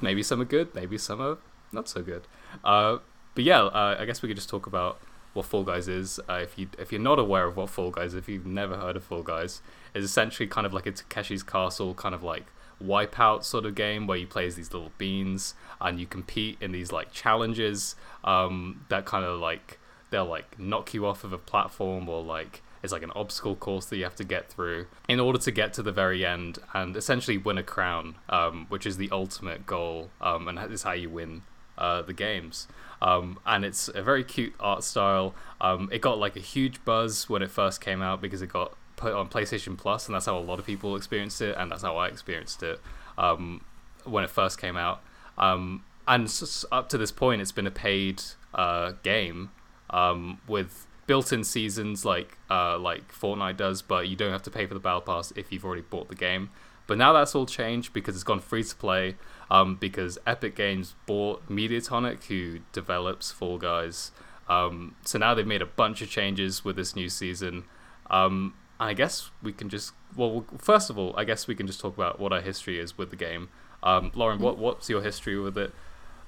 maybe 0.00 0.22
some 0.22 0.40
are 0.40 0.46
good, 0.46 0.74
maybe 0.74 0.98
some 0.98 1.20
are 1.20 1.38
not 1.72 1.88
so 1.88 2.02
good. 2.02 2.26
Uh, 2.64 2.98
but 3.34 3.44
yeah, 3.44 3.62
uh, 3.62 3.96
I 3.98 4.04
guess 4.04 4.22
we 4.22 4.28
could 4.28 4.36
just 4.36 4.48
talk 4.48 4.66
about 4.66 5.00
what 5.32 5.46
Fall 5.46 5.64
Guys 5.64 5.88
is. 5.88 6.20
Uh, 6.28 6.40
if 6.42 6.58
you 6.58 6.68
if 6.78 6.92
you're 6.92 7.00
not 7.00 7.18
aware 7.18 7.46
of 7.46 7.56
what 7.56 7.70
Fall 7.70 7.90
Guys, 7.90 8.14
if 8.14 8.28
you've 8.28 8.46
never 8.46 8.76
heard 8.76 8.96
of 8.96 9.04
Fall 9.04 9.22
Guys, 9.22 9.62
is 9.94 10.04
essentially 10.04 10.46
kind 10.46 10.66
of 10.66 10.72
like 10.72 10.86
a 10.86 10.92
Takeshi's 10.92 11.42
Castle 11.42 11.94
kind 11.94 12.14
of 12.14 12.22
like 12.22 12.46
wipeout 12.82 13.44
sort 13.44 13.64
of 13.64 13.74
game 13.74 14.06
where 14.06 14.18
you 14.18 14.26
play 14.26 14.46
as 14.46 14.56
these 14.56 14.72
little 14.72 14.90
beans 14.98 15.54
and 15.80 16.00
you 16.00 16.06
compete 16.06 16.58
in 16.60 16.72
these 16.72 16.90
like 16.90 17.12
challenges 17.12 17.94
um, 18.24 18.84
that 18.88 19.04
kind 19.04 19.24
of 19.24 19.38
like 19.38 19.78
they'll 20.10 20.26
like 20.26 20.58
knock 20.58 20.92
you 20.92 21.06
off 21.06 21.24
of 21.24 21.32
a 21.32 21.38
platform 21.38 22.08
or 22.08 22.22
like 22.22 22.62
it's 22.82 22.92
like 22.92 23.02
an 23.02 23.12
obstacle 23.14 23.54
course 23.54 23.86
that 23.86 23.96
you 23.96 24.04
have 24.04 24.16
to 24.16 24.24
get 24.24 24.50
through 24.50 24.86
in 25.08 25.20
order 25.20 25.38
to 25.38 25.52
get 25.52 25.72
to 25.72 25.82
the 25.82 25.92
very 25.92 26.26
end 26.26 26.58
and 26.74 26.96
essentially 26.96 27.38
win 27.38 27.56
a 27.56 27.62
crown, 27.62 28.16
um, 28.28 28.66
which 28.68 28.86
is 28.86 28.96
the 28.96 29.08
ultimate 29.12 29.66
goal, 29.66 30.10
um, 30.20 30.48
and 30.48 30.58
is 30.72 30.82
how 30.82 30.92
you 30.92 31.08
win 31.08 31.42
uh, 31.82 32.02
the 32.02 32.12
games. 32.12 32.68
Um, 33.02 33.40
and 33.44 33.64
it's 33.64 33.88
a 33.88 34.02
very 34.02 34.22
cute 34.22 34.54
art 34.60 34.84
style. 34.84 35.34
Um, 35.60 35.88
it 35.90 36.00
got 36.00 36.18
like 36.18 36.36
a 36.36 36.40
huge 36.40 36.84
buzz 36.84 37.28
when 37.28 37.42
it 37.42 37.50
first 37.50 37.80
came 37.80 38.00
out 38.00 38.20
because 38.20 38.40
it 38.42 38.46
got 38.46 38.74
put 38.94 39.12
on 39.12 39.28
PlayStation 39.28 39.76
Plus, 39.76 40.06
and 40.06 40.14
that's 40.14 40.26
how 40.26 40.38
a 40.38 40.40
lot 40.40 40.60
of 40.60 40.64
people 40.64 40.94
experienced 40.94 41.42
it, 41.42 41.56
and 41.58 41.72
that's 41.72 41.82
how 41.82 41.96
I 41.96 42.06
experienced 42.06 42.62
it 42.62 42.80
um, 43.18 43.64
when 44.04 44.22
it 44.22 44.30
first 44.30 44.60
came 44.60 44.76
out. 44.76 45.02
Um, 45.36 45.82
and 46.06 46.32
up 46.70 46.88
to 46.90 46.98
this 46.98 47.10
point, 47.10 47.42
it's 47.42 47.52
been 47.52 47.66
a 47.66 47.72
paid 47.72 48.22
uh, 48.54 48.92
game 49.02 49.50
um, 49.90 50.40
with 50.46 50.86
built-in 51.06 51.42
seasons 51.42 52.04
like 52.04 52.38
uh, 52.48 52.78
like 52.78 53.12
Fortnite 53.12 53.56
does, 53.56 53.82
but 53.82 54.06
you 54.06 54.14
don't 54.14 54.30
have 54.30 54.42
to 54.44 54.50
pay 54.50 54.66
for 54.66 54.74
the 54.74 54.80
battle 54.80 55.00
pass 55.00 55.32
if 55.34 55.50
you've 55.50 55.64
already 55.64 55.82
bought 55.82 56.08
the 56.08 56.14
game. 56.14 56.50
But 56.86 56.98
now 56.98 57.12
that's 57.12 57.34
all 57.34 57.46
changed 57.46 57.92
because 57.92 58.14
it's 58.14 58.24
gone 58.24 58.40
free 58.40 58.64
to 58.64 58.76
play. 58.76 59.16
Um, 59.52 59.76
because 59.76 60.18
Epic 60.26 60.56
Games 60.56 60.94
bought 61.04 61.46
Mediatonic, 61.46 62.24
who 62.24 62.60
develops 62.72 63.30
Fall 63.30 63.58
Guys. 63.58 64.10
Um, 64.48 64.96
so 65.04 65.18
now 65.18 65.34
they've 65.34 65.46
made 65.46 65.60
a 65.60 65.66
bunch 65.66 66.00
of 66.00 66.08
changes 66.08 66.64
with 66.64 66.76
this 66.76 66.96
new 66.96 67.10
season. 67.10 67.64
Um, 68.08 68.54
and 68.80 68.88
I 68.88 68.94
guess 68.94 69.30
we 69.42 69.52
can 69.52 69.68
just 69.68 69.92
well, 70.16 70.46
first 70.58 70.90
of 70.90 70.98
all, 70.98 71.14
I 71.16 71.24
guess 71.24 71.46
we 71.46 71.54
can 71.54 71.66
just 71.66 71.80
talk 71.80 71.94
about 71.94 72.18
what 72.18 72.32
our 72.32 72.40
history 72.40 72.78
is 72.78 72.96
with 72.96 73.10
the 73.10 73.16
game. 73.16 73.48
Um, 73.82 74.10
Lauren, 74.14 74.38
what 74.40 74.58
what's 74.58 74.88
your 74.88 75.02
history 75.02 75.38
with 75.38 75.58
it? 75.58 75.72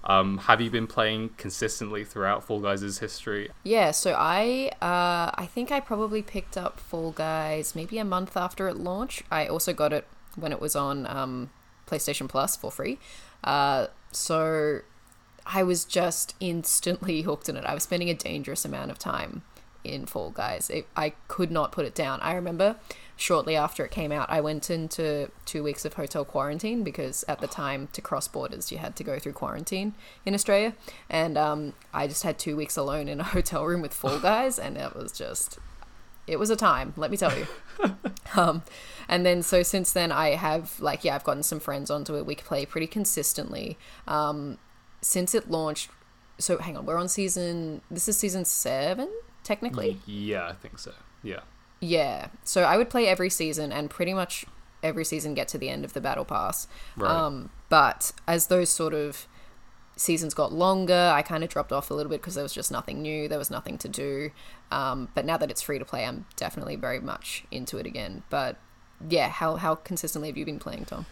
Um, 0.04 0.36
have 0.38 0.60
you 0.60 0.70
been 0.70 0.86
playing 0.86 1.30
consistently 1.38 2.04
throughout 2.04 2.44
Fall 2.44 2.60
Guys' 2.60 2.98
history? 2.98 3.50
Yeah, 3.62 3.90
so 3.90 4.14
I 4.18 4.70
uh, 4.82 5.32
I 5.34 5.48
think 5.52 5.72
I 5.72 5.80
probably 5.80 6.22
picked 6.22 6.56
up 6.58 6.78
Fall 6.78 7.12
Guys 7.12 7.74
maybe 7.74 7.98
a 7.98 8.04
month 8.04 8.36
after 8.36 8.68
it 8.68 8.76
launched. 8.76 9.22
I 9.30 9.46
also 9.46 9.72
got 9.72 9.92
it 9.92 10.06
when 10.36 10.52
it 10.52 10.60
was 10.60 10.76
on 10.76 11.06
um, 11.06 11.50
PlayStation 11.86 12.28
Plus 12.28 12.56
for 12.56 12.70
free. 12.70 12.98
Uh, 13.42 13.88
so 14.12 14.80
I 15.46 15.62
was 15.62 15.84
just 15.84 16.34
instantly 16.40 17.22
hooked 17.22 17.48
in 17.48 17.56
it. 17.56 17.64
I 17.64 17.74
was 17.74 17.82
spending 17.82 18.10
a 18.10 18.14
dangerous 18.14 18.64
amount 18.64 18.90
of 18.90 18.98
time 18.98 19.42
in 19.84 20.06
Fall 20.06 20.30
Guys. 20.30 20.70
It, 20.70 20.86
I 20.96 21.10
could 21.28 21.50
not 21.50 21.70
put 21.72 21.84
it 21.84 21.94
down. 21.94 22.20
I 22.20 22.34
remember 22.34 22.76
shortly 23.16 23.54
after 23.54 23.84
it 23.84 23.90
came 23.90 24.10
out, 24.10 24.28
I 24.30 24.40
went 24.40 24.70
into 24.70 25.30
two 25.44 25.62
weeks 25.62 25.84
of 25.84 25.94
hotel 25.94 26.24
quarantine 26.24 26.82
because 26.82 27.24
at 27.28 27.40
the 27.40 27.46
time, 27.46 27.88
to 27.92 28.00
cross 28.00 28.26
borders, 28.26 28.72
you 28.72 28.78
had 28.78 28.96
to 28.96 29.04
go 29.04 29.18
through 29.18 29.32
quarantine 29.32 29.94
in 30.24 30.34
Australia. 30.34 30.74
And 31.08 31.38
um, 31.38 31.74
I 31.92 32.06
just 32.06 32.22
had 32.22 32.38
two 32.38 32.56
weeks 32.56 32.76
alone 32.76 33.08
in 33.08 33.20
a 33.20 33.24
hotel 33.34 33.64
room 33.64 33.82
with 33.82 33.92
Fall 33.94 34.18
Guys, 34.18 34.58
and 34.58 34.76
it 34.76 34.96
was 34.96 35.12
just. 35.12 35.58
It 36.26 36.38
was 36.38 36.50
a 36.50 36.56
time, 36.56 36.94
let 36.96 37.10
me 37.10 37.16
tell 37.16 37.32
you. 37.36 37.46
um, 38.36 38.62
and 39.08 39.26
then 39.26 39.42
so 39.42 39.62
since 39.62 39.92
then, 39.92 40.10
I 40.10 40.30
have 40.30 40.80
like 40.80 41.04
yeah, 41.04 41.14
I've 41.14 41.24
gotten 41.24 41.42
some 41.42 41.60
friends 41.60 41.90
onto 41.90 42.16
it. 42.16 42.26
We 42.26 42.34
play 42.34 42.64
pretty 42.64 42.86
consistently. 42.86 43.78
Um, 44.06 44.58
since 45.02 45.34
it 45.34 45.50
launched, 45.50 45.90
so 46.38 46.58
hang 46.58 46.76
on, 46.76 46.86
we're 46.86 46.96
on 46.96 47.08
season. 47.08 47.82
This 47.90 48.08
is 48.08 48.16
season 48.16 48.44
seven, 48.44 49.10
technically. 49.42 50.00
Yeah, 50.06 50.48
I 50.48 50.52
think 50.52 50.78
so. 50.78 50.92
Yeah. 51.22 51.40
Yeah. 51.80 52.28
So 52.44 52.62
I 52.62 52.76
would 52.76 52.88
play 52.88 53.06
every 53.06 53.30
season 53.30 53.70
and 53.70 53.90
pretty 53.90 54.14
much 54.14 54.46
every 54.82 55.04
season 55.04 55.34
get 55.34 55.48
to 55.48 55.58
the 55.58 55.68
end 55.68 55.84
of 55.84 55.92
the 55.92 56.00
battle 56.00 56.24
pass. 56.24 56.66
Right. 56.96 57.10
Um, 57.10 57.50
but 57.68 58.12
as 58.26 58.46
those 58.46 58.70
sort 58.70 58.94
of 58.94 59.26
seasons 59.96 60.34
got 60.34 60.52
longer, 60.52 61.12
I 61.14 61.22
kind 61.22 61.44
of 61.44 61.50
dropped 61.50 61.72
off 61.72 61.90
a 61.90 61.94
little 61.94 62.10
bit 62.10 62.20
because 62.20 62.34
there 62.34 62.42
was 62.42 62.52
just 62.52 62.70
nothing 62.70 63.02
new. 63.02 63.28
There 63.28 63.38
was 63.38 63.50
nothing 63.50 63.78
to 63.78 63.88
do. 63.88 64.30
Um, 64.70 65.08
but 65.14 65.24
now 65.24 65.36
that 65.36 65.50
it's 65.50 65.62
free 65.62 65.78
to 65.78 65.84
play, 65.84 66.04
I'm 66.04 66.26
definitely 66.36 66.76
very 66.76 67.00
much 67.00 67.44
into 67.50 67.78
it 67.78 67.86
again. 67.86 68.22
But 68.30 68.56
yeah, 69.08 69.28
how 69.28 69.56
how 69.56 69.74
consistently 69.74 70.28
have 70.28 70.36
you 70.36 70.44
been 70.44 70.58
playing, 70.58 70.86
Tom? 70.86 71.06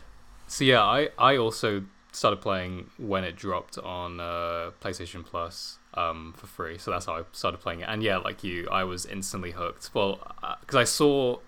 So 0.47 0.65
yeah, 0.65 0.83
I 0.83 1.11
I 1.19 1.37
also 1.37 1.85
started 2.13 2.41
playing 2.41 2.91
when 2.99 3.25
it 3.25 3.37
dropped 3.37 3.79
on 3.79 4.21
uh, 4.21 4.71
PlayStation 4.81 5.25
Plus 5.25 5.79
um, 5.95 6.35
for 6.37 6.47
free. 6.47 6.79
So 6.79 6.91
that's 6.91 7.07
how 7.07 7.15
I 7.15 7.23
started 7.33 7.59
playing 7.59 7.81
it. 7.81 7.89
And 7.89 8.03
yeah, 8.03 8.19
like 8.19 8.45
you, 8.45 8.69
I 8.71 8.85
was 8.85 9.07
instantly 9.07 9.53
hooked. 9.53 9.91
Well, 9.95 10.21
because 10.61 10.77
uh, 10.77 10.81
I 10.81 10.85
saw 10.85 11.39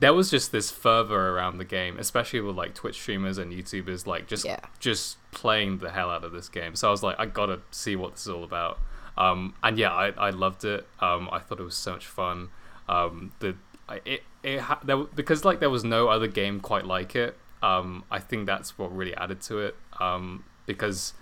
there 0.00 0.12
was 0.12 0.30
just 0.30 0.52
this 0.52 0.70
fervor 0.70 1.30
around 1.30 1.58
the 1.58 1.64
game, 1.64 1.98
especially 1.98 2.40
with 2.40 2.56
like 2.56 2.74
Twitch 2.74 3.00
streamers 3.00 3.38
and 3.38 3.52
YouTubers, 3.52 4.06
like 4.06 4.26
just 4.26 4.44
Yeah. 4.44 4.60
just 4.78 5.16
playing 5.32 5.78
the 5.78 5.90
hell 5.90 6.10
out 6.10 6.24
of 6.24 6.32
this 6.32 6.48
game. 6.48 6.74
So 6.76 6.88
I 6.88 6.90
was 6.90 7.02
like, 7.02 7.16
I 7.18 7.26
gotta 7.26 7.60
see 7.70 7.96
what 7.96 8.12
this 8.12 8.22
is 8.22 8.28
all 8.28 8.44
about. 8.44 8.78
Um, 9.18 9.54
and 9.62 9.78
yeah, 9.78 9.92
I, 9.94 10.08
I 10.10 10.30
loved 10.30 10.64
it. 10.64 10.86
Um, 11.00 11.28
I 11.32 11.38
thought 11.38 11.58
it 11.60 11.64
was 11.64 11.76
so 11.76 11.92
much 11.92 12.06
fun. 12.06 12.50
Um, 12.88 13.32
the 13.38 13.56
I, 13.88 14.00
it 14.04 14.22
it 14.42 14.60
ha- 14.60 14.80
there, 14.84 14.98
because 14.98 15.44
like 15.44 15.60
there 15.60 15.70
was 15.70 15.84
no 15.84 16.08
other 16.08 16.26
game 16.26 16.60
quite 16.60 16.84
like 16.84 17.16
it. 17.16 17.36
Um, 17.62 18.04
I 18.10 18.18
think 18.18 18.46
that's 18.46 18.76
what 18.78 18.94
really 18.94 19.14
added 19.16 19.40
to 19.42 19.58
it. 19.60 19.76
Um, 19.98 20.44
because 20.66 21.14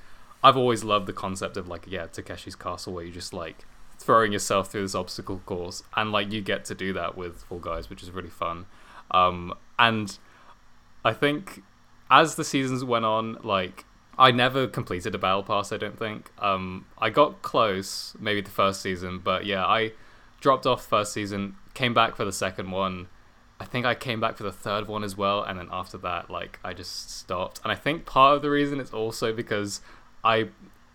I've 0.42 0.56
always 0.56 0.82
loved 0.82 1.06
the 1.06 1.12
concept 1.12 1.56
of 1.56 1.68
like 1.68 1.84
yeah 1.86 2.06
Takeshi's 2.06 2.56
Castle, 2.56 2.92
where 2.94 3.04
you 3.04 3.12
just 3.12 3.32
like 3.32 3.64
throwing 4.04 4.32
yourself 4.32 4.70
through 4.70 4.82
this 4.82 4.94
obstacle 4.94 5.40
course, 5.46 5.82
and 5.96 6.12
like 6.12 6.30
you 6.30 6.40
get 6.40 6.64
to 6.66 6.74
do 6.74 6.92
that 6.92 7.16
with 7.16 7.42
Fall 7.44 7.58
Guys, 7.58 7.88
which 7.88 8.02
is 8.02 8.10
really 8.10 8.30
fun. 8.30 8.66
Um, 9.10 9.54
and 9.78 10.18
I 11.04 11.12
think 11.12 11.62
as 12.10 12.36
the 12.36 12.44
seasons 12.44 12.84
went 12.84 13.04
on, 13.04 13.38
like 13.42 13.84
I 14.18 14.30
never 14.30 14.66
completed 14.66 15.14
a 15.14 15.18
battle 15.18 15.42
pass. 15.42 15.72
I 15.72 15.76
don't 15.76 15.98
think. 15.98 16.30
Um, 16.38 16.86
I 16.98 17.10
got 17.10 17.42
close, 17.42 18.14
maybe 18.20 18.40
the 18.40 18.50
first 18.50 18.80
season, 18.80 19.20
but 19.22 19.46
yeah, 19.46 19.64
I 19.64 19.92
dropped 20.40 20.66
off 20.66 20.84
first 20.86 21.12
season, 21.12 21.56
came 21.74 21.94
back 21.94 22.16
for 22.16 22.24
the 22.24 22.32
second 22.32 22.70
one. 22.70 23.08
I 23.58 23.64
think 23.64 23.86
I 23.86 23.94
came 23.94 24.20
back 24.20 24.36
for 24.36 24.42
the 24.42 24.52
third 24.52 24.88
one 24.88 25.04
as 25.04 25.16
well, 25.16 25.42
and 25.42 25.58
then 25.58 25.68
after 25.70 25.96
that, 25.98 26.28
like 26.28 26.58
I 26.62 26.74
just 26.74 27.10
stopped. 27.10 27.60
And 27.62 27.72
I 27.72 27.76
think 27.76 28.04
part 28.04 28.36
of 28.36 28.42
the 28.42 28.50
reason 28.50 28.80
is 28.80 28.92
also 28.92 29.32
because 29.32 29.80
I 30.22 30.48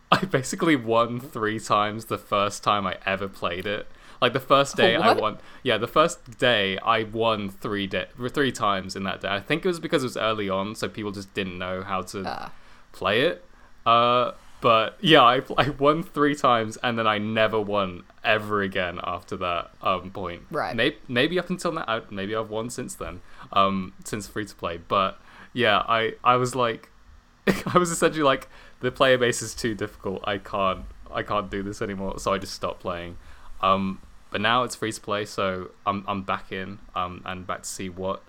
I 0.22 0.26
basically 0.26 0.76
won 0.76 1.20
three 1.20 1.60
times 1.60 2.06
the 2.06 2.18
first 2.18 2.64
time 2.64 2.88
I 2.88 2.98
ever 3.06 3.28
played 3.28 3.66
it. 3.66 3.88
Like 4.22 4.34
the 4.34 4.40
first 4.42 4.76
day 4.76 4.96
I 4.98 5.14
won, 5.14 5.38
yeah, 5.64 5.78
the 5.78 5.88
first 5.88 6.38
day 6.40 6.78
I 6.80 7.04
won 7.04 7.50
three 7.50 7.88
de- 7.88 8.08
three 8.30 8.52
times 8.52 8.96
in 8.98 9.04
that 9.04 9.22
day. 9.22 9.30
I 9.30 9.40
think 9.40 9.64
it 9.64 9.68
was 9.70 9.80
because 9.80 10.04
it 10.04 10.08
was 10.08 10.18
early 10.18 10.50
on, 10.50 10.76
so 10.76 10.90
people 10.90 11.12
just 11.12 11.34
didn't 11.34 11.58
know 11.58 11.84
how 11.84 12.02
to 12.02 12.24
Ah. 12.28 12.52
play 12.92 13.22
it. 13.22 13.46
Uh, 13.86 14.32
but 14.60 14.98
yeah, 15.00 15.22
I 15.22 15.42
I 15.58 15.70
won 15.70 16.04
three 16.04 16.36
times, 16.36 16.78
and 16.84 17.00
then 17.00 17.08
I 17.08 17.18
never 17.18 17.62
won 17.62 18.04
ever 18.22 18.62
again 18.62 19.00
after 19.04 19.38
that 19.38 19.72
um 19.82 20.12
point. 20.12 20.42
Right. 20.52 20.76
Maybe 20.76 20.98
maybe 21.08 21.40
up 21.40 21.50
until 21.50 21.72
now, 21.72 22.02
maybe 22.10 22.36
I've 22.36 22.50
won 22.50 22.70
since 22.70 22.96
then. 22.96 23.22
Um, 23.54 23.94
since 24.04 24.28
free 24.28 24.44
to 24.46 24.56
play. 24.56 24.80
But 24.86 25.18
yeah, 25.54 25.78
I 25.88 26.16
I 26.26 26.36
was 26.36 26.56
like, 26.56 26.90
I 27.74 27.78
was 27.78 27.90
essentially 27.90 28.24
like, 28.24 28.50
the 28.82 28.92
player 28.92 29.18
base 29.18 29.42
is 29.42 29.54
too 29.54 29.76
difficult. 29.76 30.22
I 30.26 30.38
can't 30.38 30.86
I 31.12 31.24
can't 31.24 31.50
do 31.50 31.64
this 31.64 31.82
anymore. 31.82 32.20
So 32.20 32.34
I 32.34 32.38
just 32.38 32.54
stopped 32.54 32.82
playing. 32.82 33.18
Um, 33.62 34.02
but 34.32 34.42
now 34.42 34.64
it's 34.64 34.76
free 34.76 34.92
to 34.92 35.02
play, 35.02 35.26
so 35.26 35.72
I'm 35.86 36.04
I'm 36.08 36.22
back 36.24 36.52
in 36.52 36.80
um 36.96 37.22
and 37.26 37.46
back 37.46 37.64
to 37.64 37.70
see 37.70 37.90
what 37.90 38.22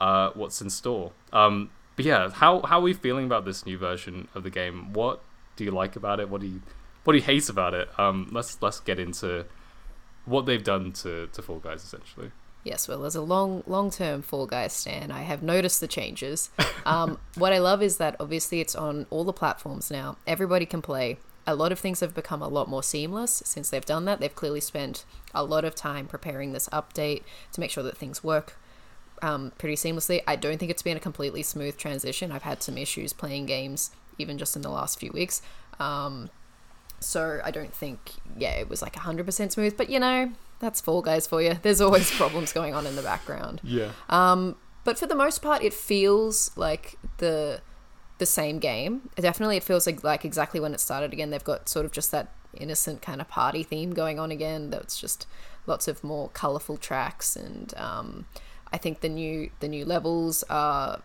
uh 0.00 0.30
what's 0.34 0.60
in 0.60 0.70
store. 0.70 1.12
Um, 1.32 1.70
but 1.96 2.04
yeah, 2.04 2.30
how 2.30 2.62
how 2.62 2.78
are 2.78 2.82
we 2.82 2.94
feeling 2.94 3.26
about 3.26 3.44
this 3.44 3.66
new 3.66 3.78
version 3.78 4.28
of 4.34 4.42
the 4.42 4.50
game? 4.50 4.92
What 4.92 5.22
do 5.56 5.64
you 5.64 5.70
like 5.70 5.96
about 5.96 6.20
it? 6.20 6.28
What 6.28 6.40
do 6.40 6.46
you 6.46 6.62
what 7.04 7.12
do 7.12 7.18
you 7.18 7.24
hate 7.24 7.48
about 7.48 7.74
it? 7.74 7.88
Um, 7.98 8.28
let's 8.32 8.60
let's 8.62 8.80
get 8.80 8.98
into 8.98 9.44
what 10.24 10.46
they've 10.46 10.64
done 10.64 10.92
to 10.92 11.28
to 11.28 11.42
Fall 11.42 11.58
Guys 11.58 11.82
essentially. 11.82 12.30
Yes, 12.64 12.86
well, 12.86 13.04
as 13.04 13.16
a 13.16 13.22
long, 13.22 13.64
long-term 13.66 14.22
Fall 14.22 14.46
Guys 14.46 14.72
stan, 14.72 15.10
I 15.10 15.22
have 15.22 15.42
noticed 15.42 15.80
the 15.80 15.88
changes. 15.88 16.50
Um, 16.86 17.18
what 17.34 17.52
I 17.52 17.58
love 17.58 17.82
is 17.82 17.96
that 17.96 18.14
obviously 18.20 18.60
it's 18.60 18.76
on 18.76 19.06
all 19.10 19.24
the 19.24 19.32
platforms 19.32 19.90
now. 19.90 20.16
Everybody 20.26 20.64
can 20.64 20.80
play. 20.80 21.18
A 21.44 21.56
lot 21.56 21.72
of 21.72 21.80
things 21.80 21.98
have 21.98 22.14
become 22.14 22.40
a 22.40 22.46
lot 22.46 22.68
more 22.68 22.84
seamless 22.84 23.42
since 23.44 23.68
they've 23.68 23.84
done 23.84 24.04
that. 24.04 24.20
They've 24.20 24.34
clearly 24.34 24.60
spent 24.60 25.04
a 25.34 25.42
lot 25.42 25.64
of 25.64 25.74
time 25.74 26.06
preparing 26.06 26.52
this 26.52 26.68
update 26.68 27.24
to 27.52 27.60
make 27.60 27.72
sure 27.72 27.82
that 27.82 27.96
things 27.96 28.22
work 28.22 28.56
um, 29.22 29.52
pretty 29.58 29.74
seamlessly. 29.74 30.22
I 30.26 30.36
don't 30.36 30.58
think 30.58 30.70
it's 30.70 30.82
been 30.82 30.96
a 30.96 31.00
completely 31.00 31.42
smooth 31.42 31.76
transition. 31.76 32.30
I've 32.30 32.42
had 32.44 32.62
some 32.62 32.78
issues 32.78 33.12
playing 33.12 33.46
games 33.46 33.90
even 34.18 34.38
just 34.38 34.56
in 34.56 34.62
the 34.62 34.70
last 34.70 34.98
few 34.98 35.10
weeks. 35.12 35.42
Um, 35.78 36.30
so 37.04 37.40
I 37.44 37.50
don't 37.50 37.74
think, 37.74 38.14
yeah, 38.36 38.52
it 38.52 38.68
was 38.68 38.82
like 38.82 38.94
100% 38.94 39.52
smooth. 39.52 39.76
But 39.76 39.90
you 39.90 40.00
know, 40.00 40.32
that's 40.58 40.80
Fall 40.80 41.02
Guys 41.02 41.26
for 41.26 41.42
you. 41.42 41.58
There's 41.62 41.80
always 41.80 42.10
problems 42.16 42.52
going 42.52 42.74
on 42.74 42.86
in 42.86 42.96
the 42.96 43.02
background. 43.02 43.60
Yeah. 43.64 43.90
Um, 44.08 44.56
but 44.84 44.98
for 44.98 45.06
the 45.06 45.14
most 45.14 45.42
part, 45.42 45.62
it 45.62 45.74
feels 45.74 46.56
like 46.56 46.98
the 47.18 47.60
the 48.18 48.26
same 48.26 48.58
game. 48.58 49.10
Definitely, 49.16 49.56
it 49.56 49.64
feels 49.64 49.86
like 49.86 50.04
like 50.04 50.24
exactly 50.24 50.60
when 50.60 50.74
it 50.74 50.80
started 50.80 51.12
again. 51.12 51.30
They've 51.30 51.42
got 51.42 51.68
sort 51.68 51.84
of 51.84 51.92
just 51.92 52.10
that 52.12 52.32
innocent 52.54 53.02
kind 53.02 53.20
of 53.20 53.28
party 53.28 53.62
theme 53.62 53.92
going 53.92 54.18
on 54.18 54.30
again. 54.30 54.70
That's 54.70 55.00
just 55.00 55.26
lots 55.66 55.88
of 55.88 56.02
more 56.02 56.28
colorful 56.30 56.76
tracks, 56.76 57.36
and 57.36 57.72
um, 57.76 58.26
I 58.72 58.78
think 58.78 59.00
the 59.00 59.08
new 59.08 59.50
the 59.60 59.68
new 59.68 59.84
levels 59.84 60.44
are 60.50 61.02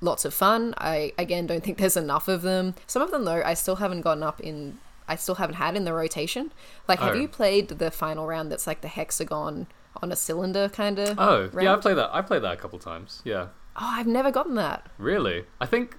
lots 0.00 0.24
of 0.24 0.34
fun. 0.34 0.74
I 0.78 1.12
again 1.18 1.46
don't 1.46 1.62
think 1.62 1.78
there's 1.78 1.96
enough 1.96 2.28
of 2.28 2.42
them. 2.42 2.74
Some 2.86 3.02
of 3.02 3.10
them 3.10 3.24
though, 3.24 3.42
I 3.44 3.54
still 3.54 3.76
haven't 3.76 4.02
gotten 4.02 4.22
up 4.22 4.40
in. 4.40 4.78
I 5.10 5.16
still 5.16 5.34
haven't 5.34 5.56
had 5.56 5.76
in 5.76 5.84
the 5.84 5.92
rotation. 5.92 6.52
Like, 6.88 7.00
have 7.00 7.16
Oh. 7.16 7.18
you 7.18 7.28
played 7.28 7.68
the 7.68 7.90
final 7.90 8.26
round? 8.26 8.50
That's 8.50 8.66
like 8.66 8.80
the 8.80 8.88
hexagon 8.88 9.66
on 10.00 10.12
a 10.12 10.16
cylinder 10.16 10.68
kind 10.68 10.98
of. 10.98 11.18
Oh 11.18 11.50
yeah, 11.52 11.60
I 11.62 11.64
round? 11.72 11.82
played 11.82 11.96
that. 11.96 12.10
I 12.14 12.22
played 12.22 12.42
that 12.42 12.52
a 12.52 12.56
couple 12.56 12.78
times. 12.78 13.20
Yeah. 13.24 13.48
Oh, 13.76 13.90
I've 13.98 14.06
never 14.06 14.30
gotten 14.30 14.54
that. 14.54 14.88
Really? 14.98 15.44
I 15.60 15.66
think 15.66 15.96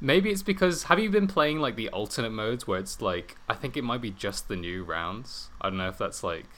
maybe 0.00 0.30
it's 0.30 0.42
because 0.42 0.84
have 0.84 0.98
you 0.98 1.10
been 1.10 1.26
playing 1.26 1.58
like 1.60 1.76
the 1.76 1.88
alternate 1.90 2.30
modes 2.30 2.66
where 2.66 2.78
it's 2.78 3.00
like 3.00 3.36
I 3.48 3.54
think 3.54 3.76
it 3.76 3.84
might 3.84 4.00
be 4.00 4.10
just 4.10 4.48
the 4.48 4.56
new 4.56 4.82
rounds. 4.82 5.50
I 5.60 5.68
don't 5.68 5.78
know 5.78 5.88
if 5.88 5.98
that's 5.98 6.24
like 6.24 6.48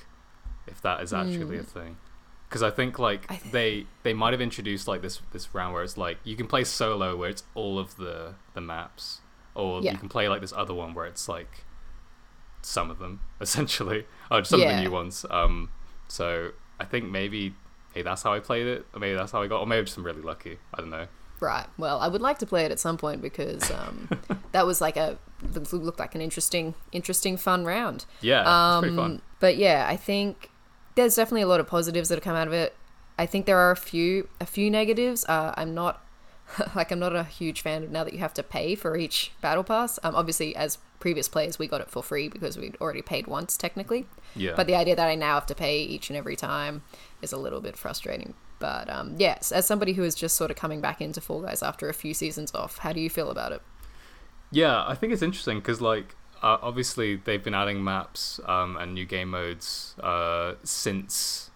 if 0.67 0.81
that 0.83 1.01
is 1.03 1.13
actually 1.13 1.57
hmm. 1.57 1.61
a 1.61 1.63
thing. 1.65 1.97
Because 2.49 2.63
I 2.63 2.71
think 2.71 2.99
like. 3.01 3.27
I 3.29 3.37
th- 3.37 3.53
they 3.53 3.87
they 4.05 4.15
might 4.15 4.33
have 4.33 4.41
introduced 4.41 4.87
like 4.87 5.03
this 5.03 5.21
this 5.33 5.53
round 5.55 5.75
where 5.75 5.83
it's 5.83 5.97
like 5.97 6.19
you 6.23 6.37
can 6.37 6.47
play 6.47 6.63
solo 6.63 7.17
where 7.17 7.31
it's 7.31 7.43
all 7.57 7.81
of 7.81 7.97
the 7.97 8.35
the 8.55 8.61
maps, 8.61 9.21
or 9.57 9.83
Yeah. 9.83 9.93
you 9.93 9.99
can 9.99 10.09
play 10.09 10.29
like 10.29 10.41
this 10.41 10.53
other 10.53 10.73
one 10.73 10.95
where 10.95 11.07
it's 11.07 11.29
like 11.29 11.65
some 12.67 12.91
of 12.91 12.99
them 12.99 13.21
essentially, 13.41 14.07
or 14.31 14.45
some 14.45 14.61
of 14.61 14.69
the 14.69 14.81
new 14.81 14.91
ones. 14.91 15.25
Um, 15.31 15.71
so 16.09 16.53
I 16.79 16.85
think 16.85 17.11
maybe 17.11 17.55
hey 17.95 18.03
that's 18.03 18.23
how 18.23 18.33
I 18.33 18.41
played 18.41 18.67
it, 18.67 18.87
or 18.93 19.01
maybe 19.01 19.17
that's 19.17 19.33
how 19.33 19.43
I 19.43 19.47
got, 19.47 19.61
or 19.61 19.67
maybe 19.67 19.85
just 19.85 19.97
I'm 19.97 20.05
really 20.05 20.23
lucky. 20.23 20.59
I 20.75 20.81
don't 20.81 20.91
know. 20.91 21.07
Right. 21.39 21.67
Well, 21.77 21.99
I 21.99 22.09
would 22.09 22.23
like 22.23 22.39
to 22.39 22.47
play 22.47 22.65
it 22.65 22.71
at 22.71 22.81
some 22.81 22.97
point 22.97 23.21
because 23.21 23.71
um, 23.71 24.09
that 24.53 24.67
was 24.67 24.81
like 24.81 24.97
a 24.97 25.19
looked 25.53 25.99
like 25.99 26.15
an 26.15 26.21
interesting, 26.21 26.75
interesting, 26.93 27.37
fun 27.37 27.65
round. 27.65 28.07
Yeah, 28.21 28.41
it's 28.41 28.81
pretty 28.81 28.97
fun. 28.97 29.11
Um, 29.13 29.23
but 29.39 29.57
yeah, 29.57 29.87
I 29.89 29.97
think 29.97 30.51
there's 30.95 31.15
definitely 31.15 31.43
a 31.43 31.47
lot 31.47 31.61
of 31.61 31.67
positives 31.67 32.09
that 32.09 32.17
have 32.17 32.25
come 32.25 32.37
out 32.37 32.47
of 32.47 32.53
it. 32.53 32.75
I 33.19 33.27
think 33.27 33.47
there 33.47 33.59
are 33.59 33.71
a 33.71 33.77
few 33.77 34.29
a 34.41 34.47
few 34.47 34.71
negatives. 34.71 35.25
Uh, 35.27 35.53
I'm 35.57 35.75
not 35.75 36.05
like 36.75 36.91
I'm 36.91 36.99
not 36.99 37.15
a 37.15 37.25
huge 37.25 37.61
fan 37.61 37.85
of 37.85 37.91
now 37.91 38.05
that 38.05 38.13
you 38.13 38.19
have 38.21 38.35
to 38.35 38.43
pay 38.43 38.75
for 38.75 38.97
each 38.97 39.33
battle 39.41 39.65
pass. 39.65 39.99
Um, 40.03 40.15
obviously, 40.15 40.57
as 40.57 40.79
previous 40.99 41.29
players, 41.29 41.59
we 41.59 41.67
got 41.67 41.81
it 41.81 41.91
for 41.91 42.03
free 42.03 42.29
because 42.29 42.57
we'd 42.57 42.77
already 42.81 43.03
paid 43.03 43.27
once 43.27 43.57
technically. 43.57 44.07
Yeah. 44.35 44.53
But 44.57 44.67
the 44.67 44.75
idea 44.75 44.97
that 44.97 45.09
I 45.09 45.15
now 45.15 45.35
have 45.35 45.47
to 45.47 45.55
pay 45.55 45.83
each 45.83 46.11
and 46.11 46.17
every 46.17 46.37
time 46.37 46.83
is 47.23 47.33
a 47.33 47.37
little 47.37 47.61
bit 47.61 47.77
frustrating. 47.77 48.35
But 48.59 48.89
um, 48.89 49.17
yes, 49.19 49.53
as 49.53 49.67
somebody 49.67 49.93
who 49.95 50.05
is 50.05 50.15
just 50.15 50.37
sort 50.37 50.51
of 50.51 50.57
coming 50.57 50.81
back 50.81 51.01
into 51.01 51.21
Fall 51.21 51.43
Guys 51.43 51.63
after 51.63 51.89
a 51.89 51.95
few 51.95 52.15
seasons 52.15 52.55
off, 52.55 52.79
how 52.79 52.93
do 52.93 53.01
you 53.01 53.11
feel 53.11 53.31
about 53.31 53.53
it? 53.53 53.63
Yeah, 54.51 54.85
I 54.87 54.95
think 54.95 55.13
it's 55.13 55.23
interesting 55.23 55.59
because 55.59 55.81
like 55.81 56.15
uh, 56.43 56.59
obviously 56.63 57.17
they've 57.17 57.43
been 57.43 57.55
adding 57.55 57.83
maps 57.83 58.41
um, 58.47 58.77
and 58.77 58.95
new 58.95 59.05
game 59.05 59.31
modes 59.31 59.95
uh, 60.03 60.55
since 60.63 61.51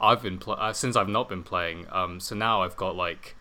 I've 0.00 0.22
been 0.22 0.38
pl- 0.38 0.56
uh, 0.58 0.72
since 0.72 0.96
I've 0.96 1.08
not 1.08 1.28
been 1.28 1.42
playing. 1.42 1.86
Um, 1.90 2.20
so 2.20 2.34
now 2.34 2.62
I've 2.62 2.76
got 2.76 2.96
like 2.96 3.36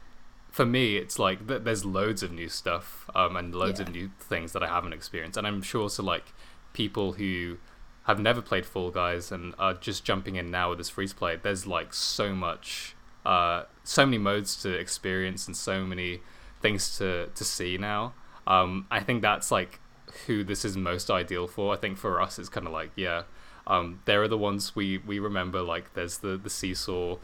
for 0.52 0.66
me 0.66 0.98
it's 0.98 1.18
like 1.18 1.48
th- 1.48 1.64
there's 1.64 1.86
loads 1.86 2.22
of 2.22 2.32
new 2.32 2.50
stuff 2.50 3.10
um, 3.16 3.36
and 3.36 3.56
loads 3.56 3.80
of 3.80 3.90
new 3.90 4.12
things 4.20 4.52
that 4.52 4.62
I 4.62 4.68
haven't 4.68 4.94
experienced, 4.94 5.38
and 5.38 5.48
I'm 5.48 5.62
sure 5.62 5.90
so 5.90 6.04
like 6.04 6.34
people 6.74 7.14
who 7.14 7.58
have 8.04 8.20
never 8.20 8.42
played 8.42 8.66
Fall 8.66 8.92
Guys 8.92 9.32
and 9.32 9.54
are 9.58 9.74
just 9.74 10.04
jumping 10.04 10.36
in 10.36 10.52
now 10.52 10.70
with 10.70 10.80
this 10.80 10.90
free 10.90 11.08
to 11.08 11.16
play. 11.16 11.36
There's 11.36 11.68
like 11.68 11.94
so 11.94 12.34
much, 12.34 12.96
uh, 13.26 13.64
so 13.84 14.06
many 14.06 14.18
modes 14.18 14.62
to 14.64 14.74
experience 14.74 15.48
and 15.48 15.56
so 15.56 15.86
many 15.86 16.22
things 16.62 16.98
to 16.98 17.28
to 17.28 17.44
see 17.44 17.78
now. 17.78 18.14
Um, 18.46 18.88
I 18.92 19.00
think 19.00 19.22
that's 19.22 19.52
like 19.52 19.80
who 20.26 20.44
this 20.44 20.66
is 20.66 20.76
most 20.76 21.10
ideal 21.10 21.48
for. 21.48 21.74
I 21.74 21.78
think 21.78 21.98
for 21.98 22.22
us, 22.22 22.38
it's 22.38 22.50
kind 22.50 22.68
of 22.68 22.74
like 22.74 22.92
yeah, 22.96 23.24
um, 23.68 24.02
there 24.06 24.22
are 24.22 24.28
the 24.28 24.38
ones 24.38 24.76
we 24.76 24.98
we 24.98 25.20
remember. 25.20 25.62
Like 25.62 25.94
there's 25.94 26.18
the 26.18 26.38
the 26.38 26.50
seesaw 26.50 27.18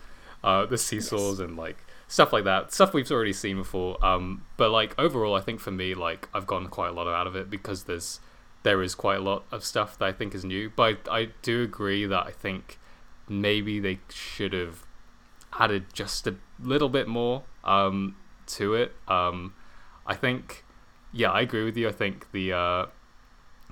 uh, 0.43 0.65
the 0.65 0.77
seesaws 0.77 1.39
and 1.39 1.57
like 1.57 1.77
stuff 2.07 2.33
like 2.33 2.43
that. 2.45 2.73
Stuff 2.73 2.93
we've 2.93 3.11
already 3.11 3.33
seen 3.33 3.57
before. 3.57 4.03
Um, 4.05 4.45
but 4.57 4.71
like 4.71 4.95
overall, 4.97 5.35
I 5.35 5.41
think 5.41 5.59
for 5.59 5.71
me, 5.71 5.93
like 5.93 6.29
I've 6.33 6.47
gotten 6.47 6.69
quite 6.69 6.89
a 6.89 6.93
lot 6.93 7.07
out 7.07 7.27
of 7.27 7.35
it 7.35 7.49
because 7.49 7.83
there's 7.83 8.19
there 8.63 8.81
is 8.81 8.95
quite 8.95 9.17
a 9.17 9.21
lot 9.21 9.45
of 9.51 9.63
stuff 9.63 9.97
that 9.99 10.05
I 10.05 10.11
think 10.11 10.33
is 10.33 10.43
new. 10.43 10.71
But 10.75 11.07
I, 11.09 11.17
I 11.19 11.27
do 11.41 11.63
agree 11.63 12.05
that 12.05 12.25
I 12.25 12.31
think 12.31 12.79
maybe 13.29 13.79
they 13.79 13.99
should 14.09 14.53
have 14.53 14.85
added 15.59 15.93
just 15.93 16.27
a 16.27 16.35
little 16.59 16.89
bit 16.89 17.07
more 17.07 17.43
um, 17.63 18.15
to 18.47 18.73
it. 18.73 18.93
Um, 19.07 19.53
I 20.05 20.15
think, 20.15 20.63
yeah, 21.11 21.31
I 21.31 21.41
agree 21.41 21.63
with 21.63 21.77
you. 21.77 21.87
I 21.87 21.91
think 21.91 22.31
the 22.31 22.53
uh, 22.53 22.85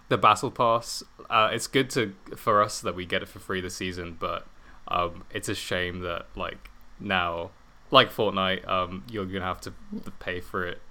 the 0.10 0.18
battle 0.18 0.52
pass, 0.52 1.04
uh, 1.30 1.50
it's 1.52 1.68
good 1.68 1.90
to 1.92 2.14
for 2.36 2.62
us 2.62 2.82
that 2.82 2.96
we 2.96 3.06
get 3.06 3.22
it 3.22 3.28
for 3.28 3.40
free 3.40 3.62
this 3.62 3.76
season, 3.76 4.18
but 4.20 4.46
um, 4.88 5.24
it's 5.32 5.50
a 5.50 5.56
shame 5.56 6.02
that 6.02 6.28
like 6.36 6.70
now, 7.00 7.52
like 7.92 8.12
Fortnite, 8.12 8.68
um, 8.68 9.04
you're 9.10 9.26
gonna 9.26 9.46
have 9.46 9.62
to 9.62 9.74
pay 10.20 10.40
for 10.42 10.66
it 10.66 10.82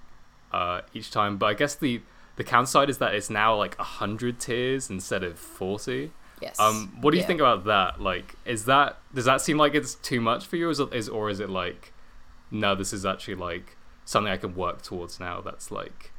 uh, 0.51 0.81
each 0.93 1.11
time. 1.11 1.37
But 1.37 1.47
I 1.47 1.53
guess 1.53 1.75
the 1.75 2.01
the 2.37 2.43
downside 2.43 2.89
is 2.89 2.97
that 2.97 3.13
it's 3.15 3.29
now 3.29 3.55
like 3.55 3.77
hundred 3.77 4.39
tiers 4.39 4.89
instead 4.89 5.23
of 5.23 5.37
forty. 5.39 6.11
Yes. 6.41 6.59
Um, 6.59 6.97
what 6.99 7.11
do 7.11 7.17
you 7.17 7.21
Yeah. 7.23 7.27
think 7.27 7.39
about 7.39 7.63
that? 7.65 8.01
Like, 8.01 8.35
is 8.45 8.65
that 8.65 8.97
does 9.13 9.25
that 9.25 9.39
seem 9.41 9.57
like 9.57 9.73
it's 9.73 9.95
too 9.95 10.19
much 10.19 10.45
for 10.45 10.57
you, 10.57 10.67
or 10.67 10.71
is, 10.71 10.79
it, 10.79 10.93
is 10.93 11.07
or 11.09 11.29
is 11.29 11.39
it 11.39 11.49
like, 11.49 11.93
no, 12.51 12.75
this 12.75 12.91
is 12.91 13.05
actually 13.05 13.35
like 13.35 13.77
something 14.03 14.31
I 14.31 14.37
can 14.37 14.53
work 14.55 14.81
towards 14.81 15.19
now? 15.19 15.39
That's 15.41 15.71
like 15.71 16.11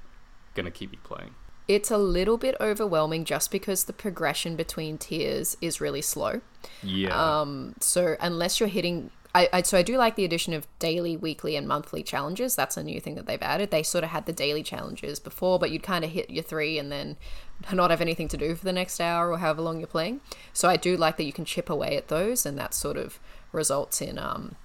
gonna 0.54 0.70
keep 0.70 0.90
me 0.92 0.98
playing. 1.04 1.34
It's 1.68 1.90
a 1.90 1.98
little 1.98 2.38
bit 2.38 2.54
overwhelming 2.60 3.24
just 3.24 3.50
because 3.50 3.84
the 3.84 3.92
progression 3.92 4.54
between 4.56 4.98
tiers 4.98 5.56
is 5.60 5.80
really 5.80 6.00
slow. 6.00 6.40
Yeah. 6.82 7.40
Um, 7.40 7.74
so 7.80 8.16
unless 8.20 8.60
you're 8.60 8.68
hitting, 8.68 9.10
I, 9.36 9.48
I 9.52 9.62
so 9.62 9.76
I 9.76 9.82
do 9.82 9.98
like 9.98 10.16
the 10.16 10.24
addition 10.24 10.54
of 10.54 10.66
daily, 10.78 11.14
weekly, 11.14 11.56
and 11.56 11.68
monthly 11.68 12.02
challenges. 12.02 12.56
That's 12.56 12.78
a 12.78 12.82
new 12.82 13.00
thing 13.00 13.16
that 13.16 13.26
they've 13.26 13.42
added. 13.42 13.70
They 13.70 13.82
sort 13.82 14.02
of 14.02 14.10
had 14.10 14.24
the 14.24 14.32
daily 14.32 14.62
challenges 14.62 15.20
before, 15.20 15.58
but 15.58 15.70
you'd 15.70 15.82
kind 15.82 16.06
of 16.06 16.10
hit 16.10 16.30
your 16.30 16.42
three 16.42 16.78
and 16.78 16.90
then 16.90 17.18
not 17.72 17.90
have 17.90 18.00
anything 18.00 18.28
to 18.28 18.38
do 18.38 18.54
for 18.54 18.64
the 18.64 18.72
next 18.72 18.98
hour 18.98 19.30
or 19.30 19.38
however 19.38 19.60
long 19.60 19.78
you're 19.78 19.86
playing. 19.86 20.22
So 20.54 20.70
I 20.70 20.76
do 20.78 20.96
like 20.96 21.18
that 21.18 21.24
you 21.24 21.34
can 21.34 21.44
chip 21.44 21.68
away 21.68 21.98
at 21.98 22.08
those, 22.08 22.46
and 22.46 22.56
that 22.58 22.72
sort 22.72 22.96
of 22.96 23.20
results 23.52 24.00
in 24.00 24.18
um, 24.18 24.56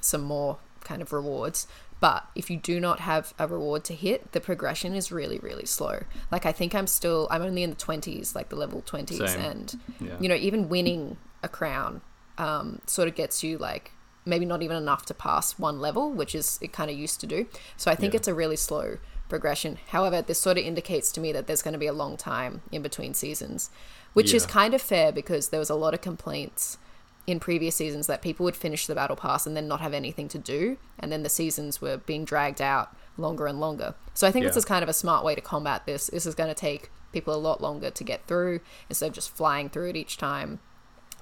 some 0.00 0.22
more 0.22 0.58
kind 0.84 1.02
of 1.02 1.12
rewards. 1.12 1.66
But 1.98 2.26
if 2.36 2.48
you 2.48 2.58
do 2.58 2.78
not 2.78 3.00
have 3.00 3.34
a 3.40 3.48
reward 3.48 3.82
to 3.84 3.94
hit, 3.94 4.30
the 4.32 4.40
progression 4.40 4.94
is 4.94 5.10
really, 5.10 5.38
really 5.40 5.66
slow. 5.66 6.04
Like 6.30 6.46
I 6.46 6.52
think 6.52 6.76
I'm 6.76 6.86
still, 6.86 7.26
I'm 7.30 7.42
only 7.42 7.64
in 7.64 7.70
the 7.70 7.76
twenties, 7.76 8.36
like 8.36 8.50
the 8.50 8.56
level 8.56 8.82
twenties, 8.82 9.18
and 9.20 9.80
Yeah. 9.98 10.16
you 10.20 10.28
know, 10.28 10.36
even 10.36 10.68
winning 10.68 11.16
a 11.42 11.48
crown 11.48 12.02
um, 12.38 12.80
sort 12.86 13.08
of 13.08 13.14
gets 13.16 13.42
you 13.42 13.58
like 13.58 13.92
maybe 14.26 14.44
not 14.44 14.60
even 14.62 14.76
enough 14.76 15.06
to 15.06 15.14
pass 15.14 15.58
one 15.58 15.80
level, 15.80 16.10
which 16.12 16.34
is 16.34 16.58
it 16.60 16.72
kind 16.72 16.90
of 16.90 16.98
used 16.98 17.20
to 17.20 17.26
do. 17.26 17.46
So 17.76 17.90
I 17.90 17.94
think 17.94 18.12
Yeah. 18.12 18.18
it's 18.18 18.28
a 18.28 18.34
really 18.34 18.56
slow 18.56 18.98
progression. 19.28 19.78
However, 19.88 20.20
this 20.20 20.40
sort 20.40 20.58
of 20.58 20.64
indicates 20.64 21.10
to 21.12 21.20
me 21.20 21.32
that 21.32 21.46
there's 21.46 21.62
going 21.62 21.72
to 21.72 21.78
be 21.78 21.86
a 21.86 21.92
long 21.92 22.16
time 22.16 22.62
in 22.70 22.82
between 22.82 23.14
seasons, 23.14 23.70
which 24.12 24.34
is 24.34 24.46
kind 24.46 24.74
of 24.74 24.82
fair 24.82 25.12
because 25.12 25.48
there 25.48 25.60
was 25.60 25.70
a 25.70 25.74
lot 25.74 25.94
of 25.94 26.00
complaints 26.00 26.78
in 27.26 27.40
previous 27.40 27.74
seasons 27.74 28.06
that 28.06 28.22
people 28.22 28.44
would 28.44 28.54
finish 28.54 28.86
the 28.86 28.94
battle 28.94 29.16
pass 29.16 29.46
and 29.46 29.56
then 29.56 29.66
not 29.66 29.80
have 29.80 29.92
anything 29.92 30.28
to 30.28 30.38
do, 30.38 30.76
and 30.98 31.10
then 31.10 31.24
the 31.24 31.28
seasons 31.28 31.80
were 31.80 31.96
being 31.96 32.24
dragged 32.24 32.62
out 32.62 32.96
longer 33.16 33.46
and 33.46 33.58
longer. 33.58 33.94
So 34.14 34.28
I 34.28 34.30
think 34.30 34.46
this 34.46 34.56
is 34.56 34.64
kind 34.64 34.82
of 34.84 34.88
a 34.88 34.92
smart 34.92 35.24
way 35.24 35.34
to 35.34 35.40
combat 35.40 35.86
this. 35.86 36.06
This 36.06 36.24
is 36.26 36.36
going 36.36 36.48
to 36.48 36.54
take 36.54 36.90
people 37.12 37.34
a 37.34 37.36
lot 37.36 37.60
longer 37.60 37.90
to 37.90 38.04
get 38.04 38.26
through 38.26 38.60
instead 38.88 39.08
of 39.08 39.12
just 39.12 39.30
flying 39.34 39.68
through 39.68 39.88
it 39.88 39.96
each 39.96 40.16
time 40.18 40.60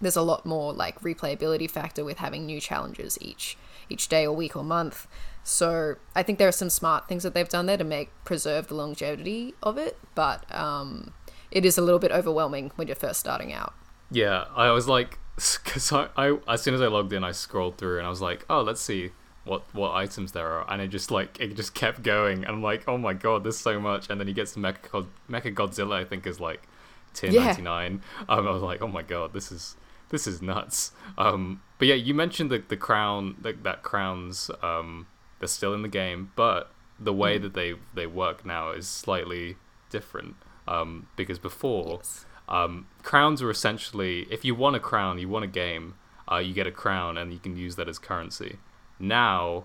there's 0.00 0.16
a 0.16 0.22
lot 0.22 0.44
more 0.44 0.72
like 0.72 1.00
replayability 1.00 1.70
factor 1.70 2.04
with 2.04 2.18
having 2.18 2.46
new 2.46 2.60
challenges 2.60 3.18
each 3.20 3.56
each 3.88 4.08
day 4.08 4.26
or 4.26 4.34
week 4.34 4.56
or 4.56 4.64
month. 4.64 5.06
So 5.42 5.96
I 6.14 6.22
think 6.22 6.38
there 6.38 6.48
are 6.48 6.52
some 6.52 6.70
smart 6.70 7.06
things 7.06 7.22
that 7.22 7.34
they've 7.34 7.48
done 7.48 7.66
there 7.66 7.76
to 7.76 7.84
make 7.84 8.10
preserve 8.24 8.68
the 8.68 8.74
longevity 8.74 9.54
of 9.62 9.76
it, 9.76 9.98
but 10.14 10.52
um, 10.54 11.12
it 11.50 11.66
is 11.66 11.76
a 11.76 11.82
little 11.82 11.98
bit 11.98 12.10
overwhelming 12.10 12.72
when 12.76 12.88
you're 12.88 12.96
first 12.96 13.20
starting 13.20 13.52
out. 13.52 13.74
Yeah, 14.10 14.46
I 14.56 14.70
was 14.70 14.88
like, 14.88 15.18
because 15.36 15.92
I, 15.92 16.08
I, 16.16 16.38
as 16.48 16.62
soon 16.62 16.74
as 16.74 16.80
I 16.80 16.86
logged 16.86 17.12
in, 17.12 17.22
I 17.24 17.32
scrolled 17.32 17.76
through 17.76 17.98
and 17.98 18.06
I 18.06 18.10
was 18.10 18.22
like, 18.22 18.46
oh, 18.48 18.62
let's 18.62 18.80
see 18.80 19.12
what 19.44 19.62
what 19.74 19.92
items 19.92 20.32
there 20.32 20.48
are, 20.48 20.70
and 20.72 20.80
it 20.80 20.88
just 20.88 21.10
like 21.10 21.38
it 21.38 21.54
just 21.54 21.74
kept 21.74 22.02
going, 22.02 22.38
and 22.38 22.48
I'm 22.48 22.62
like, 22.62 22.84
oh 22.88 22.96
my 22.96 23.12
god, 23.12 23.44
there's 23.44 23.58
so 23.58 23.78
much, 23.78 24.08
and 24.08 24.18
then 24.18 24.26
he 24.26 24.32
gets 24.32 24.54
to 24.54 24.58
Mecha, 24.58 25.06
Mecha 25.28 25.54
Godzilla, 25.54 25.96
I 25.96 26.04
think 26.04 26.26
is 26.26 26.40
like 26.40 26.66
ten 27.12 27.34
ninety 27.34 27.60
nine. 27.60 28.00
Yeah. 28.20 28.36
Um, 28.36 28.48
I 28.48 28.50
was 28.50 28.62
like, 28.62 28.80
oh 28.80 28.88
my 28.88 29.02
god, 29.02 29.34
this 29.34 29.52
is 29.52 29.76
this 30.10 30.26
is 30.26 30.40
nuts. 30.42 30.92
Um, 31.18 31.62
but 31.78 31.88
yeah, 31.88 31.94
you 31.94 32.14
mentioned 32.14 32.50
the 32.50 32.62
the 32.66 32.76
crown, 32.76 33.36
the, 33.40 33.52
that 33.62 33.82
crowns, 33.82 34.50
um, 34.62 35.06
they're 35.38 35.48
still 35.48 35.74
in 35.74 35.82
the 35.82 35.88
game, 35.88 36.32
but 36.36 36.70
the 36.98 37.12
way 37.12 37.38
that 37.38 37.54
they 37.54 37.74
they 37.94 38.06
work 38.06 38.44
now 38.46 38.70
is 38.70 38.86
slightly 38.88 39.56
different. 39.90 40.36
Um, 40.66 41.08
because 41.16 41.38
before 41.38 41.98
Yes. 42.00 42.24
um, 42.48 42.86
crowns 43.02 43.42
are 43.42 43.50
essentially 43.50 44.26
if 44.30 44.44
you 44.44 44.54
won 44.54 44.74
a 44.74 44.80
crown, 44.80 45.18
you 45.18 45.28
won 45.28 45.42
a 45.42 45.46
game, 45.48 45.94
uh, 46.30 46.36
you 46.38 46.54
get 46.54 46.66
a 46.66 46.72
crown 46.72 47.18
and 47.18 47.32
you 47.32 47.38
can 47.38 47.56
use 47.56 47.76
that 47.76 47.88
as 47.88 47.98
currency. 47.98 48.56
Now, 48.98 49.64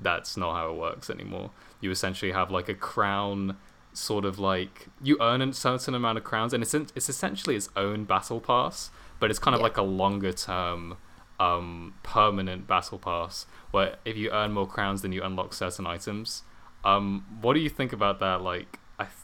that's 0.00 0.36
not 0.36 0.54
how 0.54 0.70
it 0.70 0.76
works 0.76 1.08
anymore. 1.08 1.50
You 1.80 1.90
essentially 1.90 2.32
have 2.32 2.50
like 2.50 2.68
a 2.68 2.74
crown, 2.74 3.56
sort 3.92 4.24
of 4.24 4.38
like 4.40 4.88
you 5.02 5.16
earn 5.20 5.40
a 5.40 5.52
certain 5.52 5.94
amount 5.94 6.18
of 6.18 6.24
crowns, 6.24 6.52
and 6.52 6.62
it's 6.62 6.74
it's 6.74 7.08
essentially 7.08 7.54
its 7.54 7.68
own 7.76 8.04
battle 8.04 8.40
pass, 8.40 8.90
but 9.24 9.30
it's 9.30 9.38
kind 9.38 9.54
of 9.54 9.60
Yeah. 9.60 9.64
like 9.68 9.78
a 9.78 9.82
longer 9.82 10.34
term, 10.34 10.98
um, 11.40 11.94
permanent 12.02 12.66
battle 12.66 12.98
pass 12.98 13.46
where 13.70 13.96
if 14.04 14.18
you 14.18 14.28
earn 14.30 14.52
more 14.52 14.66
crowns, 14.66 15.00
then 15.00 15.12
you 15.12 15.22
unlock 15.22 15.54
certain 15.54 15.86
items. 15.86 16.42
Um, 16.84 17.24
what 17.40 17.54
do 17.54 17.60
you 17.60 17.70
think 17.70 17.94
about 17.94 18.20
that? 18.20 18.42
Like, 18.42 18.78
I, 18.98 19.04
th- 19.04 19.16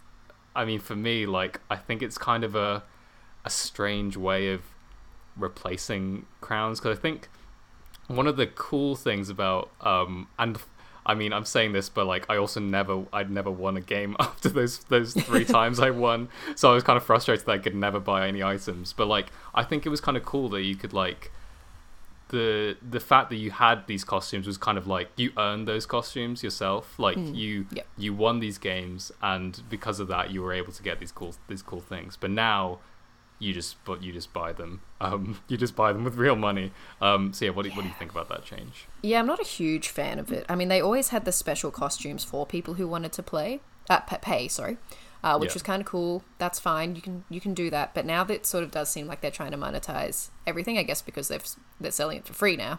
I 0.56 0.64
mean, 0.64 0.80
for 0.80 0.96
me, 0.96 1.26
like, 1.26 1.60
I 1.68 1.76
think 1.76 2.00
it's 2.00 2.16
kind 2.16 2.44
of 2.44 2.54
a, 2.54 2.82
a 3.44 3.50
strange 3.50 4.16
way 4.16 4.48
of 4.54 4.62
replacing 5.36 6.24
crowns 6.40 6.80
because 6.80 6.96
I 6.96 7.00
think 7.00 7.28
one 8.06 8.26
of 8.26 8.38
the 8.38 8.46
cool 8.46 8.96
things 8.96 9.28
about 9.28 9.70
um 9.82 10.28
and 10.38 10.58
I 11.04 11.14
mean 11.14 11.32
I'm 11.32 11.44
saying 11.44 11.72
this 11.72 11.88
but 11.88 12.06
like 12.06 12.26
I 12.28 12.36
also 12.36 12.60
never 12.60 13.04
I'd 13.12 13.30
never 13.30 13.50
won 13.50 13.76
a 13.76 13.80
game 13.80 14.16
after 14.20 14.48
those 14.48 14.78
those 14.84 15.14
three 15.14 15.44
times 15.58 15.80
I 15.80 15.90
won. 15.90 16.28
So 16.56 16.70
I 16.70 16.74
was 16.74 16.84
kind 16.84 16.96
of 16.96 17.04
frustrated 17.04 17.46
that 17.46 17.52
I 17.52 17.58
could 17.58 17.74
never 17.74 18.00
buy 18.00 18.26
any 18.28 18.42
items. 18.42 18.92
But 18.92 19.06
like 19.06 19.26
I 19.54 19.62
think 19.64 19.86
it 19.86 19.88
was 19.88 20.00
kind 20.00 20.16
of 20.16 20.24
cool 20.24 20.48
that 20.50 20.62
you 20.62 20.76
could 20.76 20.92
like 20.92 21.30
the 22.28 22.76
the 22.88 23.00
fact 23.00 23.28
that 23.30 23.36
you 23.36 23.50
had 23.50 23.86
these 23.86 24.04
costumes 24.04 24.46
was 24.46 24.56
kind 24.56 24.78
of 24.78 24.86
like 24.86 25.10
you 25.16 25.32
earned 25.36 25.66
those 25.66 25.86
costumes 25.86 26.42
yourself. 26.42 26.98
Like 26.98 27.16
hmm. 27.16 27.34
you 27.34 27.66
Yep. 27.72 27.86
you 27.98 28.14
won 28.14 28.40
these 28.40 28.58
games 28.58 29.12
and 29.22 29.62
because 29.68 30.00
of 30.00 30.08
that 30.08 30.30
you 30.30 30.42
were 30.42 30.52
able 30.52 30.72
to 30.72 30.82
get 30.82 31.00
these 31.00 31.12
cool 31.12 31.34
these 31.48 31.62
cool 31.62 31.80
things. 31.80 32.16
But 32.16 32.30
now 32.30 32.78
you 33.40 33.52
just 33.52 33.82
but 33.84 34.02
you 34.02 34.12
just 34.12 34.32
buy 34.32 34.52
them 34.52 34.80
um 35.00 35.40
you 35.48 35.56
just 35.56 35.74
buy 35.74 35.92
them 35.92 36.04
with 36.04 36.14
real 36.16 36.36
money 36.36 36.70
um 37.00 37.32
so 37.32 37.46
yeah 37.46 37.50
what 37.50 37.64
do, 37.64 37.70
what 37.70 37.82
do 37.82 37.88
you 37.88 37.94
think 37.98 38.10
about 38.12 38.28
that 38.28 38.44
change 38.44 38.86
Yeah, 39.02 39.18
I'm 39.18 39.26
not 39.26 39.40
a 39.40 39.44
huge 39.44 39.88
fan 39.88 40.18
of 40.18 40.30
it. 40.30 40.44
I 40.48 40.54
mean, 40.54 40.68
they 40.68 40.80
always 40.82 41.08
had 41.08 41.24
the 41.24 41.32
special 41.32 41.70
costumes 41.70 42.22
for 42.22 42.44
people 42.46 42.74
who 42.74 42.86
wanted 42.86 43.12
to 43.12 43.22
play, 43.22 43.60
uh, 43.88 44.00
pa- 44.00 44.18
pay, 44.20 44.46
sorry, 44.46 44.76
uh, 45.24 45.38
which 45.38 45.50
Yeah. 45.50 45.54
was 45.54 45.62
kind 45.62 45.80
of 45.80 45.86
cool. 45.88 46.22
That's 46.36 46.58
fine. 46.60 46.94
You 46.96 47.00
can 47.02 47.24
you 47.30 47.40
can 47.40 47.54
do 47.54 47.70
that. 47.70 47.94
But 47.94 48.04
now 48.04 48.24
that 48.24 48.44
sort 48.44 48.62
of 48.62 48.70
does 48.70 48.88
seem 48.90 49.06
like 49.06 49.22
they're 49.22 49.30
trying 49.40 49.52
to 49.52 49.56
monetize 49.56 50.28
everything. 50.46 50.76
I 50.76 50.82
guess 50.82 51.00
because 51.02 51.28
they've 51.28 51.44
they're 51.80 51.90
selling 51.90 52.18
it 52.18 52.26
for 52.26 52.34
free 52.34 52.56
now, 52.56 52.78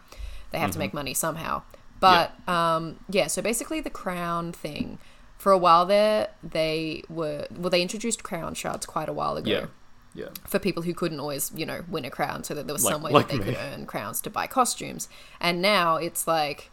they 0.52 0.60
have 0.60 0.72
to 0.72 0.80
make 0.80 0.94
money 0.94 1.16
somehow. 1.16 1.64
But 2.00 2.34
um, 2.48 3.00
yeah, 3.10 3.28
so 3.28 3.42
basically 3.42 3.82
the 3.82 3.90
crown 3.90 4.52
thing. 4.52 5.00
For 5.40 5.52
a 5.52 5.58
while 5.58 5.88
there, 5.88 6.28
they 6.44 7.02
were 7.10 7.48
well. 7.50 7.72
They 7.72 7.82
introduced 7.82 8.22
crown 8.22 8.54
shards 8.54 8.86
quite 8.86 9.10
a 9.10 9.14
while 9.14 9.38
ago 9.38 9.50
yeah 9.52 9.66
yeah 10.14 10.30
for 10.46 10.60
people 10.60 10.84
who 10.84 10.94
couldn't 10.94 11.20
always, 11.20 11.52
you 11.56 11.66
know, 11.66 11.84
win 11.90 12.06
a 12.06 12.10
crown, 12.10 12.44
so 12.44 12.54
that 12.54 12.68
there 12.68 12.74
was 12.74 12.84
Like- 12.84 12.94
some 12.94 13.02
way 13.02 13.12
like 13.12 13.28
that 13.30 13.34
they 13.40 13.40
me. 13.40 13.54
could 13.54 13.58
earn 13.62 13.86
crowns 13.86 14.22
to 14.22 14.30
buy 14.30 14.48
costumes. 14.48 15.08
And 15.40 15.62
now 15.62 15.96
it's 15.98 16.28
like 16.28 16.70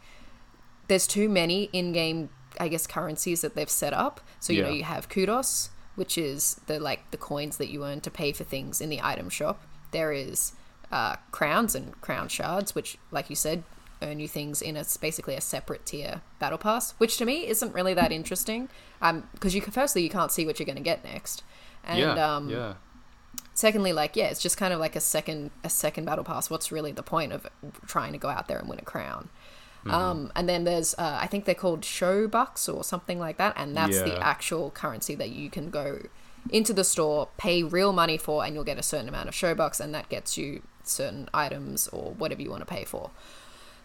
there's 0.87 1.07
too 1.07 1.29
many 1.29 1.69
in-game, 1.71 2.29
I 2.59 2.67
guess, 2.67 2.87
currencies 2.87 3.41
that 3.41 3.55
they've 3.55 3.69
set 3.69 3.93
up. 3.93 4.21
So 4.39 4.53
you 4.53 4.63
know, 4.63 4.69
you 4.69 4.83
have 4.83 5.07
kudos, 5.09 5.69
which 5.95 6.17
is 6.17 6.59
the 6.67 6.79
like 6.79 7.09
the 7.11 7.17
coins 7.17 7.57
that 7.57 7.69
you 7.69 7.85
earn 7.85 8.01
to 8.01 8.11
pay 8.11 8.31
for 8.31 8.43
things 8.43 8.81
in 8.81 8.89
the 8.89 9.01
item 9.01 9.29
shop. 9.29 9.61
There 9.91 10.11
is 10.11 10.53
uh, 10.91 11.15
crowns 11.31 11.75
and 11.75 11.99
crown 12.01 12.27
shards, 12.29 12.73
which, 12.73 12.97
like 13.11 13.29
you 13.29 13.35
said, 13.35 13.63
earn 14.01 14.19
you 14.19 14.27
things 14.27 14.61
in 14.61 14.75
a 14.77 14.85
basically 14.99 15.35
a 15.35 15.41
separate 15.41 15.85
tier 15.85 16.21
battle 16.39 16.57
pass, 16.57 16.91
which 16.97 17.17
to 17.17 17.25
me 17.25 17.45
isn't 17.47 17.73
really 17.73 17.93
that 17.93 18.11
interesting. 18.11 18.69
Um, 19.01 19.27
because 19.33 19.53
you 19.53 19.61
firstly 19.61 20.01
you 20.03 20.09
can't 20.09 20.31
see 20.31 20.45
what 20.45 20.57
you're 20.59 20.65
going 20.65 20.77
to 20.77 20.81
get 20.81 21.03
next, 21.03 21.43
and 21.83 21.99
yeah 21.99 22.35
um, 22.35 22.49
yeah 22.49 22.73
secondly 23.59 23.91
like 23.93 24.15
yeah 24.15 24.27
it's 24.27 24.41
just 24.41 24.57
kind 24.57 24.73
of 24.73 24.79
like 24.79 24.95
a 24.95 24.99
second 25.01 25.51
a 25.63 25.69
second 25.69 26.05
battle 26.05 26.23
pass 26.23 26.49
what's 26.49 26.71
really 26.71 26.91
the 26.91 27.03
point 27.03 27.31
of 27.33 27.47
trying 27.87 28.11
to 28.13 28.17
go 28.17 28.29
out 28.29 28.47
there 28.47 28.57
and 28.59 28.67
win 28.69 28.79
a 28.79 28.83
crown 28.83 29.29
Mm-hmm. 29.85 29.91
um, 29.91 30.31
and 30.35 30.49
then 30.49 30.65
there's 30.65 30.93
uh, 30.95 31.17
i 31.21 31.25
think 31.25 31.45
they're 31.45 31.55
called 31.55 31.85
show 31.85 32.27
bucks 32.27 32.67
or 32.67 32.83
something 32.83 33.17
like 33.17 33.37
that 33.37 33.53
and 33.55 33.77
that's 33.77 34.01
the 34.01 34.19
actual 34.19 34.71
currency 34.71 35.15
that 35.15 35.29
you 35.29 35.49
can 35.49 35.69
go 35.69 36.01
into 36.49 36.73
the 36.73 36.83
store 36.83 37.29
pay 37.37 37.63
real 37.63 37.93
money 37.93 38.17
for 38.17 38.43
and 38.43 38.53
you'll 38.53 38.65
get 38.65 38.77
a 38.77 38.83
certain 38.83 39.07
amount 39.07 39.29
of 39.29 39.33
show 39.33 39.55
bucks 39.55 39.79
and 39.79 39.95
that 39.95 40.09
gets 40.09 40.37
you 40.37 40.61
certain 40.83 41.29
items 41.33 41.87
or 41.89 42.11
whatever 42.17 42.41
you 42.41 42.49
want 42.49 42.59
to 42.61 42.65
pay 42.65 42.83
for 42.83 43.11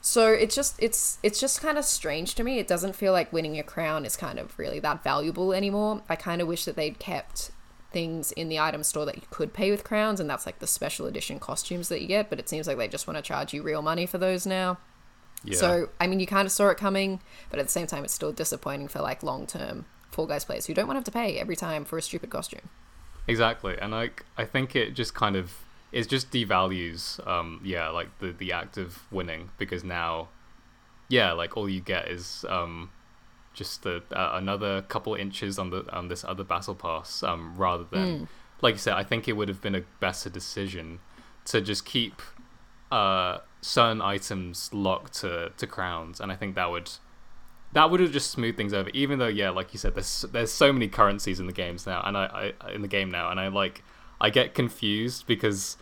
So 0.01 0.33
it's 0.33 0.55
just 0.57 0.75
it's 0.83 1.19
it's 1.23 1.39
just 1.41 1.61
kind 1.63 1.79
of 1.79 1.85
strange 1.85 2.35
to 2.35 2.43
me. 2.45 2.59
It 2.59 2.67
doesn't 2.69 2.95
feel 2.95 3.13
like 3.13 3.33
winning 3.33 3.59
a 3.59 3.63
crown 3.63 4.05
is 4.05 4.17
kind 4.17 4.39
of 4.39 4.59
really 4.59 4.81
that 4.81 5.03
valuable 5.05 5.55
anymore. 5.55 6.03
I 6.09 6.17
kind 6.17 6.43
of 6.43 6.49
wish 6.49 6.65
that 6.67 6.77
they'd 6.77 6.99
kept 6.99 7.53
things 7.95 8.33
in 8.33 8.51
the 8.51 8.59
item 8.59 8.83
store 8.83 9.07
that 9.07 9.17
you 9.17 9.23
could 9.31 9.55
pay 9.55 9.71
with 9.71 9.85
crowns, 9.85 10.21
and 10.21 10.29
that's 10.29 10.45
like 10.45 10.59
the 10.59 10.67
special 10.67 11.07
edition 11.07 11.39
costumes 11.41 11.89
that 11.89 12.03
you 12.03 12.09
get. 12.09 12.29
But 12.29 12.39
it 12.39 12.51
seems 12.51 12.67
like 12.67 12.77
they 12.77 12.89
just 12.89 13.07
want 13.07 13.17
to 13.17 13.23
charge 13.23 13.55
you 13.55 13.63
real 13.63 13.81
money 13.81 14.05
for 14.05 14.19
those 14.19 14.45
now. 14.45 14.77
Yeah. 15.43 15.57
So 15.57 15.89
I 15.99 16.07
mean, 16.07 16.21
you 16.21 16.27
kind 16.27 16.45
of 16.45 16.53
saw 16.53 16.69
it 16.69 16.77
coming, 16.77 17.21
but 17.49 17.59
at 17.59 17.65
the 17.65 17.73
same 17.73 17.87
time, 17.87 18.05
it's 18.05 18.13
still 18.13 18.33
disappointing 18.33 18.89
for 18.89 19.01
like 19.01 19.23
long 19.23 19.47
term 19.47 19.87
Fall 20.11 20.27
Guys 20.27 20.45
players 20.45 20.67
who 20.67 20.75
don't 20.75 20.87
want 20.87 20.97
to 20.97 20.99
have 20.99 21.05
to 21.05 21.11
pay 21.11 21.39
every 21.39 21.57
time 21.57 21.87
for 21.87 21.97
a 21.97 22.03
stupid 22.03 22.29
costume. 22.29 22.69
Exactly, 23.27 23.79
and 23.81 23.93
like 23.93 24.27
I 24.37 24.45
think 24.45 24.77
it 24.77 24.95
just 24.95 25.15
kind 25.15 25.37
of 25.37 25.65
it 25.93 26.09
just 26.09 26.31
devalues, 26.31 27.25
um, 27.27 27.61
yeah, 27.65 27.89
like 27.89 28.19
the 28.19 28.33
the 28.33 28.53
act 28.53 28.77
of 28.77 29.03
winning 29.11 29.51
because 29.59 29.85
now, 29.85 30.29
yeah, 31.09 31.33
like 31.33 31.57
all 31.57 31.69
you 31.69 31.81
get 31.81 32.09
is 32.09 32.45
um, 32.49 32.91
just 33.55 33.83
the 33.83 34.03
uh, 34.13 34.33
another 34.35 34.83
couple 34.83 35.15
inches 35.15 35.59
on 35.59 35.71
the 35.71 35.85
on 35.93 36.09
this 36.09 36.25
other 36.25 36.45
battle 36.45 36.75
pass, 36.75 37.23
um, 37.23 37.55
rather 37.57 37.85
than 37.85 38.29
like 38.61 38.75
you 38.75 38.79
said, 38.79 38.95
I 38.95 39.05
think 39.05 39.29
it 39.29 39.33
would 39.35 39.49
have 39.49 39.61
been 39.61 39.75
a 39.75 39.83
better 40.01 40.29
decision 40.29 41.01
to 41.47 41.61
just 41.61 41.85
keep 41.85 42.21
uh 42.91 43.39
certain 43.61 44.03
items 44.03 44.73
locked 44.73 45.15
to 45.21 45.53
to 45.57 45.67
crowns, 45.67 46.21
and 46.21 46.31
I 46.31 46.37
think 46.37 46.55
that 46.57 46.71
would 46.71 46.91
that 47.73 47.91
would 47.91 48.01
have 48.01 48.13
just 48.13 48.31
smoothed 48.31 48.57
things 48.57 48.73
over. 48.73 48.89
Even 48.91 49.19
though, 49.19 49.27
yeah, 49.27 49.51
like 49.51 49.73
you 49.73 49.79
said, 49.79 49.95
there's 49.95 50.25
there's 50.33 50.53
so 50.53 50.73
many 50.73 50.89
currencies 50.89 51.41
in 51.41 51.47
the 51.47 51.53
games 51.53 51.87
now, 51.87 52.03
and 52.05 52.17
I, 52.17 52.53
I 52.61 52.73
in 52.73 52.83
the 52.83 52.89
game 52.89 53.11
now, 53.11 53.31
and 53.31 53.41
I 53.41 53.49
like 53.49 53.83
I 54.21 54.31
get 54.31 54.55
confused 54.55 55.27
because 55.27 55.77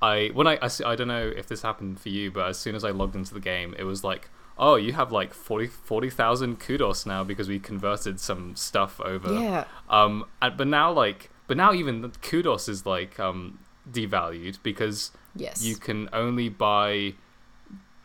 I 0.00 0.30
when 0.34 0.46
I, 0.46 0.58
I 0.62 0.70
i 0.84 0.96
don't 0.96 1.08
know 1.08 1.32
if 1.36 1.46
this 1.48 1.62
happened 1.62 2.00
for 2.00 2.10
you, 2.10 2.30
but 2.30 2.48
as 2.48 2.58
soon 2.58 2.74
as 2.74 2.84
I 2.84 2.90
logged 2.90 3.16
into 3.16 3.34
the 3.34 3.40
game, 3.40 3.74
it 3.78 3.84
was 3.84 4.04
like, 4.04 4.30
oh, 4.58 4.76
you 4.76 4.92
have 4.94 5.12
like 5.12 5.34
40 5.34 5.66
40,000 5.66 6.58
kudos 6.58 7.06
now 7.06 7.22
because 7.24 7.48
we 7.48 7.58
converted 7.58 8.18
some 8.20 8.56
stuff 8.56 9.00
over. 9.00 9.32
Yeah. 9.34 9.64
Um, 9.88 10.24
and, 10.40 10.56
but 10.56 10.66
now 10.66 10.92
like, 10.92 11.30
but 11.46 11.56
now 11.56 11.72
even 11.72 12.00
the 12.02 12.08
kudos 12.08 12.68
is 12.68 12.86
like 12.86 13.18
um 13.20 13.58
devalued 13.90 14.58
because 14.62 15.12
Yes. 15.38 15.62
you 15.62 15.76
can 15.76 16.08
only 16.14 16.48
buy 16.48 17.12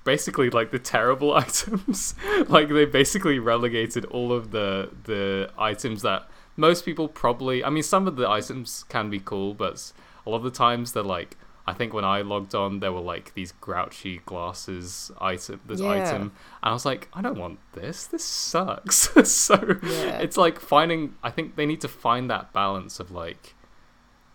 basically 0.04 0.50
like 0.50 0.72
the 0.72 0.80
terrible 0.80 1.34
items 1.46 2.16
like 2.48 2.70
they 2.70 2.86
basically 2.86 3.40
relegated 3.40 4.04
all 4.06 4.34
of 4.34 4.52
the 4.52 4.90
the 5.04 5.50
items 5.58 6.02
that 6.02 6.28
most 6.58 6.84
people 6.86 7.08
probably 7.08 7.64
i 7.64 7.70
mean 7.70 7.84
some 7.84 8.08
of 8.08 8.16
the 8.16 8.28
items 8.28 8.84
can 8.90 9.10
be 9.10 9.20
cool 9.20 9.54
but 9.54 9.92
a 10.26 10.30
lot 10.30 10.38
of 10.38 10.44
the 10.44 10.52
times 10.52 10.94
they're 10.94 11.04
like 11.04 11.38
i 11.72 11.74
think 11.74 11.94
when 11.94 12.04
i 12.06 12.22
logged 12.22 12.54
on 12.54 12.80
there 12.82 12.92
were 12.92 13.00
like 13.14 13.34
these 13.34 13.52
grouchy 13.54 14.20
glasses 14.26 15.12
item 15.20 15.60
this 15.66 15.80
Yeah. 15.82 15.92
item 15.92 16.22
and 16.22 16.32
i 16.64 16.74
was 16.74 16.86
like 16.86 17.08
i 17.14 17.22
don't 17.22 17.38
want 17.38 17.60
this 17.74 18.06
this 18.08 18.24
sucks 18.26 18.98
so 19.30 19.56
Yeah. 19.84 20.20
it's 20.26 20.38
like 20.38 20.60
finding 20.60 21.16
i 21.24 21.30
think 21.30 21.56
they 21.56 21.66
need 21.66 21.82
to 21.82 21.88
find 21.88 22.30
that 22.30 22.52
balance 22.54 23.00
of 23.00 23.12
like 23.12 23.56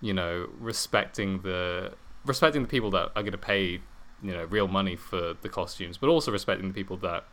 you 0.01 0.15
know 0.15 0.49
respecting 0.59 1.43
the 1.43 1.93
respecting 2.25 2.63
the 2.63 2.69
people 2.69 2.91
that 2.93 3.11
are 3.17 3.23
going 3.23 3.33
to 3.33 3.39
pay 3.55 3.81
you 4.23 4.33
know 4.33 4.45
real 4.45 4.69
money 4.69 4.97
for 4.97 5.35
the 5.43 5.49
costumes 5.49 5.97
but 5.99 6.09
also 6.09 6.31
respecting 6.33 6.69
the 6.69 6.75
people 6.75 6.97
that 6.97 7.25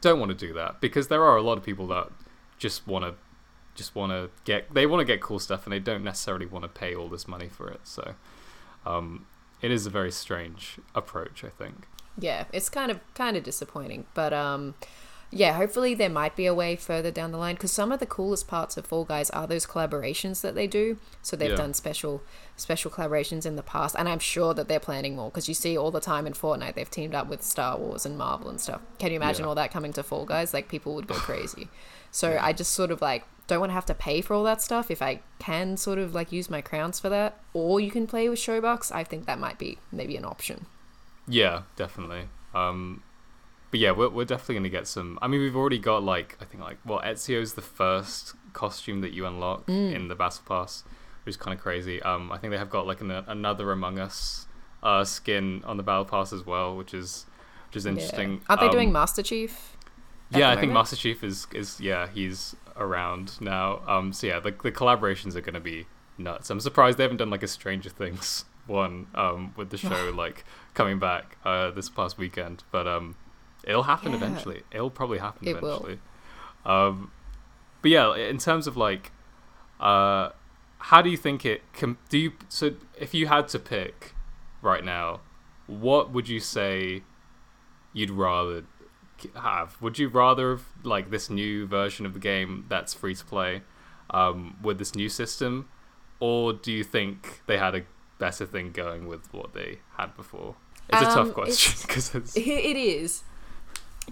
don't 0.00 0.18
want 0.18 0.30
to 0.36 0.46
do 0.46 0.52
that 0.52 0.80
because 0.80 1.08
there 1.08 1.22
are 1.24 1.36
a 1.36 1.42
lot 1.42 1.56
of 1.58 1.64
people 1.64 1.86
that 1.86 2.08
just 2.58 2.86
want 2.86 3.04
to 3.04 3.14
just 3.74 3.94
want 3.94 4.12
to 4.12 4.28
get 4.44 4.72
they 4.74 4.84
want 4.84 5.00
to 5.00 5.04
get 5.04 5.20
cool 5.22 5.38
stuff 5.38 5.64
and 5.64 5.72
they 5.72 5.78
don't 5.78 6.04
necessarily 6.04 6.44
want 6.44 6.62
to 6.62 6.68
pay 6.68 6.94
all 6.94 7.08
this 7.08 7.26
money 7.26 7.48
for 7.48 7.68
it 7.70 7.80
so 7.84 8.14
um 8.86 9.26
it 9.60 9.70
is 9.70 9.86
a 9.86 9.90
very 9.90 10.10
strange 10.12 10.78
approach 10.94 11.44
i 11.44 11.48
think 11.48 11.86
yeah, 12.18 12.44
it's 12.52 12.68
kind 12.68 12.90
of 12.90 13.00
kind 13.14 13.38
of 13.38 13.42
disappointing, 13.42 14.04
but 14.12 14.34
um, 14.34 14.74
yeah, 15.30 15.54
hopefully 15.54 15.94
there 15.94 16.10
might 16.10 16.36
be 16.36 16.44
a 16.44 16.52
way 16.52 16.76
further 16.76 17.10
down 17.10 17.32
the 17.32 17.38
line 17.38 17.54
because 17.54 17.72
some 17.72 17.90
of 17.90 18.00
the 18.00 18.06
coolest 18.06 18.46
parts 18.46 18.76
of 18.76 18.84
Fall 18.84 19.06
Guys 19.06 19.30
are 19.30 19.46
those 19.46 19.64
collaborations 19.66 20.42
that 20.42 20.54
they 20.54 20.66
do. 20.66 20.98
So 21.22 21.36
they've 21.38 21.48
Yeah. 21.48 21.56
done 21.56 21.72
special 21.72 22.22
special 22.54 22.90
collaborations 22.90 23.46
in 23.46 23.56
the 23.56 23.62
past, 23.62 23.96
and 23.98 24.10
I'm 24.10 24.18
sure 24.18 24.52
that 24.52 24.68
they're 24.68 24.78
planning 24.78 25.16
more 25.16 25.30
because 25.30 25.48
you 25.48 25.54
see 25.54 25.74
all 25.74 25.90
the 25.90 26.00
time 26.00 26.26
in 26.26 26.34
Fortnite 26.34 26.74
they've 26.74 26.90
teamed 26.90 27.14
up 27.14 27.28
with 27.28 27.42
Star 27.42 27.78
Wars 27.78 28.04
and 28.04 28.18
Marvel 28.18 28.50
and 28.50 28.60
stuff. 28.60 28.82
Can 28.98 29.08
you 29.10 29.16
imagine 29.16 29.44
Yeah. 29.44 29.48
all 29.48 29.54
that 29.54 29.72
coming 29.72 29.94
to 29.94 30.02
Fall 30.02 30.26
Guys? 30.26 30.52
Like 30.52 30.68
people 30.68 30.94
would 30.94 31.06
go 31.06 31.14
crazy. 31.14 31.70
So 32.12 32.38
I 32.40 32.52
just 32.52 32.72
sort 32.72 32.90
of 32.92 33.00
like 33.00 33.24
don't 33.48 33.58
want 33.58 33.70
to 33.70 33.74
have 33.74 33.86
to 33.86 33.94
pay 33.94 34.20
for 34.20 34.34
all 34.34 34.44
that 34.44 34.62
stuff 34.62 34.90
if 34.90 35.02
I 35.02 35.20
can 35.40 35.76
sort 35.76 35.98
of 35.98 36.14
like 36.14 36.30
use 36.30 36.48
my 36.48 36.60
crowns 36.60 37.00
for 37.00 37.08
that, 37.08 37.40
or 37.52 37.80
you 37.80 37.90
can 37.90 38.06
play 38.06 38.28
with 38.28 38.38
Show-Bucks. 38.38 38.92
I 38.92 39.02
think 39.02 39.26
that 39.26 39.38
might 39.40 39.58
be 39.58 39.78
maybe 39.90 40.16
an 40.16 40.24
option. 40.24 40.66
Yeah, 41.26 41.62
definitely. 41.74 42.28
Um, 42.54 43.02
but 43.70 43.80
yeah, 43.80 43.90
we're 43.90 44.10
we're 44.10 44.26
definitely 44.26 44.56
gonna 44.56 44.68
get 44.68 44.86
some. 44.86 45.18
I 45.20 45.26
mean, 45.26 45.40
we've 45.40 45.56
already 45.56 45.78
got 45.78 46.02
like 46.04 46.36
I 46.40 46.44
think 46.44 46.62
like 46.62 46.78
well, 46.84 47.00
Ezio's 47.00 47.54
the 47.54 47.62
first 47.62 48.34
costume 48.52 49.00
that 49.00 49.12
you 49.12 49.26
unlock 49.26 49.68
in 49.68 50.08
the 50.08 50.14
Battle 50.14 50.42
Pass, 50.46 50.84
which 51.24 51.32
is 51.32 51.36
kind 51.38 51.56
of 51.56 51.60
crazy. 51.62 52.02
Um, 52.02 52.30
I 52.30 52.36
think 52.38 52.50
they 52.50 52.58
have 52.58 52.70
got 52.70 52.86
like 52.86 53.00
an, 53.00 53.10
another 53.10 53.72
Among 53.72 53.98
Us 53.98 54.46
uh 54.82 55.04
skin 55.04 55.62
on 55.64 55.76
the 55.78 55.82
Battle 55.82 56.04
Pass 56.04 56.32
as 56.32 56.44
well, 56.44 56.76
which 56.76 56.92
is 56.92 57.24
which 57.68 57.76
is 57.76 57.86
interesting. 57.86 58.32
Yeah. 58.32 58.38
Aren't 58.50 58.60
they 58.60 58.68
doing 58.68 58.88
Um, 58.88 58.92
Master 58.92 59.22
Chief? 59.22 59.71
Yeah, 60.38 60.50
I 60.50 60.56
think? 60.56 60.72
Master 60.72 60.96
Chief 60.96 61.22
is 61.24 61.46
is 61.52 61.80
yeah 61.80 62.08
he's 62.08 62.54
around 62.76 63.40
now. 63.40 63.80
Um, 63.86 64.12
so 64.12 64.26
yeah, 64.26 64.40
the 64.40 64.50
the 64.50 64.72
collaborations 64.72 65.34
are 65.36 65.40
gonna 65.40 65.60
be 65.60 65.86
nuts. 66.18 66.50
I'm 66.50 66.60
surprised 66.60 66.98
they 66.98 67.04
haven't 67.04 67.18
done 67.18 67.30
like 67.30 67.42
a 67.42 67.48
Stranger 67.48 67.90
Things 67.90 68.44
one 68.66 69.08
um 69.14 69.52
with 69.56 69.70
the 69.70 69.76
show 69.78 70.10
like 70.16 70.44
coming 70.74 70.98
back 70.98 71.36
uh 71.44 71.70
this 71.70 71.88
past 71.90 72.18
weekend, 72.18 72.64
but 72.70 72.86
um 72.86 73.16
it'll 73.64 73.82
happen 73.84 74.10
Yeah. 74.12 74.18
eventually. 74.18 74.62
It'll 74.72 74.90
probably 74.90 75.18
happen 75.18 75.46
It 75.48 75.60
will. 75.60 75.76
eventually. 75.76 75.98
Um, 76.64 77.10
but 77.80 77.90
yeah, 77.90 78.14
in 78.16 78.38
terms 78.38 78.66
of 78.66 78.76
like 78.76 79.10
uh 79.80 80.30
how 80.78 81.00
do 81.02 81.10
you 81.10 81.16
think 81.16 81.44
it 81.44 81.62
com- 81.72 81.98
do 82.08 82.18
you 82.18 82.32
so 82.48 82.72
if 82.98 83.14
you 83.14 83.26
had 83.28 83.48
to 83.48 83.58
pick 83.58 84.14
right 84.62 84.84
now 84.84 85.20
what 85.66 86.12
would 86.12 86.28
you 86.28 86.40
say 86.40 87.02
you'd 87.92 88.10
rather 88.10 88.64
have 89.34 89.80
would 89.80 89.98
you 89.98 90.08
rather 90.08 90.50
have 90.52 90.64
like 90.82 91.10
this 91.10 91.28
new 91.30 91.66
version 91.66 92.06
of 92.06 92.14
the 92.14 92.20
game 92.20 92.64
that's 92.68 92.94
free 92.94 93.14
to 93.14 93.24
play 93.24 93.62
um, 94.10 94.56
with 94.62 94.78
this 94.78 94.94
new 94.94 95.08
system 95.08 95.68
or 96.20 96.52
do 96.52 96.70
you 96.72 96.84
think 96.84 97.40
they 97.46 97.58
had 97.58 97.74
a 97.74 97.82
better 98.18 98.46
thing 98.46 98.70
going 98.72 99.06
with 99.06 99.32
what 99.32 99.52
they 99.54 99.78
had 99.98 100.14
before 100.16 100.54
it's 100.88 101.00
a 101.02 101.08
Um, 101.08 101.14
tough 101.26 101.34
question 101.34 101.72
it's- 101.72 101.82
because 101.86 102.14
it's, 102.14 102.36
It 102.36 102.76
is. 102.76 103.22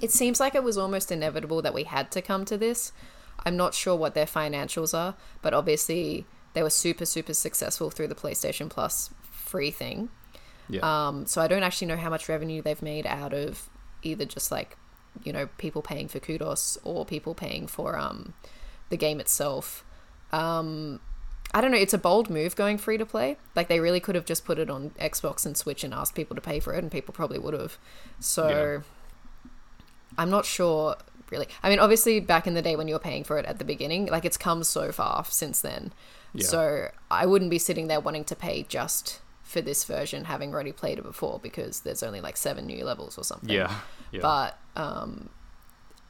It 0.01 0.11
seems 0.13 0.39
like 0.41 0.55
it 0.55 0.63
was 0.63 0.79
almost 0.79 1.11
inevitable 1.11 1.63
that 1.63 1.75
we 1.75 1.83
had 1.85 2.11
to 2.13 2.23
come 2.23 2.45
to 2.47 2.57
this. 2.57 2.93
I'm 3.45 3.57
not 3.57 3.75
sure 3.75 3.97
what 3.97 4.15
their 4.15 4.25
financials 4.27 4.97
are, 4.97 5.15
but 5.43 5.53
obviously 5.53 6.27
they 6.55 6.63
were 6.63 6.71
super, 6.71 7.05
super 7.05 7.35
successful 7.35 7.91
through 7.91 8.07
the 8.09 8.15
PlayStation 8.15 8.71
Plus 8.71 9.11
free 9.31 9.71
thing. 9.73 10.09
yeah 10.69 10.81
Um, 11.09 11.27
so 11.27 11.43
I 11.43 11.49
don't 11.49 11.65
actually 11.65 11.89
know 11.89 11.97
how 11.97 12.09
much 12.09 12.29
revenue 12.29 12.63
they've 12.63 12.81
made 12.83 13.05
out 13.07 13.33
of 13.35 13.69
either 14.03 14.25
just 14.25 14.51
like, 14.53 14.77
you 15.25 15.33
know, 15.33 15.49
people 15.59 15.83
paying 15.83 16.09
for 16.09 16.21
kudos 16.21 16.79
or 16.85 17.05
people 17.05 17.35
paying 17.35 17.67
for 17.67 17.99
um, 17.99 18.35
the 18.89 18.97
game 18.97 19.21
itself. 19.21 19.85
Um, 20.33 21.01
I 21.53 21.61
don't 21.61 21.73
know. 21.73 21.79
It's 21.79 21.95
a 21.95 21.99
bold 21.99 22.31
move 22.31 22.55
going 22.55 22.79
free 22.79 22.97
to 22.99 23.07
play. 23.07 23.37
Like 23.57 23.69
they 23.69 23.81
really 23.81 24.01
could 24.01 24.15
have 24.15 24.25
just 24.25 24.45
put 24.45 24.59
it 24.59 24.71
on 24.71 24.91
Xbox 25.01 25.45
and 25.45 25.57
Switch 25.57 25.83
and 25.83 25.93
asked 25.93 26.15
people 26.15 26.37
to 26.37 26.41
pay 26.43 26.61
for 26.61 26.75
it, 26.75 26.79
and 26.83 26.93
people 26.93 27.13
probably 27.13 27.39
would 27.39 27.55
have. 27.55 27.77
So 28.21 28.83
I'm 30.17 30.31
not 30.31 30.45
sure 30.45 30.97
really. 31.31 31.49
I 31.63 31.71
mean, 31.71 31.79
obviously 31.79 32.21
back 32.21 32.47
in 32.47 32.55
the 32.55 32.63
day 32.63 32.77
when 32.77 32.89
you 32.89 32.95
were 32.95 33.01
paying 33.01 33.25
for 33.25 33.39
it 33.39 33.47
at 33.47 33.59
the 33.59 33.65
beginning, 33.65 34.07
like 34.07 34.25
it's 34.25 34.37
come 34.37 34.63
so 34.63 34.93
far 34.93 35.25
since 35.25 35.61
then. 35.61 35.93
Yeah. 36.35 36.47
So 36.47 36.91
I 37.11 37.27
wouldn't 37.27 37.51
be 37.51 37.59
sitting 37.59 37.89
there 37.89 38.01
wanting 38.01 38.25
to 38.25 38.37
pay 38.37 38.63
just 38.63 39.21
for 39.51 39.61
this 39.61 39.85
version, 39.85 40.25
having 40.25 40.55
already 40.55 40.73
played 40.73 40.99
it 40.99 41.03
before, 41.03 41.41
because 41.43 41.81
there's 41.81 42.03
only 42.03 42.21
like 42.21 42.37
seven 42.37 42.67
new 42.67 42.85
levels 42.85 43.19
or 43.19 43.25
something. 43.25 43.51
yeah 43.51 43.75
yeah 44.13 44.21
But 44.23 44.59
um, 44.77 45.29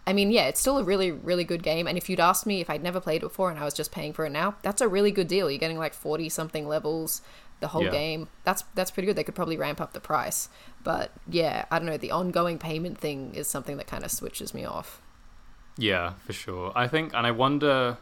I 0.07 0.13
mean, 0.13 0.31
yeah, 0.31 0.47
it's 0.47 0.61
still 0.61 0.79
a 0.79 0.85
really, 0.85 1.11
really 1.11 1.45
good 1.45 1.63
game. 1.63 1.87
And 1.87 1.97
if 1.97 2.09
you'd 2.11 2.21
asked 2.21 2.47
me 2.47 2.61
if 2.61 2.69
I'd 2.69 2.83
never 2.83 3.01
played 3.01 3.19
it 3.23 3.27
before 3.31 3.51
and 3.51 3.59
I 3.59 3.65
was 3.65 3.75
just 3.75 3.93
paying 3.93 4.13
for 4.13 4.25
it 4.27 4.31
now, 4.31 4.57
that's 4.63 4.81
a 4.83 4.89
really 4.89 5.11
good 5.11 5.29
deal. 5.29 5.51
You're 5.51 5.59
getting 5.59 5.79
like 5.79 5.95
forty 5.95 6.29
something 6.29 6.69
levels, 6.69 7.23
the 7.61 7.69
whole 7.69 7.85
Yeah. 7.85 7.91
game. 7.91 8.29
That's 8.45 8.63
that's 8.75 8.91
pretty 8.91 9.07
good. 9.07 9.17
They 9.17 9.25
could 9.25 9.35
probably 9.35 9.57
ramp 9.57 9.81
up 9.81 9.93
the 9.93 10.01
price. 10.01 10.49
But 10.85 11.13
yeah, 11.29 11.65
I 11.71 11.79
don't 11.79 11.87
know. 11.87 11.97
The 11.99 12.11
ongoing 12.11 12.59
payment 12.59 12.99
thing 12.99 13.35
is 13.35 13.47
something 13.49 13.77
that 13.79 13.87
kind 13.87 14.05
of 14.05 14.11
switches 14.11 14.53
me 14.53 14.65
off. 14.65 15.01
Yeah, 15.79 16.15
for 16.27 16.33
sure. 16.35 16.73
I 16.75 16.89
think, 16.89 17.15
and 17.15 17.27
I 17.27 17.31
wonder 17.31 17.97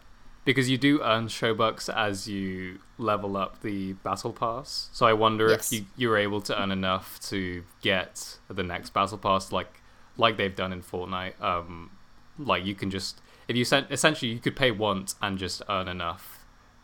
because 0.49 0.70
you 0.70 0.78
do 0.78 1.03
earn 1.03 1.28
show 1.28 1.53
bucks 1.55 1.88
as 1.90 2.26
you 2.26 2.78
level 2.96 3.36
up 3.36 3.61
the 3.61 3.92
battle 4.03 4.32
pass. 4.32 4.88
So 4.92 5.05
I 5.07 5.12
wonder 5.12 5.49
Yes. 5.51 5.70
if 5.72 5.80
you 5.80 5.86
you're 5.96 6.16
able 6.16 6.40
to 6.49 6.53
earn 6.61 6.70
enough 6.70 7.20
to 7.28 7.64
get 7.82 8.38
the 8.49 8.62
next 8.62 8.94
battle 8.94 9.18
pass, 9.18 9.53
like 9.53 9.72
like 10.16 10.36
they've 10.38 10.57
done 10.57 10.72
in 10.72 10.82
Fortnite. 10.82 11.40
Um, 11.42 11.90
like 12.38 12.64
you 12.64 12.74
can 12.74 12.90
just 12.90 13.20
if 13.46 13.57
you 13.57 13.64
sent 13.64 13.90
essentially 13.90 14.32
you 14.32 14.38
could 14.38 14.57
pay 14.57 14.70
once 14.70 15.14
and 15.20 15.36
just 15.38 15.61
earn 15.68 15.86
enough 15.88 16.24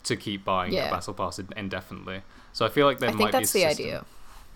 to 0.04 0.14
keep 0.16 0.44
buying 0.44 0.72
Yeah. 0.72 0.84
the 0.90 0.96
battle 0.96 1.14
pass 1.14 1.38
indefinitely. 1.56 2.20
So 2.52 2.66
I 2.66 2.68
feel 2.68 2.86
like 2.86 2.98
there 2.98 3.08
I 3.10 3.12
might 3.12 3.18
think 3.18 3.32
be 3.32 3.36
a 3.36 3.40
that's 3.40 3.52
the 3.52 3.64
idea. 3.64 4.04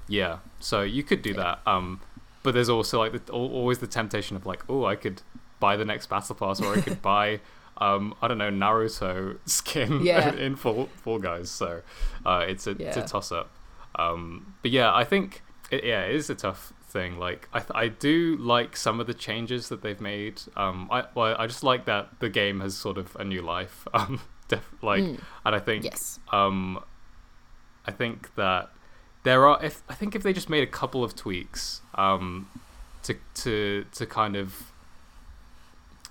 yeah, 0.07 0.39
so 0.61 0.83
you 0.83 1.03
could 1.03 1.23
do 1.23 1.33
that. 1.35 1.61
Um, 1.67 2.01
but 2.43 2.51
but 2.51 2.55
there's 2.55 2.69
also 2.69 2.99
like 2.99 3.13
the, 3.27 3.33
always 3.33 3.79
the 3.79 3.87
temptation 3.87 4.37
of 4.37 4.45
like, 4.47 4.63
oh, 4.69 4.85
I 4.85 4.97
could 4.97 5.23
buy 5.61 5.77
the 5.77 5.85
next 5.85 6.09
battle 6.09 6.35
pass, 6.35 6.61
or 6.61 6.75
I 6.77 6.81
could 6.81 7.01
buy. 7.13 7.41
Um, 7.79 8.15
I 8.21 8.29
don't 8.29 8.39
know 8.39 8.51
Naruto 8.51 9.39
skin 9.49 10.01
Yeah. 10.05 10.35
in 10.47 10.57
Fall, 10.57 10.89
Fall 10.97 11.19
Guys, 11.19 11.51
so 11.51 11.83
uh, 12.27 12.45
it's 12.49 12.67
a 12.67 12.71
it's 12.73 12.97
a 12.97 13.03
toss 13.07 13.31
up. 13.33 13.51
Um, 13.97 14.55
but 14.63 14.71
yeah, 14.71 14.95
I 14.95 15.05
think 15.05 15.43
it, 15.71 15.85
yeah, 15.85 16.03
it 16.05 16.15
is 16.15 16.29
a 16.31 16.35
tough 16.35 16.73
thing. 16.89 17.19
Like 17.19 17.49
I, 17.53 17.61
th- 17.61 17.71
I 17.75 17.89
do 17.89 18.37
like 18.39 18.77
some 18.77 19.01
of 19.01 19.07
the 19.07 19.15
changes 19.15 19.69
that 19.69 19.83
they've 19.83 20.01
made. 20.01 20.41
Um, 20.57 20.89
I 20.91 21.05
well, 21.15 21.37
I 21.39 21.47
just 21.47 21.63
like 21.63 21.85
that 21.87 22.19
the 22.21 22.29
game 22.29 22.61
has 22.61 22.77
sort 22.77 22.99
of 22.99 23.15
a 23.17 23.25
new 23.25 23.43
life. 23.43 23.87
Um, 23.95 24.21
def- 24.49 24.73
like, 24.83 25.03
Mm. 25.05 25.21
and 25.45 25.55
I 25.55 25.59
think 25.59 25.85
Yes. 25.85 26.19
um, 26.33 26.83
I 27.87 27.91
think 27.93 28.35
that 28.37 28.71
there 29.25 29.47
are. 29.47 29.63
If 29.63 29.83
I 29.89 29.95
think 29.95 30.15
if 30.17 30.23
they 30.23 30.33
just 30.33 30.49
made 30.49 30.63
a 30.63 30.71
couple 30.71 31.05
of 31.05 31.15
tweaks, 31.15 31.81
um, 31.95 32.49
to 33.05 33.15
to 33.43 33.85
to 33.93 34.07
kind 34.07 34.37
of. 34.37 34.68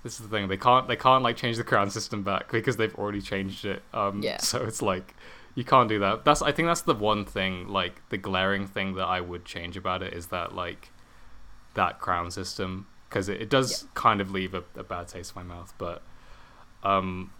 This 0.07 0.21
is 0.21 0.29
the 0.29 0.37
thing. 0.37 0.47
They 0.47 0.55
can't. 0.55 0.87
They 0.87 0.95
can't 0.95 1.21
like 1.21 1.35
change 1.35 1.57
the 1.57 1.65
crown 1.65 1.89
system 1.89 2.23
back 2.23 2.49
because 2.49 2.77
they've 2.77 2.95
already 2.95 3.19
changed 3.21 3.65
it. 3.65 3.83
Um, 3.93 4.21
Yeah. 4.23 4.37
So 4.41 4.63
it's 4.63 4.81
like 4.81 5.13
you 5.53 5.65
can't 5.65 5.89
do 5.89 5.99
that. 5.99 6.23
That's. 6.23 6.41
I 6.41 6.53
think 6.53 6.69
that's 6.69 6.83
the 6.83 6.93
one 6.93 7.25
thing. 7.25 7.67
Like 7.67 8.01
the 8.07 8.17
glaring 8.17 8.67
thing 8.67 8.93
that 8.95 9.03
I 9.03 9.19
would 9.19 9.43
change 9.43 9.75
about 9.75 10.01
it 10.01 10.13
is 10.13 10.27
that 10.27 10.55
like 10.55 10.91
that 11.73 11.99
crown 11.99 12.31
system 12.31 12.87
because 13.09 13.27
it, 13.27 13.41
it 13.41 13.49
does 13.49 13.85
kind 13.95 14.21
of 14.21 14.31
leave 14.31 14.53
a, 14.53 14.63
a 14.77 14.83
bad 14.83 15.09
taste 15.09 15.33
in 15.35 15.45
my 15.45 15.55
mouth. 15.55 15.73
But 15.77 16.01
um, 16.83 17.31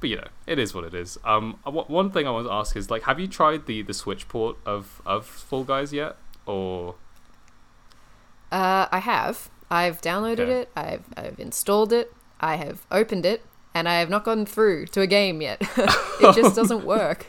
but 0.00 0.10
you 0.10 0.16
know, 0.16 0.28
it 0.46 0.58
is 0.58 0.74
what 0.74 0.84
it 0.84 0.92
is. 0.92 1.16
Um, 1.24 1.58
uh, 1.66 1.70
wha- 1.70 1.84
one 1.86 2.10
thing 2.10 2.26
I 2.26 2.30
want 2.30 2.46
to 2.46 2.52
ask 2.52 2.76
is 2.76 2.90
like, 2.90 3.04
have 3.04 3.18
you 3.18 3.26
tried 3.26 3.64
the 3.64 3.80
the 3.80 3.94
Switch 3.94 4.28
port 4.28 4.58
of 4.66 5.00
of 5.06 5.24
Fall 5.24 5.64
Guys 5.64 5.94
yet? 5.94 6.16
Or 6.44 6.96
Uh, 8.52 8.86
I 8.92 8.98
have. 8.98 9.48
I've 9.70 10.00
downloaded 10.00 10.40
Okay. 10.40 10.60
it. 10.62 10.68
I've 10.76 11.04
I've 11.16 11.38
installed 11.38 11.92
it. 11.92 12.12
I 12.40 12.56
have 12.56 12.86
opened 12.90 13.24
it, 13.26 13.42
and 13.74 13.88
I 13.88 14.00
have 14.00 14.10
not 14.10 14.24
gone 14.24 14.46
through 14.46 14.86
to 14.88 15.00
a 15.00 15.06
game 15.06 15.40
yet. 15.42 15.58
it 15.76 16.34
just 16.34 16.56
doesn't 16.60 16.84
work. 16.84 17.26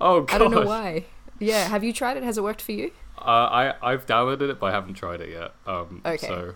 oh 0.00 0.22
god, 0.22 0.34
I 0.34 0.38
don't 0.38 0.50
know 0.50 0.62
why. 0.66 1.04
Yeah, 1.38 1.68
have 1.68 1.82
you 1.84 1.92
tried 1.92 2.16
it? 2.16 2.22
Has 2.22 2.36
it 2.38 2.42
worked 2.44 2.62
for 2.62 2.72
you? 2.72 2.90
Uh, 3.18 3.22
I 3.22 3.74
I've 3.92 4.06
downloaded 4.06 4.50
it, 4.50 4.58
but 4.60 4.66
I 4.66 4.70
haven't 4.72 4.94
tried 4.94 5.20
it 5.20 5.30
yet. 5.30 5.52
Um, 5.66 6.02
Okay. 6.04 6.26
So 6.26 6.54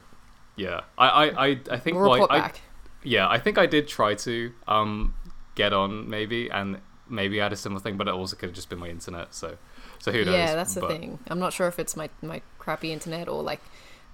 yeah, 0.56 0.80
I 0.98 1.08
I 1.08 1.24
I, 1.46 1.60
I 1.70 1.78
think 1.78 1.96
We'll 1.98 2.08
like 2.08 2.30
I, 2.30 2.38
back. 2.40 2.60
yeah, 3.02 3.28
I 3.28 3.38
think 3.38 3.58
I 3.58 3.66
did 3.66 3.86
try 3.88 4.14
to 4.14 4.52
um 4.66 5.14
get 5.54 5.72
on 5.72 6.08
maybe 6.10 6.50
and 6.50 6.80
maybe 7.08 7.40
I 7.40 7.44
had 7.44 7.52
a 7.52 7.56
similar 7.56 7.80
thing, 7.80 7.96
but 7.96 8.08
it 8.08 8.14
also 8.14 8.34
could 8.36 8.48
have 8.48 8.54
just 8.56 8.68
been 8.70 8.78
my 8.78 8.88
internet. 8.88 9.34
So 9.34 9.58
so 9.98 10.10
who 10.12 10.24
knows? 10.24 10.34
Yeah, 10.34 10.54
that's 10.54 10.74
the 10.74 10.80
But- 10.80 10.90
thing. 10.90 11.18
I'm 11.28 11.38
not 11.38 11.52
sure 11.52 11.66
if 11.68 11.78
it's 11.78 11.96
my 11.96 12.08
my 12.22 12.40
crappy 12.58 12.92
internet 12.92 13.28
or 13.28 13.42
like 13.42 13.60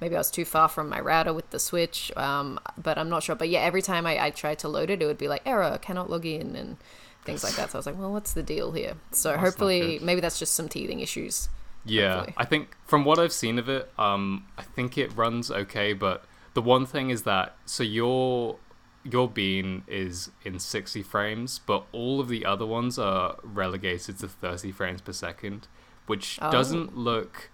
maybe 0.01 0.15
I 0.15 0.19
was 0.19 0.31
too 0.31 0.45
far 0.45 0.69
from 0.69 0.89
my 0.89 1.01
router 1.01 1.33
with 1.33 1.51
the 1.51 1.59
switch. 1.59 2.11
Um, 2.17 2.59
but 2.77 2.99
I'm 2.99 3.09
not 3.09 3.23
sure. 3.23 3.37
But 3.37 3.49
yeah, 3.49 3.61
every 3.61 3.83
time 3.83 4.07
I, 4.07 4.25
I 4.27 4.31
tried 4.31 4.59
to 4.61 4.69
load 4.69 4.91
it, 4.91 5.03
it 5.03 5.07
would 5.07 5.19
be 5.19 5.29
like 5.29 5.43
error, 5.47 5.79
cannot 5.81 6.09
log 6.11 6.25
in, 6.27 6.57
and 6.57 6.77
things 7.25 7.45
like 7.45 7.55
that. 7.57 7.71
So 7.71 7.79
I 7.79 7.81
was 7.81 7.87
like, 7.87 7.99
well, 7.99 8.13
what's 8.13 8.33
the 8.33 8.43
deal 8.43 8.73
here? 8.73 8.95
So 9.13 9.33
not 9.33 9.41
hopefully, 9.41 9.99
maybe 10.03 10.21
that's 10.21 10.39
just 10.39 10.55
some 10.55 10.69
teething 10.69 11.01
issues. 11.01 11.49
Yeah, 11.85 12.15
hopefully. 12.17 12.35
I 12.37 12.45
think 12.45 12.77
from 12.87 13.05
what 13.05 13.19
I've 13.19 13.33
seen 13.33 13.59
of 13.59 13.69
it, 13.69 13.91
um, 13.99 14.47
I 14.59 14.63
think 14.63 14.99
it 14.99 15.15
runs 15.17 15.51
okay. 15.51 15.93
But 15.93 16.25
the 16.55 16.63
one 16.63 16.87
thing 16.87 17.11
is 17.11 17.23
that 17.23 17.57
so 17.65 17.83
your 17.83 18.57
your 19.03 19.27
bean 19.29 19.83
is 19.87 20.31
in 20.45 20.59
60 20.59 21.03
frames, 21.03 21.59
but 21.65 21.87
all 21.91 22.21
of 22.21 22.29
the 22.29 22.45
other 22.45 22.67
ones 22.67 22.99
are 22.99 23.37
relegated 23.43 24.19
to 24.19 24.29
30 24.29 24.73
frames 24.73 25.01
per 25.01 25.13
second, 25.13 25.69
which 26.07 26.39
Oh. 26.43 26.51
doesn't 26.51 26.99
look 26.99 27.49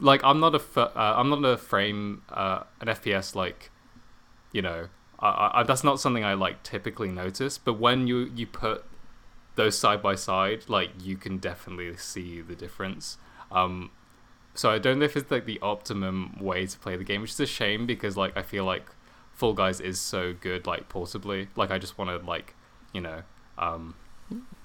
like 0.00 0.22
I'm 0.24 0.40
not 0.40 0.54
a 0.54 0.58
f- 0.58 0.76
uh, 0.78 0.90
I'm 0.94 1.30
not 1.30 1.44
a 1.44 1.56
frame 1.56 2.22
uh, 2.30 2.64
an 2.80 2.88
FPS 2.88 3.34
like 3.34 3.70
you 4.52 4.62
know 4.62 4.88
I, 5.18 5.60
I, 5.60 5.62
that's 5.62 5.84
not 5.84 6.00
something 6.00 6.24
I 6.24 6.34
like 6.34 6.62
typically 6.62 7.08
notice. 7.08 7.58
But 7.58 7.74
when 7.74 8.06
you 8.06 8.30
you 8.34 8.46
put 8.46 8.84
those 9.56 9.78
side 9.78 10.02
by 10.02 10.14
side, 10.14 10.64
like 10.68 10.90
you 11.02 11.16
can 11.16 11.38
definitely 11.38 11.96
see 11.96 12.40
the 12.40 12.54
difference. 12.54 13.18
Um, 13.50 13.90
so 14.54 14.70
I 14.70 14.78
don't 14.78 14.98
know 14.98 15.04
if 15.04 15.16
it's 15.16 15.30
like 15.30 15.46
the 15.46 15.58
optimum 15.60 16.38
way 16.40 16.66
to 16.66 16.78
play 16.78 16.96
the 16.96 17.04
game, 17.04 17.20
which 17.20 17.32
is 17.32 17.40
a 17.40 17.46
shame 17.46 17.86
because 17.86 18.16
like 18.16 18.36
I 18.36 18.42
feel 18.42 18.64
like 18.64 18.86
Fall 19.32 19.52
Guys 19.52 19.80
is 19.80 20.00
so 20.00 20.34
good 20.38 20.66
like 20.66 20.88
portably. 20.88 21.48
Like 21.56 21.70
I 21.70 21.78
just 21.78 21.98
want 21.98 22.10
to 22.10 22.26
like 22.26 22.54
you 22.92 23.00
know 23.00 23.22
um, 23.58 23.94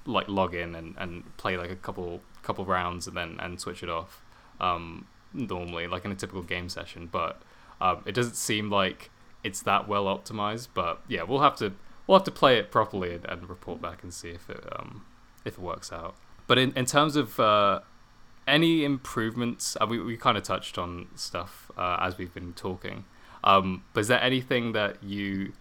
like 0.05 0.27
log 0.27 0.55
in 0.55 0.75
and, 0.75 0.95
and 0.97 1.37
play 1.37 1.57
like 1.57 1.71
a 1.71 1.75
couple 1.75 2.21
couple 2.43 2.65
rounds 2.65 3.07
and 3.07 3.17
then 3.17 3.37
and 3.39 3.59
switch 3.59 3.81
it 3.81 3.89
off 3.89 4.23
um, 4.59 5.07
normally 5.35 5.87
like 5.87 6.05
in 6.05 6.11
a 6.11 6.15
typical 6.15 6.43
game 6.43 6.69
session. 6.69 7.07
But 7.11 7.41
um, 7.81 8.03
it 8.05 8.13
doesn't 8.13 8.35
seem 8.35 8.69
like 8.69 9.11
it's 9.43 9.61
that 9.63 9.87
well 9.87 10.05
optimized. 10.05 10.69
But 10.73 11.01
yeah, 11.07 11.23
we'll 11.23 11.41
have 11.41 11.55
to 11.57 11.73
we'll 12.07 12.17
have 12.17 12.25
to 12.25 12.31
play 12.31 12.57
it 12.57 12.71
properly 12.71 13.13
and, 13.15 13.25
and 13.25 13.49
report 13.49 13.81
back 13.81 14.03
and 14.03 14.13
see 14.13 14.29
if 14.29 14.49
it 14.49 14.63
um, 14.77 15.05
if 15.43 15.53
it 15.53 15.61
works 15.61 15.91
out. 15.91 16.15
But 16.47 16.57
in, 16.57 16.73
in 16.73 16.85
terms 16.85 17.15
of 17.15 17.39
uh, 17.39 17.81
any 18.47 18.83
improvements, 18.83 19.75
uh, 19.79 19.87
we 19.87 19.99
we 19.99 20.17
kind 20.17 20.37
of 20.37 20.43
touched 20.43 20.77
on 20.77 21.07
stuff 21.15 21.71
uh, 21.77 21.97
as 22.01 22.17
we've 22.17 22.33
been 22.33 22.53
talking. 22.53 23.05
Um, 23.43 23.83
but 23.93 24.01
is 24.01 24.07
there 24.07 24.21
anything 24.21 24.71
that 24.73 25.03
you 25.03 25.53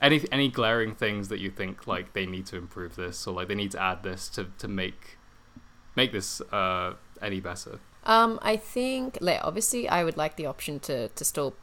any 0.00 0.24
any 0.30 0.48
glaring 0.48 0.94
things 0.94 1.28
that 1.28 1.40
you 1.40 1.50
think 1.50 1.86
like 1.86 2.12
they 2.12 2.26
need 2.26 2.46
to 2.46 2.56
improve 2.56 2.96
this 2.96 3.26
or 3.26 3.34
like 3.34 3.48
they 3.48 3.54
need 3.54 3.72
to 3.72 3.82
add 3.82 4.02
this 4.02 4.28
to, 4.30 4.46
to 4.58 4.68
make 4.68 5.18
make 5.96 6.12
this 6.12 6.40
uh, 6.52 6.94
any 7.20 7.40
better? 7.40 7.80
Um, 8.08 8.38
I 8.42 8.56
think, 8.56 9.18
like, 9.20 9.40
obviously, 9.44 9.88
I 9.88 10.02
would 10.02 10.16
like 10.16 10.34
the 10.36 10.46
option 10.46 10.80
to 10.80 11.08
to 11.08 11.24
still 11.24 11.54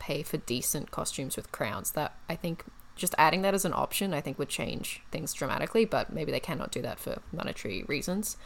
pay 0.00 0.22
for 0.22 0.38
decent 0.38 0.90
costumes 0.90 1.36
with 1.36 1.52
crowns. 1.52 1.92
That 1.92 2.14
I 2.28 2.34
think 2.36 2.64
just 2.96 3.14
adding 3.18 3.42
that 3.42 3.54
as 3.54 3.64
an 3.64 3.74
option, 3.74 4.12
I 4.14 4.20
think 4.22 4.38
would 4.38 4.48
change 4.48 5.02
things 5.12 5.32
dramatically. 5.34 5.84
But 5.84 6.12
maybe 6.12 6.32
they 6.32 6.40
cannot 6.40 6.72
do 6.72 6.82
that 6.82 6.98
for 6.98 7.20
monetary 7.32 7.84
reasons. 7.86 8.36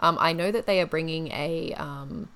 Um, 0.00 0.18
I 0.20 0.32
know 0.32 0.50
that 0.50 0.66
they 0.66 0.80
are 0.80 0.86
bringing 0.86 1.28
a 1.32 1.72
um, 1.74 2.28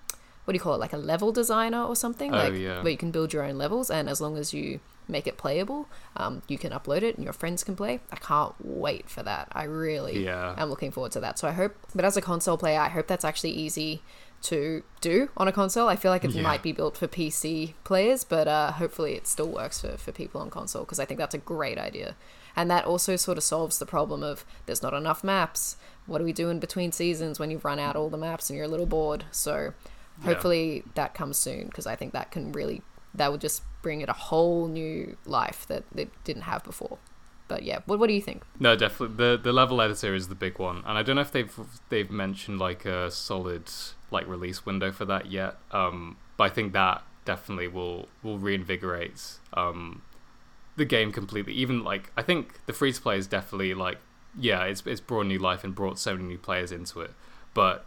what 0.45 0.53
do 0.53 0.57
you 0.57 0.61
call 0.61 0.75
it, 0.75 0.79
like 0.81 0.93
a 0.95 0.97
level 1.13 1.33
designer 1.33 1.83
or 1.83 1.97
something, 1.97 2.33
Oh, 2.33 2.39
like 2.39 2.55
yeah. 2.55 2.81
where 2.83 2.91
you 2.93 2.97
can 2.97 3.11
build 3.11 3.33
your 3.33 3.43
own 3.43 3.59
levels, 3.59 3.91
and 3.91 4.09
as 4.09 4.21
long 4.21 4.39
as 4.39 4.55
you 4.55 4.81
make 5.09 5.27
it 5.27 5.37
playable, 5.39 5.89
um, 6.17 6.43
you 6.49 6.59
can 6.59 6.73
upload 6.73 7.03
it 7.03 7.15
and 7.17 7.25
your 7.25 7.33
friends 7.33 7.65
can 7.65 7.75
play. 7.75 8.01
I 8.13 8.17
can't 8.17 8.55
wait 8.63 9.09
for 9.09 9.23
that. 9.23 9.49
I 9.53 9.65
really 9.65 10.25
Yeah. 10.25 10.55
am 10.59 10.69
looking 10.71 10.91
forward 10.91 11.13
to 11.13 11.21
that. 11.21 11.39
So 11.39 11.49
I 11.49 11.53
hope, 11.53 11.75
but 11.95 12.05
as 12.05 12.17
a 12.17 12.21
console 12.21 12.59
player, 12.59 12.79
I 12.81 12.89
hope 12.89 13.07
that's 13.07 13.25
actually 13.25 13.51
easy 13.53 14.03
to 14.43 14.85
do 15.01 15.31
on 15.37 15.49
a 15.49 15.53
console. 15.53 15.89
I 15.89 15.97
feel 15.97 16.13
like 16.13 16.25
it 16.25 16.31
Yeah. 16.33 16.43
might 16.43 16.63
be 16.63 16.71
built 16.73 16.97
for 16.97 17.09
PC 17.09 17.75
players, 17.85 18.23
but 18.23 18.47
uh, 18.47 18.73
hopefully 18.73 19.15
it 19.15 19.27
still 19.27 19.49
works 19.49 19.81
for, 19.81 19.97
for 19.97 20.13
people 20.13 20.41
on 20.41 20.51
console 20.51 20.85
because 20.85 21.01
I 21.01 21.05
think 21.05 21.19
that's 21.19 21.35
a 21.35 21.39
great 21.39 21.79
idea. 21.79 22.15
And 22.55 22.71
that 22.71 22.85
also 22.85 23.17
sort 23.17 23.39
of 23.39 23.45
solves 23.45 23.79
the 23.79 23.87
problem 23.87 24.23
of 24.23 24.45
there's 24.67 24.83
not 24.83 24.95
enough 24.95 25.25
maps. 25.25 25.77
What 26.07 26.19
do 26.19 26.25
we 26.25 26.33
do 26.33 26.51
in 26.51 26.59
between 26.61 26.93
seasons 26.93 27.39
when 27.41 27.51
you've 27.51 27.65
run 27.65 27.79
out 27.79 27.97
all 27.97 28.11
the 28.11 28.17
maps 28.17 28.49
and 28.51 28.57
you're 28.57 28.67
a 28.67 28.69
little 28.69 28.87
bored? 28.87 29.25
So 29.33 29.73
Yeah. 30.21 30.25
hopefully 30.27 30.85
that 30.95 31.15
comes 31.15 31.37
soon 31.37 31.67
because 31.67 31.87
I 31.87 31.97
think 31.97 32.13
that 32.13 32.31
can 32.31 32.53
really, 32.53 32.83
that 33.15 33.31
would 33.33 33.41
just 33.41 33.63
bring 33.89 34.03
it 34.03 34.09
a 34.11 34.21
whole 34.31 34.69
new 34.69 35.17
life 35.25 35.67
that 35.67 35.83
it 35.97 36.11
didn't 36.23 36.43
have 36.43 36.63
before. 36.63 36.99
But 37.49 37.63
yeah, 37.63 37.79
what, 37.87 37.99
what 37.99 38.09
do 38.09 38.13
you 38.13 38.21
think? 38.21 38.43
No, 38.61 38.77
definitely 38.77 39.17
the 39.17 39.41
the 39.43 39.51
level 39.51 39.81
editor 39.81 40.15
is 40.15 40.29
the 40.29 40.35
big 40.35 40.59
one, 40.59 40.83
and 40.87 40.99
I 40.99 41.03
don't 41.03 41.17
know 41.17 41.23
if 41.23 41.33
they've 41.33 41.59
they've 41.89 42.11
mentioned 42.11 42.59
like 42.59 42.85
a 42.85 43.11
solid 43.11 43.71
like 44.11 44.29
release 44.29 44.67
window 44.67 44.93
for 44.93 45.07
that 45.07 45.33
yet. 45.33 45.57
Um, 45.73 46.19
but 46.37 46.45
I 46.45 46.49
think 46.51 46.75
that 46.75 47.03
definitely 47.25 47.67
will 47.69 48.09
will 48.23 48.39
reinvigorate 48.39 49.39
um 49.55 50.03
the 50.77 50.85
game 50.85 51.11
completely. 51.11 51.55
Even 51.55 51.83
like 51.83 52.13
I 52.15 52.21
think 52.21 52.67
the 52.67 52.75
free 52.75 52.93
to 52.93 53.01
play 53.01 53.17
is 53.17 53.27
definitely 53.27 53.73
like 53.73 54.01
yeah, 54.39 54.65
it's 54.65 54.83
it's 54.85 55.01
brought 55.01 55.25
new 55.25 55.39
life 55.39 55.65
and 55.65 55.75
brought 55.75 55.99
so 55.99 56.15
many 56.15 56.29
new 56.29 56.39
players 56.39 56.71
into 56.73 57.01
it, 57.01 57.13
but 57.55 57.87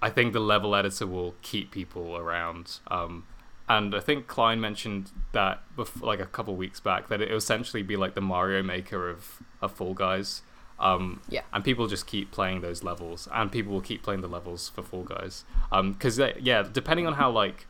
I 0.00 0.08
think 0.08 0.32
the 0.32 0.40
level 0.40 0.74
editor 0.74 1.06
will 1.06 1.34
keep 1.42 1.70
people 1.70 2.16
around. 2.16 2.78
Um, 2.88 3.26
and 3.68 3.94
I 3.94 4.00
think 4.00 4.26
Klein 4.26 4.60
mentioned 4.60 5.10
that 5.32 5.62
bef- 5.76 6.02
like 6.02 6.20
a 6.20 6.26
couple 6.26 6.56
weeks 6.56 6.80
back 6.80 7.08
that 7.08 7.20
it 7.20 7.28
will 7.30 7.36
essentially 7.36 7.82
be 7.82 7.96
like 7.96 8.14
the 8.14 8.20
Mario 8.20 8.62
Maker 8.62 9.08
of, 9.10 9.42
of 9.60 9.72
Fall 9.72 9.94
Guys. 9.94 10.42
Um, 10.78 11.20
Yeah. 11.28 11.42
And 11.52 11.64
people 11.64 11.86
just 11.86 12.06
keep 12.06 12.30
playing 12.30 12.60
those 12.60 12.82
levels, 12.82 13.28
and 13.32 13.50
people 13.50 13.72
will 13.72 13.80
keep 13.80 14.02
playing 14.02 14.20
the 14.20 14.28
levels 14.28 14.68
for 14.68 14.82
Fall 14.82 15.02
Guys. 15.02 15.44
Because 15.70 16.18
yeah, 16.40 16.62
depending 16.62 17.06
on 17.06 17.14
how 17.14 17.30
like 17.30 17.66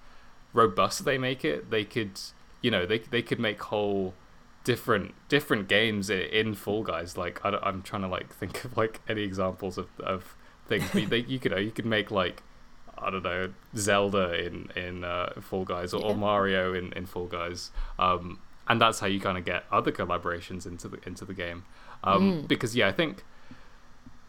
robust 0.52 1.04
they 1.04 1.18
make 1.18 1.44
it, 1.44 1.70
they 1.70 1.84
could 1.84 2.20
you 2.60 2.70
know 2.70 2.86
they 2.86 2.98
they 2.98 3.22
could 3.22 3.40
make 3.40 3.62
whole 3.62 4.14
different 4.64 5.14
different 5.28 5.68
games 5.68 6.10
in 6.10 6.54
Fall 6.54 6.82
Guys. 6.82 7.16
Like 7.16 7.40
I, 7.44 7.58
am 7.68 7.82
trying 7.82 8.02
to 8.02 8.08
like 8.08 8.32
think 8.40 8.64
of 8.64 8.76
like 8.76 9.00
any 9.08 9.22
examples 9.22 9.78
of, 9.78 9.88
of 10.00 10.36
things. 10.68 10.88
But 10.92 11.08
they, 11.08 11.20
you 11.20 11.38
could 11.38 11.58
you 11.58 11.70
could 11.70 11.86
make 11.86 12.10
like 12.10 12.42
I 13.02 13.10
don't 13.10 13.22
know 13.22 13.52
Zelda 13.76 14.34
in 14.44 14.70
in 14.76 15.04
uh, 15.04 15.32
Fall 15.40 15.64
Guys 15.64 15.92
or, 15.94 16.04
or 16.04 16.14
Mario 16.14 16.74
in, 16.74 16.92
in 16.92 17.06
Fall 17.06 17.26
Guys. 17.26 17.70
Um, 17.98 18.40
and 18.68 18.80
that's 18.80 19.00
how 19.00 19.06
you 19.06 19.20
kind 19.20 19.38
of 19.38 19.44
get 19.44 19.64
other 19.72 19.90
collaborations 19.90 20.66
into 20.66 20.88
the 20.88 20.98
into 21.06 21.24
the 21.24 21.34
game. 21.34 21.64
Um, 22.04 22.42
Because 22.46 22.76
yeah, 22.76 22.88
I 22.88 22.92
think 22.92 23.24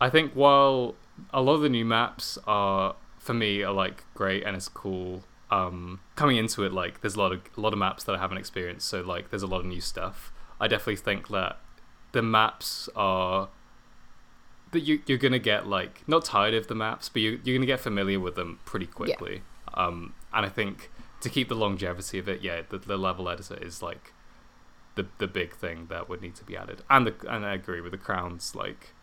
I 0.01 0.09
think 0.09 0.33
while 0.33 0.95
a 1.33 1.41
lot 1.41 1.55
of 1.55 1.61
the 1.61 1.69
new 1.69 1.85
maps 1.85 2.37
are 2.47 2.95
for 3.17 3.33
me 3.33 3.63
are 3.63 3.73
like 3.73 4.05
great 4.13 4.43
and 4.43 4.55
it's 4.55 4.69
cool, 4.69 5.23
um, 5.51 5.99
coming 6.15 6.37
into 6.37 6.63
it, 6.63 6.71
like 6.71 7.01
there's 7.01 7.15
a 7.15 7.19
lot 7.19 7.33
of 7.33 7.41
a 7.57 7.61
lot 7.61 7.73
of 7.73 7.79
maps 7.79 8.03
that 8.05 8.15
I 8.15 8.17
haven't 8.17 8.37
experienced, 8.37 8.87
so 8.87 9.01
like 9.01 9.29
there's 9.29 9.43
a 9.43 9.47
lot 9.47 9.59
of 9.59 9.65
new 9.65 9.81
stuff. 9.81 10.31
I 10.59 10.67
definitely 10.67 10.97
think 10.97 11.27
that 11.29 11.57
the 12.11 12.21
maps 12.21 12.89
are 12.95 13.49
that 14.71 14.81
you 14.81 15.01
you're 15.05 15.17
gonna 15.17 15.39
get 15.39 15.67
like 15.67 16.07
not 16.07 16.25
tired 16.25 16.53
of 16.53 16.67
the 16.67 16.75
maps, 16.75 17.09
but 17.09 17.21
you 17.21 17.39
you're 17.43 17.55
gonna 17.57 17.65
get 17.65 17.79
familiar 17.79 18.19
with 18.19 18.35
them 18.35 18.59
pretty 18.65 18.85
quickly. 18.87 19.41
Um, 19.73 20.13
and 20.33 20.45
I 20.45 20.49
think 20.49 20.91
to 21.21 21.29
keep 21.29 21.49
the 21.49 21.55
longevity 21.55 22.17
of 22.19 22.27
it, 22.29 22.41
yeah, 22.41 22.61
the, 22.69 22.77
the 22.77 22.97
level 22.97 23.29
editor 23.29 23.57
is 23.61 23.81
like 23.81 24.13
the 24.95 25.07
the 25.17 25.27
big 25.27 25.55
thing 25.55 25.87
that 25.89 26.09
would 26.09 26.21
need 26.21 26.35
to 26.35 26.43
be 26.43 26.55
added. 26.57 26.81
And 26.89 27.07
the 27.07 27.15
and 27.27 27.45
I 27.45 27.53
agree 27.53 27.81
with 27.81 27.91
the 27.91 27.97
crowns, 27.97 28.55
like 28.55 28.93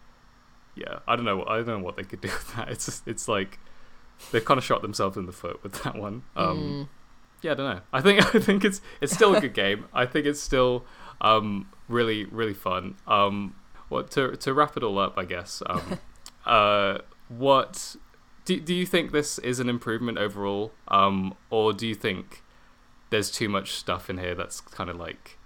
yeah, 0.75 0.99
I 1.09 1.17
don't 1.17 1.25
know, 1.25 1.45
I 1.47 1.57
don't 1.57 1.67
know 1.67 1.79
what 1.79 1.97
they 1.97 2.05
could 2.05 2.21
do 2.21 2.29
with 2.29 2.55
that. 2.57 2.69
It's 2.69 2.85
just, 2.87 3.09
it's 3.09 3.29
like 3.29 3.59
they've 4.31 4.45
kind 4.45 4.59
of 4.59 4.65
shot 4.65 4.83
themselves 4.83 5.17
in 5.17 5.27
the 5.27 5.33
foot 5.33 5.63
with 5.63 5.83
that 5.85 5.95
one. 5.97 6.23
Um, 6.37 6.89
Yeah, 7.43 7.53
I 7.53 7.55
don't 7.55 7.77
know. 7.77 7.81
I 7.93 8.01
think 8.01 8.35
I 8.35 8.39
think 8.39 8.65
it's 8.65 8.81
it's 9.01 9.13
still 9.13 9.35
a 9.35 9.41
good 9.41 9.55
game. 9.55 9.87
I 9.93 10.07
think 10.07 10.27
it's 10.27 10.41
still 10.41 10.85
um, 11.21 11.71
really 11.89 12.25
really 12.25 12.55
fun. 12.55 12.97
Um, 13.07 13.55
what 13.89 14.11
to 14.13 14.37
to 14.37 14.55
wrap 14.55 14.77
it 14.77 14.83
all 14.83 14.99
up, 14.99 15.15
I 15.17 15.25
guess. 15.25 15.63
Um, 15.67 15.99
uh, 16.47 16.99
what 17.29 17.97
do 18.45 18.61
do 18.61 18.75
you 18.75 18.87
think 18.87 19.13
this 19.13 19.39
is 19.39 19.61
an 19.61 19.69
improvement 19.69 20.19
overall, 20.19 20.73
um, 20.89 21.35
or 21.51 21.73
do 21.73 21.87
you 21.87 21.95
think 21.95 22.43
there's 23.11 23.31
too 23.31 23.49
much 23.49 23.73
stuff 23.73 24.11
in 24.11 24.19
here 24.19 24.35
that's 24.35 24.61
kind 24.61 24.91
of 24.91 24.97
like 24.97 25.39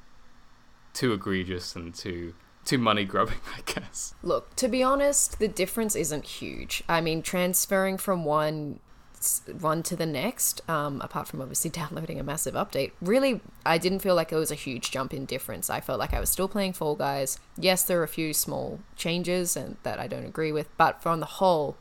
too 0.92 1.12
egregious 1.12 1.76
and 1.76 1.94
too 1.94 2.34
too 2.64 2.78
money 2.78 3.04
grubbing, 3.04 3.40
I 3.56 3.60
guess. 3.64 4.14
Look, 4.22 4.54
to 4.56 4.68
be 4.68 4.82
honest, 4.82 5.38
the 5.38 5.48
difference 5.48 5.96
isn't 5.96 6.24
huge. 6.24 6.82
I 6.88 7.00
mean, 7.00 7.22
transferring 7.22 7.98
from 7.98 8.24
one 8.24 8.80
one 9.60 9.82
to 9.84 9.96
the 9.96 10.06
next, 10.06 10.68
um, 10.68 11.00
apart 11.00 11.28
from 11.28 11.40
obviously 11.40 11.70
downloading 11.80 12.18
a 12.18 12.22
massive 12.22 12.54
update, 12.54 12.92
really, 13.00 13.40
I 13.64 13.78
didn't 13.78 14.00
feel 14.00 14.14
like 14.14 14.32
it 14.32 14.36
was 14.36 14.50
a 14.50 14.56
huge 14.56 14.90
jump 14.90 15.12
in 15.12 15.26
difference. 15.26 15.68
I 15.70 15.80
felt 15.80 15.98
like 15.98 16.14
I 16.14 16.20
was 16.20 16.30
still 16.30 16.48
playing 16.48 16.72
Fall 16.72 16.94
Guys. 16.94 17.38
Yes, 17.56 17.82
there 17.82 18.00
are 18.00 18.04
a 18.04 18.08
few 18.08 18.32
small 18.32 18.80
changes 18.96 19.56
and 19.56 19.76
that 19.82 19.98
I 19.98 20.06
don't 20.06 20.24
agree 20.24 20.52
with, 20.52 20.68
but 20.76 21.04
on 21.04 21.20
the 21.20 21.26
whole, 21.26 21.76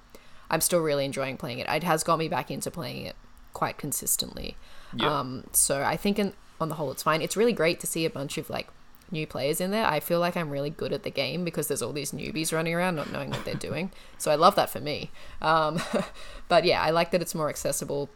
I'm 0.50 0.62
still 0.62 0.82
really 0.82 1.06
enjoying 1.06 1.38
playing 1.38 1.60
it. 1.60 1.68
It 1.70 1.84
has 1.84 2.04
got 2.04 2.20
me 2.20 2.28
back 2.28 2.52
into 2.52 2.72
playing 2.72 3.06
it 3.06 3.16
quite 3.54 3.78
consistently. 3.78 4.58
Yeah. 4.94 5.20
Um, 5.20 5.46
so 5.52 5.84
I 5.84 5.96
think 5.96 6.20
in, 6.20 6.34
on 6.60 6.70
the 6.70 6.76
whole, 6.76 6.92
it's 6.92 7.04
fine. 7.04 7.22
It's 7.22 7.38
really 7.38 7.54
great 7.54 7.80
to 7.82 7.88
see 7.88 8.06
a 8.06 8.10
bunch 8.10 8.38
of 8.38 8.50
like 8.50 8.68
new 9.12 9.26
players 9.28 9.60
in 9.62 9.72
there. 9.72 9.86
I 9.86 10.00
feel 10.00 10.20
like 10.20 10.38
I'm 10.38 10.50
really 10.50 10.70
good 10.70 10.94
at 10.94 11.04
the 11.04 11.10
game 11.10 11.44
because 11.44 11.68
there's 11.68 11.82
all 11.82 11.94
these 11.94 12.12
newbies 12.12 12.54
running 12.54 12.74
around 12.74 12.96
not 12.96 13.12
knowing 13.12 13.30
what 13.32 13.44
they're 13.46 13.56
doing. 13.56 13.92
So 14.18 14.32
I 14.32 14.36
love 14.36 14.56
that 14.56 14.70
for 14.70 14.80
me. 14.80 15.12
Um, 15.42 15.82
but 16.48 16.64
yeah, 16.66 16.82
I 16.82 16.92
like 16.92 17.12
that 17.12 17.22
it's 17.22 17.36
more 17.36 17.50
accessible. 17.50 18.10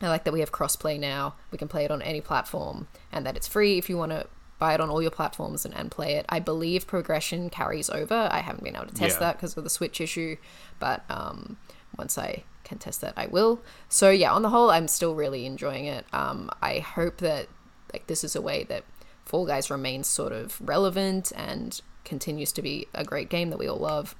I 0.00 0.08
like 0.08 0.24
that 0.24 0.32
we 0.32 0.40
have 0.40 0.50
crossplay 0.52 0.98
now. 0.98 1.34
We 1.50 1.58
can 1.58 1.68
play 1.68 1.84
it 1.84 1.90
on 1.90 2.02
any 2.02 2.20
platform 2.20 2.88
and 3.12 3.24
that 3.26 3.36
it's 3.36 3.46
free 3.46 3.78
if 3.78 3.88
you 3.88 3.96
want 3.96 4.10
to 4.12 4.26
buy 4.58 4.74
it 4.74 4.80
on 4.80 4.90
all 4.90 5.02
your 5.02 5.10
platforms 5.10 5.64
and, 5.64 5.74
and 5.76 5.90
play 5.90 6.14
it. 6.14 6.26
I 6.28 6.38
believe 6.38 6.86
progression 6.86 7.50
carries 7.50 7.90
over. 7.90 8.28
I 8.30 8.38
haven't 8.40 8.64
been 8.64 8.76
able 8.76 8.86
to 8.86 8.94
test 8.94 9.16
Yeah. 9.16 9.20
that 9.26 9.36
because 9.36 9.56
of 9.56 9.64
the 9.64 9.70
Switch 9.70 10.00
issue, 10.00 10.36
but 10.78 11.04
um, 11.10 11.56
once 11.96 12.16
I 12.16 12.44
can 12.64 12.78
test 12.78 13.00
that, 13.00 13.14
I 13.16 13.26
will. 13.26 13.60
So 13.88 14.10
yeah, 14.10 14.32
on 14.32 14.42
the 14.42 14.50
whole, 14.50 14.70
I'm 14.70 14.86
still 14.88 15.14
really 15.14 15.46
enjoying 15.46 15.86
it. 15.86 16.06
Um, 16.12 16.48
I 16.62 16.78
hope 16.78 17.18
that 17.18 17.48
like 17.92 18.06
this 18.06 18.24
is 18.24 18.34
a 18.36 18.40
way 18.40 18.64
that 18.64 18.84
Fall 19.24 19.46
Guys 19.46 19.70
remains 19.70 20.06
sort 20.06 20.32
of 20.32 20.60
relevant 20.60 21.32
and 21.36 21.80
continues 22.04 22.52
to 22.52 22.62
be 22.62 22.88
a 22.94 23.04
great 23.04 23.28
game 23.28 23.50
that 23.50 23.58
we 23.58 23.68
all 23.68 23.78
love. 23.78 24.14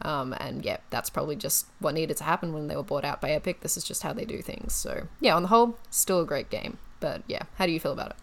Um, 0.00 0.34
and 0.38 0.64
yeah, 0.64 0.78
that's 0.90 1.10
probably 1.10 1.36
just 1.36 1.66
what 1.80 1.94
needed 1.94 2.16
to 2.18 2.24
happen 2.24 2.52
when 2.52 2.68
they 2.68 2.76
were 2.76 2.82
bought 2.82 3.04
out 3.04 3.20
by 3.20 3.30
Epic. 3.30 3.60
This 3.60 3.76
is 3.76 3.84
just 3.84 4.02
how 4.02 4.12
they 4.12 4.24
do 4.24 4.42
things. 4.42 4.74
So 4.74 5.08
yeah, 5.20 5.34
on 5.34 5.42
the 5.42 5.48
whole, 5.48 5.78
still 5.90 6.20
a 6.20 6.26
great 6.26 6.50
game. 6.50 6.78
But 7.00 7.22
yeah, 7.26 7.42
how 7.56 7.66
do 7.66 7.72
you 7.72 7.80
feel 7.80 7.92
about 7.92 8.10
it? 8.10 8.16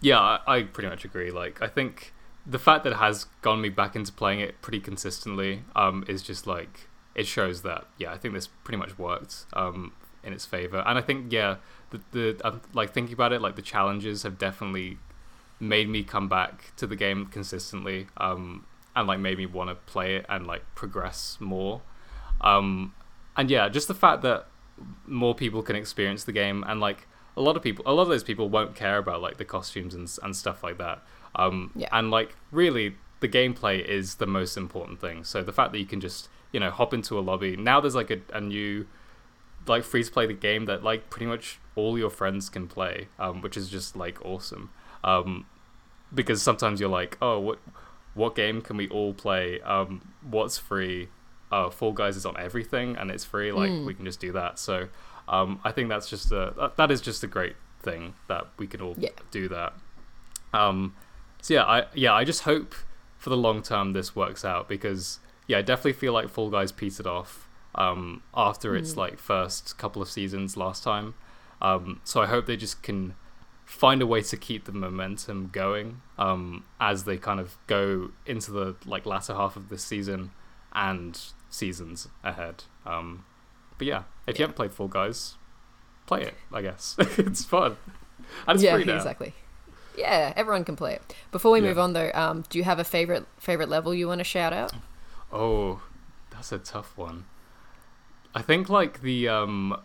Yeah, 0.00 0.38
I, 0.46 0.62
pretty 0.62 0.88
much 0.88 1.04
agree. 1.04 1.30
Like, 1.30 1.62
I 1.62 1.68
think 1.68 2.12
the 2.44 2.58
fact 2.58 2.84
that 2.84 2.92
it 2.92 2.96
has 2.96 3.24
gotten 3.42 3.60
me 3.60 3.68
back 3.68 3.96
into 3.96 4.12
playing 4.12 4.40
it 4.40 4.60
pretty 4.62 4.80
consistently 4.80 5.62
um, 5.74 6.04
is 6.06 6.22
just 6.22 6.46
like 6.46 6.88
it 7.14 7.26
shows 7.26 7.62
that 7.62 7.86
yeah, 7.98 8.12
I 8.12 8.18
think 8.18 8.34
this 8.34 8.46
pretty 8.46 8.78
much 8.78 8.98
worked 8.98 9.46
um, 9.54 9.92
in 10.22 10.32
its 10.32 10.44
favor. 10.44 10.82
And 10.86 10.98
I 10.98 11.00
think 11.00 11.32
yeah, 11.32 11.56
the 11.90 12.00
the 12.12 12.40
um, 12.46 12.60
like 12.72 12.92
thinking 12.92 13.14
about 13.14 13.32
it, 13.32 13.40
like 13.40 13.56
the 13.56 13.62
challenges 13.62 14.22
have 14.22 14.38
definitely 14.38 14.98
made 15.60 15.88
me 15.88 16.02
come 16.02 16.28
back 16.28 16.74
to 16.76 16.86
the 16.86 16.96
game 16.96 17.26
consistently 17.26 18.06
um, 18.18 18.66
and 18.94 19.06
like 19.08 19.18
made 19.18 19.38
me 19.38 19.46
want 19.46 19.70
to 19.70 19.74
play 19.90 20.16
it 20.16 20.26
and 20.28 20.46
like 20.46 20.62
progress 20.74 21.36
more. 21.40 21.82
Um, 22.40 22.94
and 23.36 23.50
yeah, 23.50 23.68
just 23.68 23.88
the 23.88 23.94
fact 23.94 24.22
that 24.22 24.46
more 25.06 25.34
people 25.34 25.62
can 25.62 25.76
experience 25.76 26.24
the 26.24 26.32
game 26.32 26.62
and 26.66 26.80
like 26.80 27.06
a 27.36 27.40
lot 27.40 27.56
of 27.56 27.62
people 27.62 27.82
a 27.86 27.92
lot 27.94 28.02
of 28.02 28.08
those 28.08 28.22
people 28.24 28.48
won't 28.50 28.74
care 28.74 28.98
about 28.98 29.22
like 29.22 29.38
the 29.38 29.44
costumes 29.44 29.94
and, 29.94 30.10
and 30.22 30.36
stuff 30.36 30.62
like 30.62 30.76
that 30.76 31.02
um 31.34 31.70
Yeah. 31.74 31.88
and 31.92 32.10
like 32.10 32.36
really 32.50 32.96
the 33.20 33.28
gameplay 33.28 33.82
is 33.82 34.16
the 34.16 34.26
most 34.26 34.56
important 34.58 35.00
thing 35.00 35.24
so 35.24 35.42
the 35.42 35.52
fact 35.52 35.72
that 35.72 35.78
you 35.78 35.86
can 35.86 35.98
just 36.00 36.28
you 36.52 36.60
know 36.60 36.70
hop 36.70 36.92
into 36.92 37.18
a 37.18 37.20
lobby 37.20 37.56
now 37.56 37.80
there's 37.80 37.94
like 37.94 38.10
a, 38.10 38.20
a 38.34 38.40
new 38.40 38.86
like 39.66 39.82
free 39.82 40.04
to 40.04 40.10
play 40.10 40.26
the 40.26 40.34
game 40.34 40.66
that 40.66 40.84
like 40.84 41.08
pretty 41.08 41.26
much 41.26 41.58
all 41.74 41.98
your 41.98 42.10
friends 42.10 42.50
can 42.50 42.68
play 42.68 43.08
um 43.18 43.40
which 43.40 43.56
is 43.56 43.70
just 43.70 43.96
like 43.96 44.22
awesome 44.26 44.68
um 45.06 45.46
because 46.14 46.42
sometimes 46.42 46.80
you're 46.80 46.90
like 46.90 47.16
oh 47.22 47.38
what 47.40 47.58
what 48.14 48.34
game 48.34 48.60
can 48.60 48.76
we 48.76 48.88
all 48.88 49.14
play? 49.14 49.60
Um 49.62 50.12
what's 50.22 50.58
free? 50.58 51.08
Uh 51.52 51.70
fall 51.70 51.92
guys 51.92 52.16
is 52.16 52.26
on 52.26 52.36
everything 52.38 52.96
and 52.96 53.10
it's 53.10 53.24
free 53.24 53.52
like 53.52 53.70
we 53.86 53.94
can 53.94 54.04
just 54.04 54.20
do 54.20 54.32
that. 54.32 54.58
So 54.58 54.88
um 55.28 55.60
i 55.64 55.72
think 55.72 55.88
that's 55.88 56.08
just 56.08 56.30
a 56.30 56.52
that, 56.58 56.76
that 56.76 56.90
is 56.90 57.00
just 57.00 57.24
a 57.24 57.26
great 57.26 57.56
thing 57.82 58.14
that 58.28 58.46
we 58.58 58.66
can 58.66 58.80
all 58.80 58.94
Yeah. 58.98 59.10
do 59.30 59.48
that. 59.48 59.72
Um 60.52 60.94
so 61.42 61.54
yeah 61.54 61.64
i 61.64 61.86
yeah 61.94 62.12
i 62.14 62.24
just 62.24 62.42
hope 62.42 62.74
for 63.18 63.30
the 63.30 63.36
long 63.36 63.62
term 63.62 63.92
this 63.92 64.14
works 64.16 64.44
out 64.44 64.68
because 64.68 65.18
yeah 65.46 65.58
i 65.58 65.62
definitely 65.62 65.92
feel 65.94 66.12
like 66.12 66.28
fall 66.28 66.50
guys 66.50 66.72
petered 66.72 67.06
off 67.06 67.48
um 67.74 68.22
after 68.34 68.74
its 68.76 68.96
like 68.96 69.18
first 69.18 69.76
couple 69.78 70.00
of 70.02 70.08
seasons 70.08 70.56
last 70.56 70.82
time. 70.82 71.14
Um 71.60 72.00
so 72.04 72.22
i 72.22 72.26
hope 72.26 72.46
they 72.46 72.56
just 72.56 72.82
can 72.82 73.14
find 73.66 74.00
a 74.00 74.06
way 74.06 74.22
to 74.22 74.36
keep 74.36 74.64
the 74.64 74.72
momentum 74.72 75.50
going 75.52 76.00
um, 76.16 76.64
as 76.80 77.04
they 77.04 77.18
kind 77.18 77.38
of 77.40 77.58
go 77.66 78.10
into 78.24 78.50
the 78.52 78.76
like 78.86 79.04
latter 79.04 79.34
half 79.34 79.56
of 79.56 79.68
this 79.68 79.84
season 79.84 80.30
and 80.72 81.20
seasons 81.50 82.08
ahead. 82.24 82.64
Um, 82.86 83.24
but 83.76 83.86
yeah, 83.86 84.04
if 84.26 84.38
you 84.38 84.44
haven't 84.44 84.56
played 84.56 84.72
Fall 84.72 84.88
Guys, 84.88 85.34
play 86.06 86.22
it. 86.22 86.34
I 86.52 86.62
guess 86.62 86.94
it's 86.98 87.44
fun 87.44 87.76
and 88.46 88.54
it's 88.56 88.62
yeah, 88.62 88.76
exactly. 88.76 89.34
Yeah, 89.98 90.32
everyone 90.36 90.64
can 90.64 90.76
play 90.76 90.94
it. 90.94 91.14
Before 91.32 91.52
we 91.52 91.60
Yeah. 91.60 91.68
move 91.68 91.78
on, 91.78 91.92
though, 91.92 92.10
um, 92.14 92.44
do 92.48 92.58
you 92.58 92.64
have 92.64 92.78
a 92.78 92.84
favorite 92.84 93.26
favorite 93.38 93.68
level 93.68 93.92
you 93.94 94.06
want 94.06 94.20
to 94.20 94.24
shout 94.24 94.52
out? 94.52 94.72
Oh, 95.32 95.82
that's 96.30 96.52
a 96.52 96.58
tough 96.58 96.96
one. 96.96 97.24
I 98.34 98.42
think 98.42 98.68
like 98.68 99.00
the 99.00 99.28
um 99.28 99.76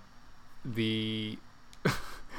the 0.64 1.40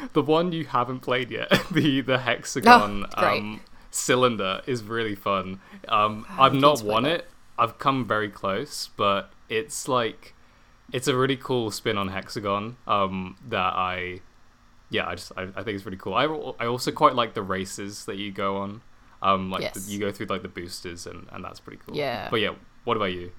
the 0.12 0.22
one 0.22 0.52
you 0.52 0.64
haven't 0.66 1.00
played 1.00 1.30
yet, 1.30 1.50
the 1.70 2.00
the 2.00 2.18
hexagon 2.18 3.06
Oh, 3.16 3.26
um 3.26 3.60
cylinder 3.90 4.62
is 4.66 4.82
really 4.82 5.14
fun. 5.14 5.60
Um 5.88 6.26
Ah, 6.28 6.42
I've 6.44 6.54
not 6.54 6.82
won 6.82 7.04
it. 7.06 7.26
I've 7.58 7.78
come 7.78 8.06
very 8.06 8.28
close, 8.28 8.88
but 8.96 9.32
it's 9.48 9.88
like 9.88 10.34
it's 10.92 11.08
a 11.08 11.16
really 11.16 11.36
cool 11.36 11.70
spin 11.70 11.96
on 11.98 12.08
hexagon 12.08 12.76
um 12.86 13.36
that 13.48 13.74
I 13.74 14.20
yeah, 14.90 15.06
I 15.08 15.14
just 15.14 15.32
I, 15.36 15.42
I 15.56 15.62
think 15.62 15.76
it's 15.76 15.84
really 15.86 15.98
cool. 15.98 16.14
I 16.14 16.24
I 16.64 16.66
also 16.66 16.90
quite 16.92 17.14
like 17.14 17.34
the 17.34 17.42
races 17.42 18.04
that 18.06 18.16
you 18.16 18.30
go 18.32 18.56
on. 18.58 18.82
Um 19.22 19.50
like 19.50 19.62
Yes. 19.62 19.74
the, 19.74 19.92
you 19.92 19.98
go 19.98 20.10
through 20.12 20.26
like 20.26 20.42
the 20.42 20.48
boosters 20.48 21.06
and 21.06 21.28
and 21.32 21.44
that's 21.44 21.60
pretty 21.60 21.80
cool. 21.86 21.96
Yeah. 21.96 22.28
But 22.30 22.40
yeah, 22.40 22.54
what 22.84 22.96
about 22.96 23.12
you? 23.12 23.32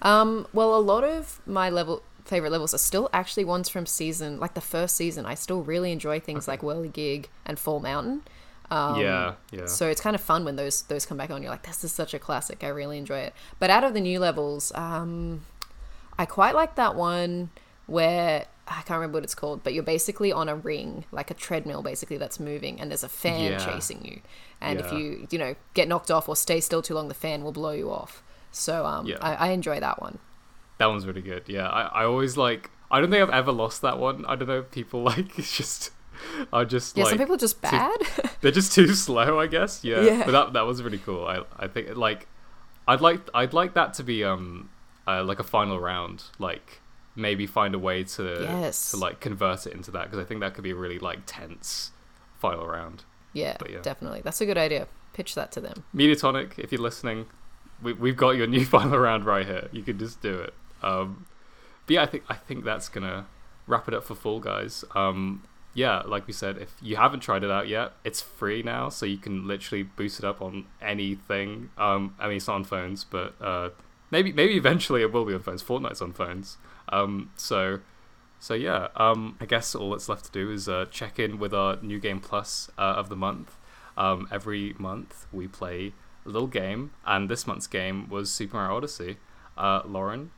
Um, 0.00 0.46
well, 0.52 0.76
a 0.76 0.78
lot 0.78 1.02
of 1.04 1.40
my 1.46 1.70
level 1.70 2.02
favorite 2.28 2.50
levels 2.50 2.72
are 2.74 2.78
still 2.78 3.08
actually 3.12 3.44
ones 3.44 3.68
from 3.68 3.86
season, 3.86 4.38
like 4.38 4.54
the 4.54 4.60
first 4.60 4.94
season. 4.96 5.26
I 5.26 5.34
still 5.34 5.62
really 5.62 5.90
enjoy 5.92 6.20
things 6.20 6.46
like 6.46 6.60
Whirligig 6.60 7.26
and 7.46 7.58
Fall 7.58 7.80
Mountain. 7.80 8.22
Um, 8.70 9.00
yeah, 9.00 9.34
yeah. 9.50 9.66
So 9.66 9.88
it's 9.88 10.00
kind 10.00 10.14
of 10.14 10.20
fun 10.20 10.44
when 10.44 10.56
those 10.56 10.82
those 10.82 11.06
come 11.06 11.16
back 11.16 11.30
on. 11.30 11.42
You're 11.42 11.50
like, 11.50 11.66
this 11.66 11.82
is 11.84 11.92
such 11.92 12.12
a 12.14 12.18
classic. 12.18 12.62
I 12.62 12.68
really 12.68 12.98
enjoy 12.98 13.20
it. 13.20 13.32
But 13.58 13.70
out 13.70 13.82
of 13.82 13.94
the 13.94 14.00
new 14.00 14.20
levels, 14.20 14.72
um, 14.74 15.40
I 16.18 16.26
quite 16.26 16.54
like 16.54 16.74
that 16.76 16.94
one 16.94 17.50
where 17.86 18.44
I 18.66 18.82
can't 18.82 18.98
remember 18.98 19.16
what 19.16 19.24
it's 19.24 19.34
called, 19.34 19.64
but 19.64 19.72
you're 19.72 19.82
basically 19.82 20.30
on 20.30 20.50
a 20.50 20.54
ring, 20.54 21.06
like 21.10 21.30
a 21.30 21.34
treadmill, 21.34 21.82
basically 21.82 22.18
that's 22.18 22.38
moving, 22.38 22.78
and 22.78 22.90
there's 22.90 23.02
a 23.04 23.08
fan 23.08 23.52
Yeah. 23.52 23.58
chasing 23.58 24.04
you. 24.04 24.20
And 24.60 24.78
if 24.80 24.92
you 24.92 25.26
you 25.30 25.38
know 25.38 25.54
get 25.72 25.88
knocked 25.88 26.10
off 26.10 26.28
or 26.28 26.36
stay 26.36 26.60
still 26.60 26.82
too 26.82 26.92
long, 26.94 27.08
the 27.08 27.14
fan 27.14 27.42
will 27.42 27.52
blow 27.52 27.70
you 27.72 27.90
off. 27.90 28.22
So 28.52 28.84
um, 28.84 29.06
Yeah. 29.06 29.16
I, 29.22 29.34
I 29.34 29.48
enjoy 29.52 29.80
that 29.80 30.02
one. 30.02 30.18
That 30.78 30.86
one's 30.86 31.06
really 31.06 31.22
good. 31.22 31.44
Yeah, 31.48 31.68
I, 31.68 32.02
I 32.02 32.04
always 32.04 32.36
like. 32.36 32.70
I 32.90 33.00
don't 33.00 33.10
think 33.10 33.22
I've 33.22 33.34
ever 33.34 33.52
lost 33.52 33.82
that 33.82 33.98
one. 33.98 34.24
I 34.26 34.34
don't 34.36 34.48
know. 34.48 34.60
if 34.60 34.70
People 34.70 35.02
like 35.12 35.38
it's 35.38 35.56
just 35.56 35.90
are 36.52 36.64
just 36.64 36.96
Yeah, 36.96 37.04
like 37.04 37.10
some 37.10 37.18
people 37.18 37.34
are 37.34 37.38
just 37.38 37.60
bad. 37.60 37.96
they're 38.40 38.50
just 38.52 38.72
too 38.72 38.94
slow. 38.94 39.38
I 39.38 39.46
guess. 39.46 39.84
Yeah. 39.84 40.00
Yeah. 40.02 40.24
But 40.24 40.32
that 40.32 40.52
that 40.54 40.62
was 40.66 40.82
really 40.82 40.98
cool. 40.98 41.26
I 41.26 41.42
I 41.58 41.66
think 41.68 41.96
like 41.96 42.26
I'd 42.86 43.00
like 43.00 43.20
I'd 43.34 43.52
like 43.52 43.74
that 43.74 43.94
to 43.94 44.02
be 44.04 44.24
um 44.24 44.70
uh, 45.06 45.24
like 45.24 45.38
a 45.40 45.44
final 45.44 45.80
round 45.80 46.24
like 46.38 46.80
maybe 47.16 47.46
find 47.46 47.74
a 47.74 47.78
way 47.78 48.04
to 48.04 48.42
Yes. 48.42 48.90
to 48.92 48.96
like 48.98 49.20
convert 49.20 49.66
it 49.66 49.72
into 49.72 49.90
that 49.90 50.04
because 50.04 50.18
I 50.18 50.24
think 50.24 50.40
that 50.40 50.54
could 50.54 50.64
be 50.64 50.70
a 50.70 50.74
really 50.76 50.98
like 50.98 51.20
tense 51.26 51.90
final 52.38 52.66
round. 52.66 53.04
Yeah, 53.32 53.56
But 53.58 53.70
yeah. 53.70 53.80
definitely. 53.80 54.20
That's 54.22 54.40
a 54.40 54.46
good 54.46 54.58
idea. 54.58 54.86
Pitch 55.14 55.34
that 55.34 55.50
to 55.52 55.60
them. 55.60 55.84
Mediatonic, 55.94 56.58
if 56.58 56.70
you're 56.72 56.80
listening, 56.80 57.26
we, 57.82 57.92
we've 57.92 58.16
got 58.16 58.30
your 58.36 58.46
new 58.46 58.64
final 58.76 58.98
round 58.98 59.24
right 59.26 59.44
here. 59.46 59.68
You 59.72 59.82
can 59.82 59.98
just 59.98 60.20
do 60.20 60.38
it. 60.38 60.54
Um, 60.82 61.26
but 61.86 61.94
yeah, 61.94 62.02
I 62.02 62.06
think 62.06 62.24
I 62.28 62.34
think 62.34 62.64
that's 62.64 62.88
gonna 62.88 63.26
wrap 63.66 63.88
it 63.88 63.94
up 63.94 64.04
for 64.04 64.14
Fall 64.14 64.40
Guys. 64.40 64.84
Um, 64.94 65.44
yeah, 65.74 66.00
like 66.00 66.26
we 66.26 66.32
said, 66.32 66.58
if 66.58 66.74
you 66.82 66.96
haven't 66.96 67.20
tried 67.20 67.44
it 67.44 67.50
out 67.50 67.68
yet, 67.68 67.92
it's 68.04 68.20
free 68.20 68.62
now, 68.62 68.88
so 68.88 69.06
you 69.06 69.18
can 69.18 69.46
literally 69.46 69.84
boost 69.84 70.18
it 70.18 70.24
up 70.24 70.42
on 70.42 70.66
anything. 70.82 71.70
Um, 71.78 72.14
I 72.18 72.26
mean, 72.26 72.38
it's 72.38 72.48
not 72.48 72.56
on 72.56 72.64
phones, 72.64 73.04
but 73.04 73.34
uh, 73.40 73.70
maybe 74.10 74.32
maybe 74.32 74.56
eventually 74.56 75.02
it 75.02 75.12
will 75.12 75.24
be 75.24 75.34
on 75.34 75.40
phones. 75.40 75.62
Fortnite's 75.62 76.02
on 76.02 76.12
phones. 76.12 76.56
Um, 76.88 77.30
so 77.36 77.80
so 78.40 78.54
yeah, 78.54 78.88
um, 78.96 79.36
I 79.40 79.46
guess 79.46 79.74
all 79.74 79.90
that's 79.90 80.08
left 80.08 80.24
to 80.26 80.32
do 80.32 80.50
is 80.50 80.68
uh, 80.68 80.86
check 80.90 81.18
in 81.18 81.38
with 81.38 81.52
our 81.52 81.76
new 81.82 81.98
game 81.98 82.20
plus 82.20 82.70
uh, 82.78 82.94
of 82.96 83.08
the 83.08 83.16
month. 83.16 83.56
Um, 83.96 84.28
every 84.30 84.74
month 84.78 85.26
we 85.32 85.48
play 85.48 85.92
a 86.24 86.28
little 86.28 86.48
game, 86.48 86.92
and 87.04 87.28
this 87.28 87.46
month's 87.46 87.66
game 87.66 88.08
was 88.08 88.30
Super 88.30 88.56
Mario 88.56 88.76
Odyssey. 88.76 89.18
Uh, 89.56 89.82
Lauren, 89.84 90.30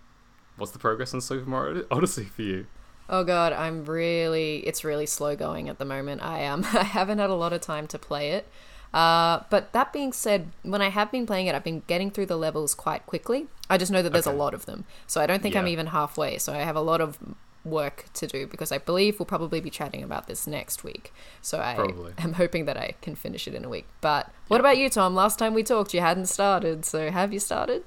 what's 0.61 0.73
the 0.73 0.79
progress 0.79 1.13
on 1.15 1.21
Super 1.21 1.49
Mario 1.49 1.85
Odyssey 1.91 2.25
for 2.25 2.43
you? 2.43 2.67
Oh 3.09 3.25
god, 3.25 3.53
I'm 3.53 3.85
really 3.85 4.59
it's 4.59 4.85
really 4.85 5.07
slow 5.07 5.35
going 5.35 5.69
at 5.69 5.79
the 5.79 5.85
moment. 5.85 6.23
I 6.23 6.47
um 6.47 6.65
I 6.73 6.85
haven't 6.85 7.19
had 7.19 7.31
a 7.31 7.35
lot 7.35 7.53
of 7.53 7.61
time 7.61 7.87
to 7.89 7.99
play 7.99 8.31
it. 8.33 8.47
Uh, 8.93 9.45
but 9.51 9.73
that 9.73 9.93
being 9.93 10.13
said, 10.13 10.51
when 10.63 10.83
I 10.83 10.89
have 10.89 11.13
been 11.13 11.25
playing 11.25 11.47
it, 11.47 11.55
I've 11.55 11.63
been 11.63 11.85
getting 11.87 12.11
through 12.11 12.27
the 12.27 12.37
levels 12.37 12.75
quite 12.75 13.07
quickly. 13.07 13.47
I 13.69 13.79
just 13.79 13.93
know 13.93 14.03
that 14.03 14.13
there's 14.13 14.27
Okay. 14.27 14.35
a 14.35 14.39
lot 14.39 14.53
of 14.53 14.67
them, 14.67 14.85
so 15.07 15.21
I 15.21 15.27
don't 15.27 15.41
think 15.41 15.55
I'm 15.55 15.69
even 15.69 15.87
halfway. 15.87 16.39
So 16.39 16.53
I 16.53 16.59
have 16.59 16.75
a 16.75 16.81
lot 16.81 17.01
of 17.01 17.17
work 17.65 18.07
to 18.15 18.27
do 18.27 18.49
because 18.49 18.73
I 18.73 18.79
believe 18.79 19.21
we'll 19.21 19.27
probably 19.27 19.61
be 19.61 19.71
chatting 19.71 20.03
about 20.03 20.27
this 20.27 20.47
next 20.47 20.83
week. 20.83 21.13
So 21.41 21.61
I 21.61 21.75
Probably. 21.77 22.15
am 22.19 22.33
hoping 22.33 22.65
that 22.65 22.77
I 22.77 22.95
can 23.01 23.15
finish 23.15 23.47
it 23.47 23.55
in 23.55 23.65
a 23.65 23.69
week. 23.69 23.87
But 24.01 24.33
what 24.49 24.59
about 24.61 24.77
you, 24.79 24.89
Tom? 24.91 25.15
Last 25.15 25.39
time 25.39 25.55
we 25.55 25.63
talked, 25.63 25.95
you 25.95 26.01
hadn't 26.01 26.27
started. 26.27 26.85
So 26.85 27.11
have 27.13 27.33
you 27.33 27.39
started? 27.39 27.85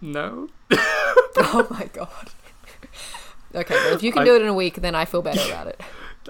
No, 0.00 0.48
oh 1.36 1.66
my 1.70 1.88
god. 1.92 2.30
Okay, 3.54 3.74
well 3.74 3.94
if 3.94 4.02
you 4.02 4.12
can 4.12 4.22
I- 4.22 4.24
do 4.24 4.34
it 4.36 4.42
in 4.42 4.48
a 4.48 4.54
week, 4.54 4.76
then 4.76 4.94
I 4.94 5.04
feel 5.04 5.22
better 5.22 5.40
about 5.50 5.66
it. 5.68 5.80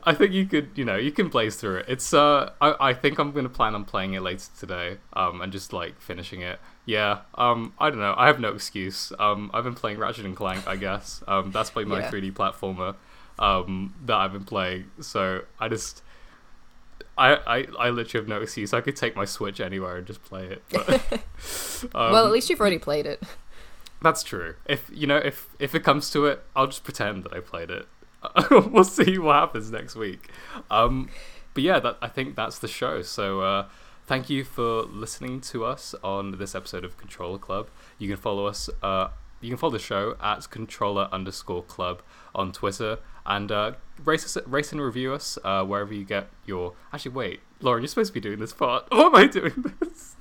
I 0.05 0.13
think 0.15 0.33
you 0.33 0.45
could, 0.45 0.71
you 0.75 0.85
know, 0.85 0.97
you 0.97 1.11
can 1.11 1.29
blaze 1.29 1.57
through 1.57 1.77
it. 1.79 1.87
It's 1.89 2.13
uh, 2.13 2.51
I, 2.61 2.91
I 2.91 2.95
think 2.95 3.19
I'm 3.19 3.33
gonna 3.33 3.49
plan 3.49 3.75
on 3.75 3.85
playing 3.87 4.13
it 4.13 4.21
later 4.21 4.45
today, 4.59 4.99
um, 5.15 5.41
and 5.41 5.51
just 5.51 5.73
like 5.73 5.99
finishing 6.01 6.43
it. 6.43 6.61
Yeah, 6.85 7.21
um, 7.35 7.73
I 7.79 7.89
don't 7.91 7.99
know. 7.99 8.15
I 8.17 8.27
have 8.27 8.39
no 8.39 8.51
excuse. 8.53 9.11
Um, 9.19 9.51
I've 9.55 9.65
been 9.65 9.75
playing 9.75 9.99
Ratchet 9.99 10.27
and 10.27 10.37
Clank, 10.37 10.69
I 10.69 10.77
guess. 10.77 11.23
Um, 11.27 11.51
that's 11.51 11.71
been 11.71 11.89
my 11.89 12.01
Yeah. 12.01 12.11
3D 12.11 12.33
platformer, 12.35 12.95
um, 13.39 13.95
that 14.05 14.15
I've 14.17 14.33
been 14.35 14.45
playing. 14.45 14.91
So 15.01 15.43
I 15.59 15.69
just, 15.69 16.03
I, 17.19 17.35
I, 17.35 17.67
I 17.79 17.91
literally 17.91 18.23
have 18.23 18.29
no 18.29 18.41
excuse. 18.43 18.73
I 18.75 18.83
could 18.83 18.95
take 18.97 19.17
my 19.17 19.25
Switch 19.25 19.61
anywhere 19.61 19.97
and 19.97 20.07
just 20.07 20.23
play 20.23 20.45
it. 20.47 20.63
But, 20.71 21.13
um, 21.95 22.13
well, 22.13 22.27
at 22.27 22.33
least 22.33 22.51
you've 22.51 22.61
already 22.61 22.79
played 22.79 23.07
it. 23.07 23.21
That's 24.03 24.23
true. 24.23 24.55
If 24.67 24.91
you 24.93 25.07
know, 25.07 25.17
if 25.17 25.49
if 25.59 25.75
it 25.75 25.81
comes 25.85 26.11
to 26.11 26.27
it, 26.27 26.43
I'll 26.55 26.67
just 26.67 26.85
pretend 26.85 27.25
that 27.25 27.33
I 27.33 27.41
played 27.41 27.71
it. 27.71 27.87
we'll 28.51 28.85
see 28.85 29.19
what 29.19 29.37
happens 29.37 29.71
next 29.71 29.95
week. 29.95 30.31
Um, 30.71 31.09
but 31.55 31.63
yeah, 31.63 31.79
that 31.81 31.99
I 32.03 32.09
think 32.09 32.37
that's 32.37 32.59
the 32.59 32.69
show. 32.69 33.03
So 33.03 33.41
uh, 33.41 33.69
thank 34.07 34.29
you 34.29 34.45
for 34.45 34.83
listening 34.83 35.41
to 35.43 35.65
us 35.65 35.95
on 36.03 36.39
this 36.39 36.55
episode 36.55 36.85
of 36.85 36.97
Controller 36.97 37.39
Club. 37.39 37.69
You 37.99 38.09
can 38.09 38.17
follow 38.17 38.47
us. 38.47 38.69
Uh, 38.83 39.09
you 39.41 39.51
can 39.51 39.59
follow 39.59 39.73
the 39.73 39.79
show 39.79 40.17
at 40.21 40.49
controller 40.51 41.09
underscore 41.13 41.63
club 41.63 42.03
on 42.35 42.53
Twitter 42.53 42.99
and 43.27 43.53
uh, 43.53 43.73
rate 44.05 44.25
us, 44.25 44.37
rate 44.47 44.73
and 44.73 44.81
review 44.81 45.13
us 45.13 45.39
uh, 45.45 45.63
wherever 45.65 45.93
you 45.93 46.05
get 46.05 46.29
your. 46.47 46.73
Actually, 46.93 47.13
wait, 47.13 47.41
Lauren, 47.61 47.83
you're 47.83 47.89
supposed 47.89 48.09
to 48.09 48.15
be 48.15 48.21
doing 48.21 48.39
this 48.39 48.53
part. 48.53 48.87
What 48.91 49.07
am 49.07 49.15
I 49.15 49.27
doing 49.27 49.75
this? 49.81 50.17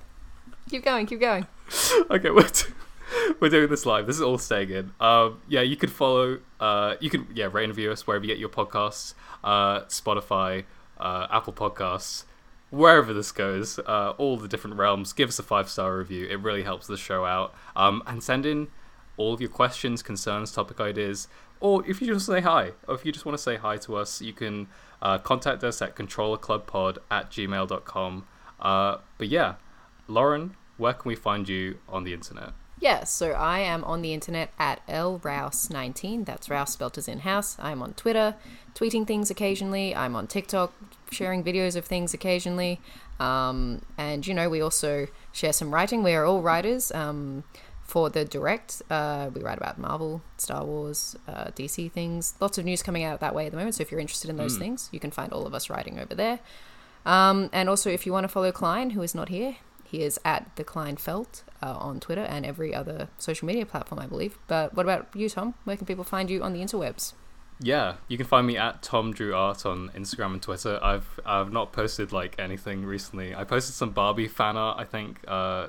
Keep 0.69 0.83
going, 0.83 1.05
keep 1.05 1.19
going. 1.19 1.47
okay, 2.09 2.29
do- 2.29 2.73
we're 3.39 3.49
doing 3.49 3.69
this 3.69 3.85
live. 3.85 4.07
This 4.07 4.15
is 4.15 4.21
all 4.21 4.37
staying 4.37 4.69
in. 4.69 4.91
Um, 4.99 5.41
yeah, 5.47 5.61
you 5.61 5.75
can 5.75 5.89
follow. 5.89 6.39
Uh, 6.59 6.95
you 6.99 7.09
can 7.09 7.27
yeah 7.33 7.49
rate 7.51 7.65
and 7.65 7.71
review 7.75 7.91
us 7.91 8.07
wherever 8.07 8.23
you 8.23 8.31
get 8.31 8.39
your 8.39 8.49
podcasts. 8.49 9.13
Uh, 9.43 9.81
Spotify, 9.85 10.65
uh, 10.99 11.27
Apple 11.29 11.53
Podcasts, 11.53 12.23
wherever 12.69 13.13
this 13.13 13.31
goes. 13.31 13.79
Uh, 13.79 14.13
all 14.17 14.37
the 14.37 14.47
different 14.47 14.77
realms. 14.77 15.13
Give 15.13 15.29
us 15.29 15.39
a 15.39 15.43
five 15.43 15.69
star 15.69 15.97
review. 15.97 16.27
It 16.27 16.41
really 16.41 16.63
helps 16.63 16.87
the 16.87 16.97
show 16.97 17.25
out. 17.25 17.53
Um, 17.75 18.03
and 18.07 18.23
send 18.23 18.45
in 18.45 18.67
all 19.17 19.33
of 19.33 19.41
your 19.41 19.49
questions, 19.49 20.01
concerns, 20.01 20.51
topic 20.51 20.79
ideas, 20.79 21.27
or 21.59 21.87
if 21.87 22.01
you 22.01 22.07
just 22.13 22.25
say 22.25 22.41
hi, 22.41 22.71
or 22.87 22.95
if 22.95 23.05
you 23.05 23.11
just 23.11 23.25
want 23.25 23.37
to 23.37 23.41
say 23.41 23.55
hi 23.55 23.77
to 23.77 23.95
us, 23.95 24.21
you 24.21 24.33
can 24.33 24.67
uh, 25.01 25.17
contact 25.17 25.63
us 25.63 25.81
at 25.81 25.95
controllerclubpod 25.95 26.97
at 27.09 27.31
gmail.com. 27.31 28.27
Uh, 28.59 28.97
but 29.17 29.27
yeah, 29.29 29.55
Lauren, 30.07 30.55
where 30.77 30.93
can 30.93 31.07
we 31.07 31.15
find 31.15 31.47
you 31.47 31.77
on 31.87 32.03
the 32.03 32.13
internet? 32.13 32.51
Yeah, 32.79 33.05
so 33.05 33.31
I 33.31 33.59
am 33.59 33.83
on 33.85 34.01
the 34.01 34.13
internet 34.13 34.51
at 34.59 34.85
lrouse19. 34.87 36.25
That's 36.25 36.49
Rouse 36.49 36.73
spelt 36.73 36.97
as 36.97 37.07
in 37.07 37.19
house. 37.19 37.55
I'm 37.59 37.81
on 37.81 37.93
Twitter, 37.93 38.35
tweeting 38.73 39.07
things 39.07 39.31
occasionally. 39.31 39.95
I'm 39.95 40.15
on 40.15 40.27
TikTok, 40.27 40.73
sharing 41.09 41.43
videos 41.43 41.75
of 41.75 41.85
things 41.85 42.13
occasionally. 42.13 42.81
Um, 43.19 43.81
and, 43.97 44.27
you 44.27 44.33
know, 44.33 44.49
we 44.49 44.61
also 44.61 45.07
share 45.31 45.53
some 45.53 45.73
writing. 45.73 46.03
We 46.03 46.13
are 46.13 46.25
all 46.25 46.41
writers. 46.41 46.91
Um, 46.91 47.43
for 47.85 48.09
the 48.09 48.25
direct, 48.25 48.81
uh, 48.89 49.29
we 49.33 49.41
write 49.41 49.57
about 49.57 49.77
Marvel, 49.77 50.23
Star 50.37 50.65
Wars, 50.65 51.15
uh, 51.27 51.51
DC 51.55 51.91
things. 51.91 52.33
Lots 52.39 52.57
of 52.57 52.65
news 52.65 52.81
coming 52.81 53.03
out 53.03 53.19
that 53.19 53.35
way 53.35 53.45
at 53.45 53.51
the 53.51 53.57
moment. 53.57 53.75
So 53.75 53.83
if 53.83 53.91
you're 53.91 54.01
interested 54.01 54.29
in 54.29 54.37
those 54.37 54.57
things, 54.57 54.89
you 54.91 54.99
can 54.99 55.11
find 55.11 55.31
all 55.31 55.45
of 55.45 55.53
us 55.53 55.69
writing 55.69 55.99
over 55.99 56.15
there. 56.15 56.39
Um, 57.05 57.49
and 57.53 57.69
also, 57.69 57.91
if 57.91 58.07
you 58.07 58.11
want 58.11 58.23
to 58.23 58.27
follow 58.27 58.51
Klein, 58.51 58.89
who 58.91 59.03
is 59.03 59.13
not 59.13 59.29
here, 59.29 59.57
he 59.85 60.03
is 60.03 60.19
at 60.25 60.55
the 60.55 60.63
Klein 60.63 60.97
Felt 60.97 61.43
uh, 61.61 61.75
on 61.77 61.99
Twitter 61.99 62.23
and 62.23 62.45
every 62.45 62.73
other 62.73 63.09
social 63.17 63.45
media 63.47 63.65
platform, 63.65 63.99
I 63.99 64.07
believe. 64.07 64.37
But 64.47 64.73
what 64.73 64.85
about 64.85 65.07
you, 65.15 65.29
Tom? 65.29 65.53
Where 65.63 65.77
can 65.77 65.85
people 65.85 66.03
find 66.03 66.29
you 66.29 66.43
on 66.43 66.53
the 66.53 66.59
interwebs? 66.61 67.13
Yeah, 67.59 67.95
you 68.09 68.17
can 68.17 68.25
find 68.25 68.45
me 68.45 68.57
at 68.57 68.81
Tom 68.81 69.13
Drew 69.13 69.33
Art 69.33 69.65
on 69.65 69.89
Instagram 69.95 70.33
and 70.33 70.41
Twitter. 70.41 70.77
I've 70.83 71.19
I've 71.25 71.53
not 71.53 71.71
posted 71.71 72.11
like 72.11 72.35
anything 72.37 72.83
recently. 72.83 73.33
I 73.33 73.45
posted 73.45 73.75
some 73.75 73.91
Barbie 73.91 74.27
fan 74.27 74.57
art, 74.57 74.77
I 74.77 74.83
think, 74.83 75.19
uh, 75.27 75.67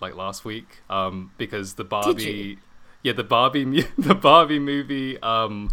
like 0.00 0.14
last 0.14 0.44
week, 0.46 0.78
um, 0.88 1.32
because 1.36 1.74
the 1.74 1.84
Barbie, 1.84 2.58
yeah, 3.02 3.12
the 3.12 3.24
Barbie, 3.24 3.82
the 3.98 4.14
Barbie 4.14 4.58
movie, 4.58 5.20
um, 5.20 5.68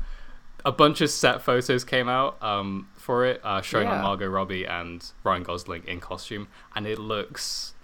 a 0.65 0.73
bunch 0.73 0.99
of 0.99 1.09
set 1.09 1.41
photos 1.41 1.85
came 1.85 2.09
out 2.09 2.41
um, 2.43 2.89
for 2.95 3.23
it, 3.25 3.39
uh, 3.43 3.61
showing 3.61 3.87
Yeah. 3.87 4.01
Margot 4.01 4.27
Robbie 4.27 4.65
and 4.65 5.09
Ryan 5.23 5.43
Gosling 5.43 5.83
in 5.87 6.01
costume, 6.01 6.49
and 6.75 6.85
it 6.85 6.99
looks 6.99 7.74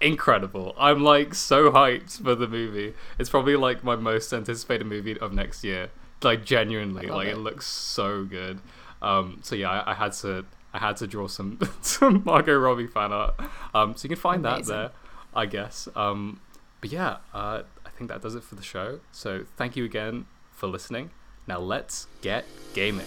incredible. 0.00 0.74
I'm 0.78 1.02
like 1.02 1.34
so 1.34 1.70
hyped 1.70 2.22
for 2.22 2.34
the 2.34 2.48
movie. 2.48 2.94
It's 3.18 3.30
probably 3.30 3.56
like 3.56 3.84
my 3.84 3.96
most 3.96 4.32
anticipated 4.32 4.86
movie 4.86 5.18
of 5.18 5.32
next 5.32 5.64
year. 5.64 5.90
Like 6.22 6.44
genuinely, 6.44 7.06
like 7.06 7.28
it. 7.28 7.32
it. 7.32 7.38
looks 7.38 7.66
so 7.66 8.24
good. 8.24 8.60
Um, 9.02 9.40
so 9.42 9.54
yeah, 9.54 9.70
I, 9.70 9.92
I 9.92 9.94
had 9.94 10.12
to 10.14 10.46
I 10.72 10.78
had 10.78 10.96
to 10.98 11.06
draw 11.06 11.28
some 11.28 11.58
some 11.80 12.22
Margot 12.24 12.58
Robbie 12.58 12.86
fan 12.86 13.12
art. 13.12 13.34
Um, 13.74 13.96
so 13.96 14.04
you 14.04 14.08
can 14.10 14.18
find 14.18 14.44
Amazing. 14.44 14.66
that 14.74 14.88
there, 14.88 14.90
I 15.34 15.46
guess. 15.46 15.88
Um, 15.94 16.40
but 16.80 16.90
yeah, 16.90 17.18
uh, 17.32 17.62
I 17.86 17.90
think 17.96 18.10
that 18.10 18.22
does 18.22 18.34
it 18.34 18.42
for 18.42 18.56
the 18.56 18.62
show. 18.62 19.00
So 19.12 19.44
thank 19.56 19.76
you 19.76 19.84
again 19.84 20.26
for 20.50 20.66
listening. 20.66 21.10
Now 21.46 21.58
let's 21.58 22.06
get 22.22 22.44
gaming. 22.72 23.06